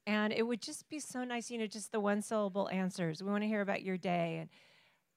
and 0.07 0.33
it 0.33 0.43
would 0.43 0.63
just 0.63 0.89
be 0.89 0.99
so 0.99 1.23
nice, 1.25 1.51
you 1.51 1.59
know, 1.59 1.67
just 1.67 1.93
the 1.93 2.01
one 2.01 2.23
syllable 2.23 2.69
answers. 2.71 3.23
We 3.23 3.31
want 3.31 3.43
to 3.43 3.49
hear 3.49 3.61
about 3.61 3.83
your 3.83 3.99
day, 3.99 4.39
and 4.41 4.49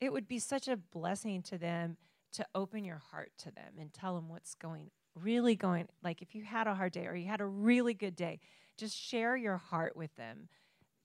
it 0.02 0.12
would 0.12 0.28
be 0.28 0.40
such 0.40 0.68
a 0.68 0.78
blessing 0.78 1.42
to 1.44 1.58
them 1.58 1.98
to 2.34 2.46
open 2.54 2.84
your 2.84 3.02
heart 3.12 3.32
to 3.40 3.52
them 3.52 3.74
and 3.80 3.94
tell 3.94 4.16
them 4.16 4.30
what's 4.30 4.54
going 4.54 4.92
really 5.16 5.56
going 5.56 5.88
like 6.04 6.22
if 6.22 6.36
you 6.36 6.44
had 6.44 6.68
a 6.68 6.76
hard 6.76 6.92
day 6.92 7.08
or 7.08 7.16
you 7.16 7.28
had 7.28 7.42
a 7.42 7.46
really 7.46 7.96
good 7.96 8.16
day 8.16 8.40
just 8.78 8.96
share 8.96 9.36
your 9.36 9.58
heart 9.58 9.96
with 9.96 10.16
them 10.16 10.48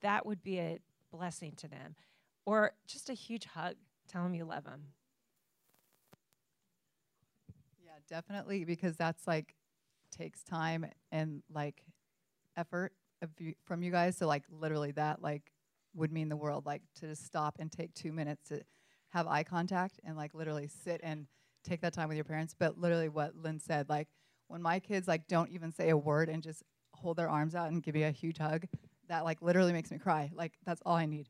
that 0.01 0.25
would 0.25 0.43
be 0.43 0.59
a 0.59 0.77
blessing 1.11 1.53
to 1.55 1.67
them 1.67 1.95
or 2.45 2.73
just 2.87 3.09
a 3.09 3.13
huge 3.13 3.45
hug 3.45 3.75
tell 4.07 4.23
them 4.23 4.33
you 4.33 4.45
love 4.45 4.63
them 4.65 4.83
Yeah, 7.83 7.91
definitely, 8.09 8.65
because 8.65 8.95
that's 8.95 9.27
like 9.27 9.55
takes 10.11 10.43
time 10.43 10.85
and 11.11 11.41
like 11.53 11.83
effort 12.57 12.93
you, 13.39 13.53
from 13.65 13.83
you 13.83 13.91
guys. 13.91 14.17
So 14.17 14.27
like 14.27 14.43
literally 14.49 14.91
that 14.91 15.21
like 15.21 15.51
would 15.95 16.11
mean 16.11 16.29
the 16.29 16.37
world. 16.37 16.65
Like 16.65 16.81
to 16.95 17.07
just 17.07 17.25
stop 17.25 17.57
and 17.59 17.71
take 17.71 17.93
two 17.93 18.11
minutes 18.11 18.49
to 18.49 18.61
have 19.09 19.27
eye 19.27 19.43
contact 19.43 19.99
and 20.03 20.17
like 20.17 20.33
literally 20.33 20.67
sit 20.67 21.01
and 21.03 21.27
take 21.63 21.81
that 21.81 21.93
time 21.93 22.07
with 22.09 22.17
your 22.17 22.25
parents. 22.25 22.55
But 22.57 22.79
literally 22.79 23.09
what 23.09 23.35
Lynn 23.35 23.59
said, 23.59 23.89
like 23.89 24.09
when 24.47 24.61
my 24.61 24.79
kids 24.79 25.07
like 25.07 25.27
don't 25.27 25.49
even 25.51 25.71
say 25.71 25.89
a 25.89 25.97
word 25.97 26.29
and 26.29 26.43
just 26.43 26.63
hold 26.93 27.17
their 27.17 27.29
arms 27.29 27.55
out 27.55 27.71
and 27.71 27.83
give 27.83 27.95
me 27.95 28.03
a 28.03 28.11
huge 28.11 28.37
hug, 28.37 28.65
that 29.09 29.23
like 29.23 29.41
literally 29.41 29.73
makes 29.73 29.91
me 29.91 29.97
cry. 29.97 30.31
Like 30.33 30.53
that's 30.65 30.81
all 30.85 30.95
I 30.95 31.05
need. 31.05 31.29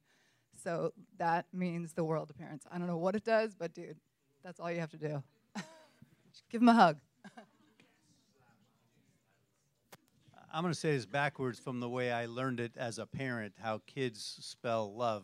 So 0.61 0.93
that 1.17 1.45
means 1.53 1.93
the 1.93 2.03
world 2.03 2.27
to 2.29 2.33
parents. 2.33 2.65
I 2.71 2.77
don't 2.77 2.87
know 2.87 2.97
what 2.97 3.15
it 3.15 3.23
does, 3.23 3.55
but 3.55 3.73
dude, 3.73 3.97
that's 4.43 4.59
all 4.59 4.71
you 4.71 4.79
have 4.79 4.91
to 4.91 4.97
do. 4.97 5.23
Give 6.49 6.61
them 6.61 6.69
a 6.69 6.73
hug. 6.73 6.97
I'm 10.55 10.61
going 10.61 10.73
to 10.73 10.79
say 10.79 10.91
this 10.91 11.07
backwards 11.07 11.57
from 11.57 11.79
the 11.79 11.89
way 11.89 12.11
I 12.11 12.27
learned 12.27 12.59
it 12.59 12.73
as 12.77 12.99
a 12.99 13.07
parent, 13.07 13.53
how 13.59 13.81
kids 13.87 14.37
spell 14.41 14.95
love. 14.95 15.23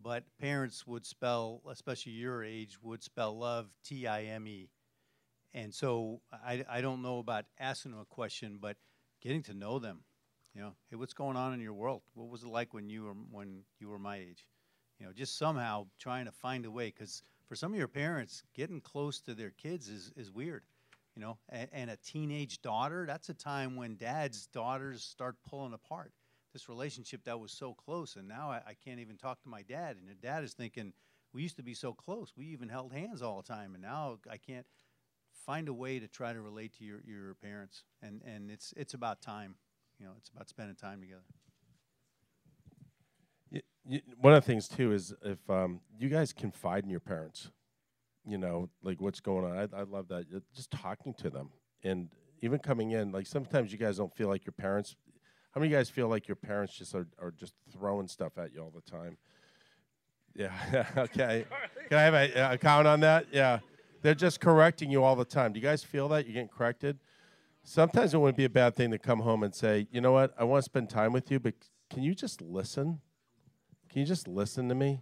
But 0.00 0.24
parents 0.38 0.86
would 0.86 1.06
spell, 1.06 1.62
especially 1.70 2.12
your 2.12 2.44
age, 2.44 2.76
would 2.82 3.02
spell 3.02 3.36
love 3.36 3.70
T 3.82 4.06
I 4.06 4.24
M 4.24 4.46
E. 4.46 4.68
And 5.54 5.74
so 5.74 6.20
I, 6.32 6.64
I 6.68 6.82
don't 6.82 7.00
know 7.00 7.18
about 7.18 7.46
asking 7.58 7.92
them 7.92 8.00
a 8.00 8.04
question, 8.04 8.58
but 8.60 8.76
getting 9.22 9.42
to 9.44 9.54
know 9.54 9.78
them. 9.78 10.00
You 10.54 10.60
know, 10.60 10.72
hey, 10.90 10.96
what's 10.96 11.14
going 11.14 11.36
on 11.36 11.54
in 11.54 11.60
your 11.60 11.72
world? 11.72 12.02
What 12.14 12.28
was 12.28 12.42
it 12.42 12.48
like 12.48 12.74
when 12.74 12.90
you 12.90 13.04
were 13.04 13.14
when 13.30 13.62
you 13.80 13.88
were 13.88 13.98
my 13.98 14.16
age? 14.18 14.44
You 14.98 15.06
know, 15.06 15.12
just 15.12 15.38
somehow 15.38 15.86
trying 15.98 16.24
to 16.26 16.32
find 16.32 16.66
a 16.66 16.70
way. 16.70 16.86
Because 16.86 17.22
for 17.46 17.54
some 17.54 17.72
of 17.72 17.78
your 17.78 17.88
parents, 17.88 18.42
getting 18.54 18.80
close 18.80 19.20
to 19.20 19.34
their 19.34 19.50
kids 19.50 19.88
is, 19.88 20.12
is 20.16 20.30
weird 20.30 20.62
you 21.18 21.24
know 21.24 21.36
and, 21.48 21.68
and, 21.72 21.90
a 21.90 21.96
teenage 21.96 22.62
daughter 22.62 23.04
that's 23.06 23.28
a 23.28 23.34
time 23.34 23.74
when 23.74 23.96
dad's 23.96 24.46
daughters 24.46 25.02
start 25.02 25.34
pulling 25.48 25.72
apart 25.72 26.12
this 26.52 26.68
relationship 26.68 27.24
that 27.24 27.38
was 27.38 27.50
so 27.50 27.74
close 27.74 28.14
and 28.16 28.28
now 28.28 28.50
I, 28.50 28.60
I, 28.68 28.74
can't 28.84 29.00
even 29.00 29.16
talk 29.16 29.42
to 29.42 29.48
my 29.48 29.62
dad 29.62 29.96
and 29.96 30.08
the 30.08 30.14
dad 30.14 30.44
is 30.44 30.54
thinking 30.54 30.92
we 31.34 31.42
used 31.42 31.56
to 31.56 31.62
be 31.62 31.74
so 31.74 31.92
close 31.92 32.32
we 32.36 32.46
even 32.46 32.68
held 32.68 32.92
hands 32.92 33.20
all 33.20 33.42
the 33.42 33.52
time 33.52 33.74
and 33.74 33.82
now 33.82 34.18
i 34.30 34.36
can't 34.36 34.66
find 35.44 35.68
a 35.68 35.74
way 35.74 35.98
to 35.98 36.06
try 36.06 36.32
to 36.32 36.40
relate 36.40 36.72
to 36.78 36.84
your, 36.84 37.00
your 37.04 37.34
parents 37.42 37.82
and, 38.00 38.22
and 38.24 38.50
it's 38.50 38.72
it's 38.76 38.94
about 38.94 39.20
time 39.20 39.56
you 39.98 40.06
know 40.06 40.12
it's 40.16 40.28
about 40.28 40.48
spending 40.48 40.76
time 40.76 41.00
together 41.00 41.24
One 44.20 44.34
of 44.34 44.44
the 44.44 44.46
things 44.46 44.68
too 44.68 44.92
is 44.92 45.14
if 45.22 45.38
um, 45.48 45.80
you 45.98 46.08
guys 46.08 46.32
confide 46.32 46.84
in 46.84 46.90
your 46.90 47.00
parents, 47.00 47.50
you 48.26 48.36
know, 48.36 48.68
like 48.82 49.00
what's 49.00 49.20
going 49.20 49.44
on. 49.44 49.56
I, 49.56 49.80
I 49.80 49.82
love 49.84 50.08
that. 50.08 50.26
Just 50.54 50.70
talking 50.70 51.14
to 51.14 51.30
them 51.30 51.50
and 51.82 52.08
even 52.42 52.58
coming 52.58 52.90
in, 52.90 53.10
like 53.10 53.26
sometimes 53.26 53.72
you 53.72 53.78
guys 53.78 53.96
don't 53.96 54.14
feel 54.14 54.28
like 54.28 54.44
your 54.44 54.52
parents. 54.52 54.96
How 55.52 55.60
many 55.60 55.68
of 55.68 55.72
you 55.72 55.78
guys 55.78 55.88
feel 55.88 56.08
like 56.08 56.28
your 56.28 56.36
parents 56.36 56.74
just 56.74 56.94
are, 56.94 57.08
are 57.20 57.30
just 57.30 57.54
throwing 57.72 58.06
stuff 58.06 58.36
at 58.36 58.52
you 58.52 58.60
all 58.60 58.72
the 58.74 58.88
time? 58.88 59.16
Yeah. 60.34 60.52
okay. 60.96 61.46
Can 61.88 61.98
I 61.98 62.02
have 62.02 62.14
a, 62.14 62.52
a 62.52 62.58
comment 62.58 62.86
on 62.86 63.00
that? 63.00 63.26
Yeah. 63.32 63.60
They're 64.02 64.14
just 64.14 64.40
correcting 64.40 64.90
you 64.90 65.02
all 65.02 65.16
the 65.16 65.24
time. 65.24 65.52
Do 65.52 65.58
you 65.58 65.66
guys 65.66 65.82
feel 65.82 66.08
that 66.08 66.26
you're 66.26 66.34
getting 66.34 66.48
corrected? 66.48 66.98
Sometimes 67.64 68.14
it 68.14 68.18
wouldn't 68.18 68.36
be 68.36 68.44
a 68.44 68.50
bad 68.50 68.76
thing 68.76 68.90
to 68.92 68.98
come 68.98 69.20
home 69.20 69.42
and 69.42 69.54
say, 69.54 69.88
you 69.90 70.00
know 70.00 70.12
what, 70.12 70.32
I 70.38 70.44
want 70.44 70.60
to 70.60 70.64
spend 70.64 70.88
time 70.88 71.12
with 71.12 71.30
you, 71.30 71.40
but 71.40 71.54
can 71.90 72.02
you 72.02 72.14
just 72.14 72.40
listen? 72.40 73.00
Can 73.90 74.00
you 74.00 74.06
just 74.06 74.28
listen 74.28 74.68
to 74.68 74.74
me 74.74 75.00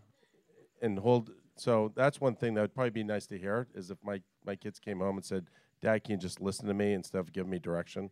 and 0.81 0.99
hold? 0.99 1.31
So 1.57 1.93
that's 1.95 2.21
one 2.21 2.37
thing 2.37 2.55
that 2.55 2.61
would 2.61 2.75
probably 2.75 2.91
be 2.91 3.03
nice 3.03 3.27
to 3.29 3.39
hear 3.39 3.67
is 3.75 3.91
if 3.91 3.99
my, 4.05 4.21
my 4.45 4.57
kids 4.57 4.79
came 4.79 5.01
home 5.01 5.17
and 5.17 5.25
said, 5.25 5.47
Dad, 5.83 6.05
can 6.05 6.13
you 6.13 6.19
just 6.19 6.41
listen 6.41 6.67
to 6.69 6.75
me 6.75 6.93
instead 6.93 7.19
of 7.19 7.33
giving 7.33 7.51
me 7.51 7.59
direction? 7.59 8.11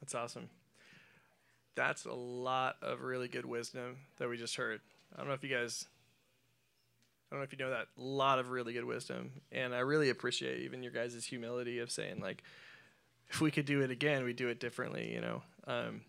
That's 0.00 0.14
awesome. 0.14 0.48
That's 1.76 2.04
a 2.04 2.12
lot 2.12 2.76
of 2.82 3.02
really 3.02 3.28
good 3.28 3.46
wisdom 3.46 3.98
that 4.18 4.28
we 4.28 4.36
just 4.36 4.56
heard. 4.56 4.80
I 5.14 5.18
don't 5.18 5.28
know 5.28 5.34
if 5.34 5.44
you 5.44 5.50
guys, 5.50 5.86
I 7.30 7.34
don't 7.34 7.40
know 7.40 7.44
if 7.44 7.52
you 7.52 7.58
know 7.58 7.70
that. 7.70 7.86
A 7.96 8.00
lot 8.02 8.38
of 8.38 8.50
really 8.50 8.72
good 8.72 8.84
wisdom. 8.84 9.30
And 9.52 9.74
I 9.74 9.80
really 9.80 10.10
appreciate 10.10 10.62
even 10.62 10.82
your 10.82 10.92
guys' 10.92 11.24
humility 11.24 11.78
of 11.78 11.90
saying, 11.90 12.20
like, 12.20 12.42
if 13.28 13.40
we 13.40 13.50
could 13.50 13.66
do 13.66 13.82
it 13.82 13.90
again, 13.90 14.24
we'd 14.24 14.36
do 14.36 14.48
it 14.48 14.58
differently, 14.58 15.12
you 15.12 15.20
know? 15.20 15.42
Um, 15.66 16.00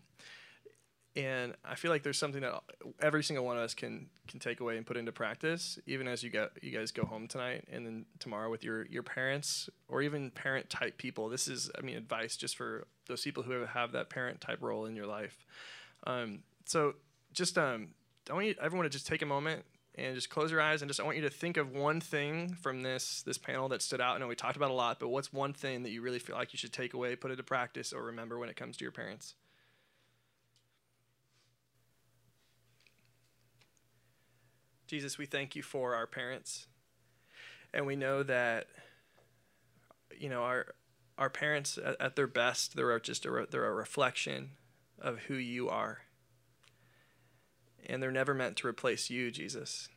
and 1.14 1.54
I 1.64 1.74
feel 1.74 1.90
like 1.90 2.02
there's 2.02 2.18
something 2.18 2.40
that 2.40 2.62
every 3.00 3.22
single 3.22 3.44
one 3.44 3.58
of 3.58 3.62
us 3.62 3.74
can 3.74 4.06
can 4.28 4.40
take 4.40 4.60
away 4.60 4.78
and 4.78 4.86
put 4.86 4.96
into 4.96 5.12
practice, 5.12 5.78
even 5.86 6.08
as 6.08 6.22
you 6.22 6.30
get 6.30 6.50
you 6.62 6.70
guys 6.70 6.90
go 6.90 7.04
home 7.04 7.28
tonight 7.28 7.64
and 7.70 7.86
then 7.86 8.06
tomorrow 8.18 8.50
with 8.50 8.64
your 8.64 8.86
your 8.86 9.02
parents 9.02 9.68
or 9.88 10.00
even 10.00 10.30
parent 10.30 10.70
type 10.70 10.96
people. 10.96 11.28
This 11.28 11.48
is, 11.48 11.70
I 11.76 11.82
mean, 11.82 11.96
advice 11.96 12.36
just 12.36 12.56
for 12.56 12.86
those 13.08 13.22
people 13.22 13.42
who 13.42 13.66
have 13.66 13.92
that 13.92 14.08
parent 14.08 14.40
type 14.40 14.62
role 14.62 14.86
in 14.86 14.96
your 14.96 15.06
life. 15.06 15.46
Um, 16.06 16.44
so 16.64 16.94
just 17.34 17.58
um, 17.58 17.88
I 18.30 18.32
want 18.32 18.46
you, 18.46 18.54
everyone 18.60 18.84
to 18.84 18.90
just 18.90 19.06
take 19.06 19.20
a 19.20 19.26
moment 19.26 19.64
and 19.94 20.14
just 20.14 20.30
close 20.30 20.50
your 20.50 20.62
eyes 20.62 20.80
and 20.80 20.88
just 20.88 20.98
I 20.98 21.02
want 21.02 21.16
you 21.16 21.22
to 21.24 21.30
think 21.30 21.58
of 21.58 21.72
one 21.72 22.00
thing 22.00 22.56
from 22.62 22.82
this 22.82 23.22
this 23.22 23.36
panel 23.36 23.68
that 23.68 23.82
stood 23.82 24.00
out. 24.00 24.16
I 24.16 24.18
know 24.18 24.28
we 24.28 24.34
talked 24.34 24.56
about 24.56 24.70
a 24.70 24.74
lot, 24.74 24.98
but 24.98 25.08
what's 25.08 25.30
one 25.30 25.52
thing 25.52 25.82
that 25.82 25.90
you 25.90 26.00
really 26.00 26.18
feel 26.18 26.36
like 26.36 26.54
you 26.54 26.56
should 26.56 26.72
take 26.72 26.94
away, 26.94 27.16
put 27.16 27.30
into 27.30 27.42
practice, 27.42 27.92
or 27.92 28.02
remember 28.04 28.38
when 28.38 28.48
it 28.48 28.56
comes 28.56 28.78
to 28.78 28.84
your 28.84 28.92
parents? 28.92 29.34
Jesus, 34.92 35.16
we 35.16 35.24
thank 35.24 35.56
you 35.56 35.62
for 35.62 35.94
our 35.94 36.06
parents. 36.06 36.66
And 37.72 37.86
we 37.86 37.96
know 37.96 38.22
that, 38.24 38.66
you 40.18 40.28
know, 40.28 40.42
our, 40.42 40.66
our 41.16 41.30
parents 41.30 41.78
at, 41.82 41.98
at 41.98 42.14
their 42.14 42.26
best, 42.26 42.76
they're 42.76 43.00
just 43.00 43.24
a, 43.24 43.30
re- 43.30 43.46
they're 43.50 43.64
a 43.64 43.72
reflection 43.72 44.50
of 45.00 45.20
who 45.20 45.34
you 45.34 45.70
are. 45.70 46.00
And 47.86 48.02
they're 48.02 48.10
never 48.10 48.34
meant 48.34 48.58
to 48.58 48.66
replace 48.66 49.08
you, 49.08 49.30
Jesus. 49.30 49.88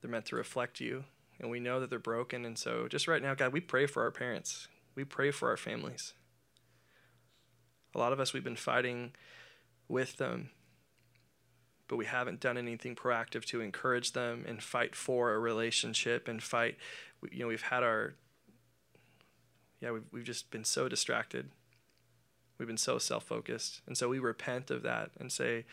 They're 0.00 0.10
meant 0.10 0.24
to 0.24 0.36
reflect 0.36 0.80
you. 0.80 1.04
And 1.38 1.50
we 1.50 1.60
know 1.60 1.78
that 1.78 1.90
they're 1.90 1.98
broken. 1.98 2.46
And 2.46 2.56
so, 2.56 2.88
just 2.88 3.06
right 3.06 3.20
now, 3.20 3.34
God, 3.34 3.52
we 3.52 3.60
pray 3.60 3.84
for 3.84 4.02
our 4.04 4.10
parents. 4.10 4.68
We 4.94 5.04
pray 5.04 5.30
for 5.30 5.50
our 5.50 5.58
families. 5.58 6.14
A 7.94 7.98
lot 7.98 8.14
of 8.14 8.20
us, 8.20 8.32
we've 8.32 8.42
been 8.42 8.56
fighting 8.56 9.12
with 9.86 10.16
them, 10.16 10.48
but 11.88 11.96
we 11.96 12.04
haven't 12.04 12.40
done 12.40 12.58
anything 12.58 12.94
proactive 12.94 13.44
to 13.46 13.60
encourage 13.60 14.12
them 14.12 14.44
and 14.46 14.62
fight 14.62 14.94
for 14.94 15.32
a 15.32 15.38
relationship 15.38 16.28
and 16.28 16.42
fight. 16.42 16.76
You 17.30 17.40
know, 17.40 17.46
we've 17.48 17.62
had 17.62 17.82
our, 17.82 18.14
yeah, 19.80 19.92
we've, 19.92 20.04
we've 20.12 20.24
just 20.24 20.50
been 20.50 20.64
so 20.64 20.88
distracted. 20.88 21.50
We've 22.58 22.68
been 22.68 22.76
so 22.76 22.98
self 22.98 23.24
focused. 23.24 23.82
And 23.86 23.96
so 23.96 24.08
we 24.08 24.18
repent 24.18 24.70
of 24.70 24.82
that 24.82 25.10
and 25.20 25.30
say, 25.30 25.64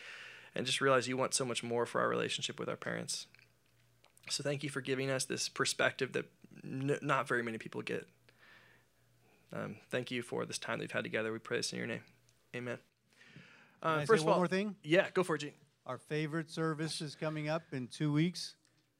and 0.54 0.66
just 0.66 0.80
realize 0.80 1.08
you 1.08 1.16
want 1.16 1.34
so 1.34 1.44
much 1.44 1.62
more 1.62 1.86
for 1.86 2.00
our 2.00 2.08
relationship 2.08 2.60
with 2.60 2.68
our 2.68 2.76
parents. 2.76 3.26
So 4.30 4.42
thank 4.42 4.62
you 4.62 4.70
for 4.70 4.80
giving 4.80 5.10
us 5.10 5.24
this 5.24 5.48
perspective 5.48 6.12
that 6.12 6.26
n- 6.62 6.98
not 7.02 7.26
very 7.26 7.42
many 7.42 7.58
people 7.58 7.82
get. 7.82 8.06
Um, 9.52 9.76
thank 9.90 10.10
you 10.10 10.22
for 10.22 10.44
this 10.46 10.58
time 10.58 10.78
that 10.78 10.84
we've 10.84 10.92
had 10.92 11.04
together. 11.04 11.32
We 11.32 11.38
pray 11.38 11.58
this 11.58 11.72
in 11.72 11.78
your 11.78 11.86
name. 11.86 12.00
Amen. 12.54 12.78
Uh, 13.82 14.04
first 14.04 14.22
of 14.22 14.26
one 14.26 14.34
all, 14.34 14.40
more 14.40 14.48
thing? 14.48 14.76
yeah, 14.82 15.06
go 15.12 15.22
for 15.22 15.34
it, 15.34 15.40
Gene. 15.40 15.52
Our 15.86 15.98
favorite 15.98 16.50
service 16.50 17.02
is 17.02 17.14
coming 17.14 17.50
up 17.50 17.62
in 17.72 17.88
two 17.88 18.10
weeks. 18.10 18.54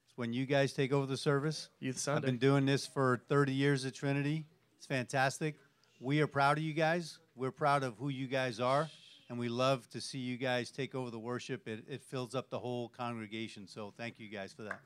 It's 0.05 0.15
when 0.17 0.33
you 0.33 0.45
guys 0.45 0.71
take 0.71 0.93
over 0.93 1.07
the 1.07 1.17
service. 1.17 1.69
Youth 1.79 1.97
Sunday. 1.97 2.17
I've 2.17 2.25
been 2.25 2.37
doing 2.37 2.67
this 2.67 2.85
for 2.85 3.23
30 3.27 3.53
years 3.53 3.85
at 3.85 3.95
Trinity. 3.95 4.45
It's 4.77 4.85
fantastic. 4.85 5.55
We 5.99 6.21
are 6.21 6.27
proud 6.27 6.59
of 6.59 6.63
you 6.63 6.73
guys. 6.73 7.17
We're 7.35 7.51
proud 7.51 7.81
of 7.81 7.97
who 7.97 8.09
you 8.09 8.27
guys 8.27 8.59
are, 8.59 8.87
and 9.29 9.39
we 9.39 9.49
love 9.49 9.89
to 9.89 9.99
see 9.99 10.19
you 10.19 10.37
guys 10.37 10.69
take 10.69 10.93
over 10.93 11.09
the 11.09 11.17
worship. 11.17 11.67
It, 11.67 11.85
it 11.89 12.03
fills 12.03 12.35
up 12.35 12.51
the 12.51 12.59
whole 12.59 12.89
congregation. 12.89 13.67
So 13.67 13.91
thank 13.97 14.19
you 14.19 14.29
guys 14.29 14.53
for 14.53 14.61
that. 14.61 14.79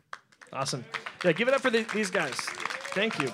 Awesome. 0.53 0.85
Yeah, 1.25 1.33
give 1.33 1.49
it 1.49 1.53
up 1.53 1.59
for 1.59 1.69
the, 1.69 1.85
these 1.93 2.09
guys. 2.09 2.35
Thank 2.93 3.19
you. 3.19 3.29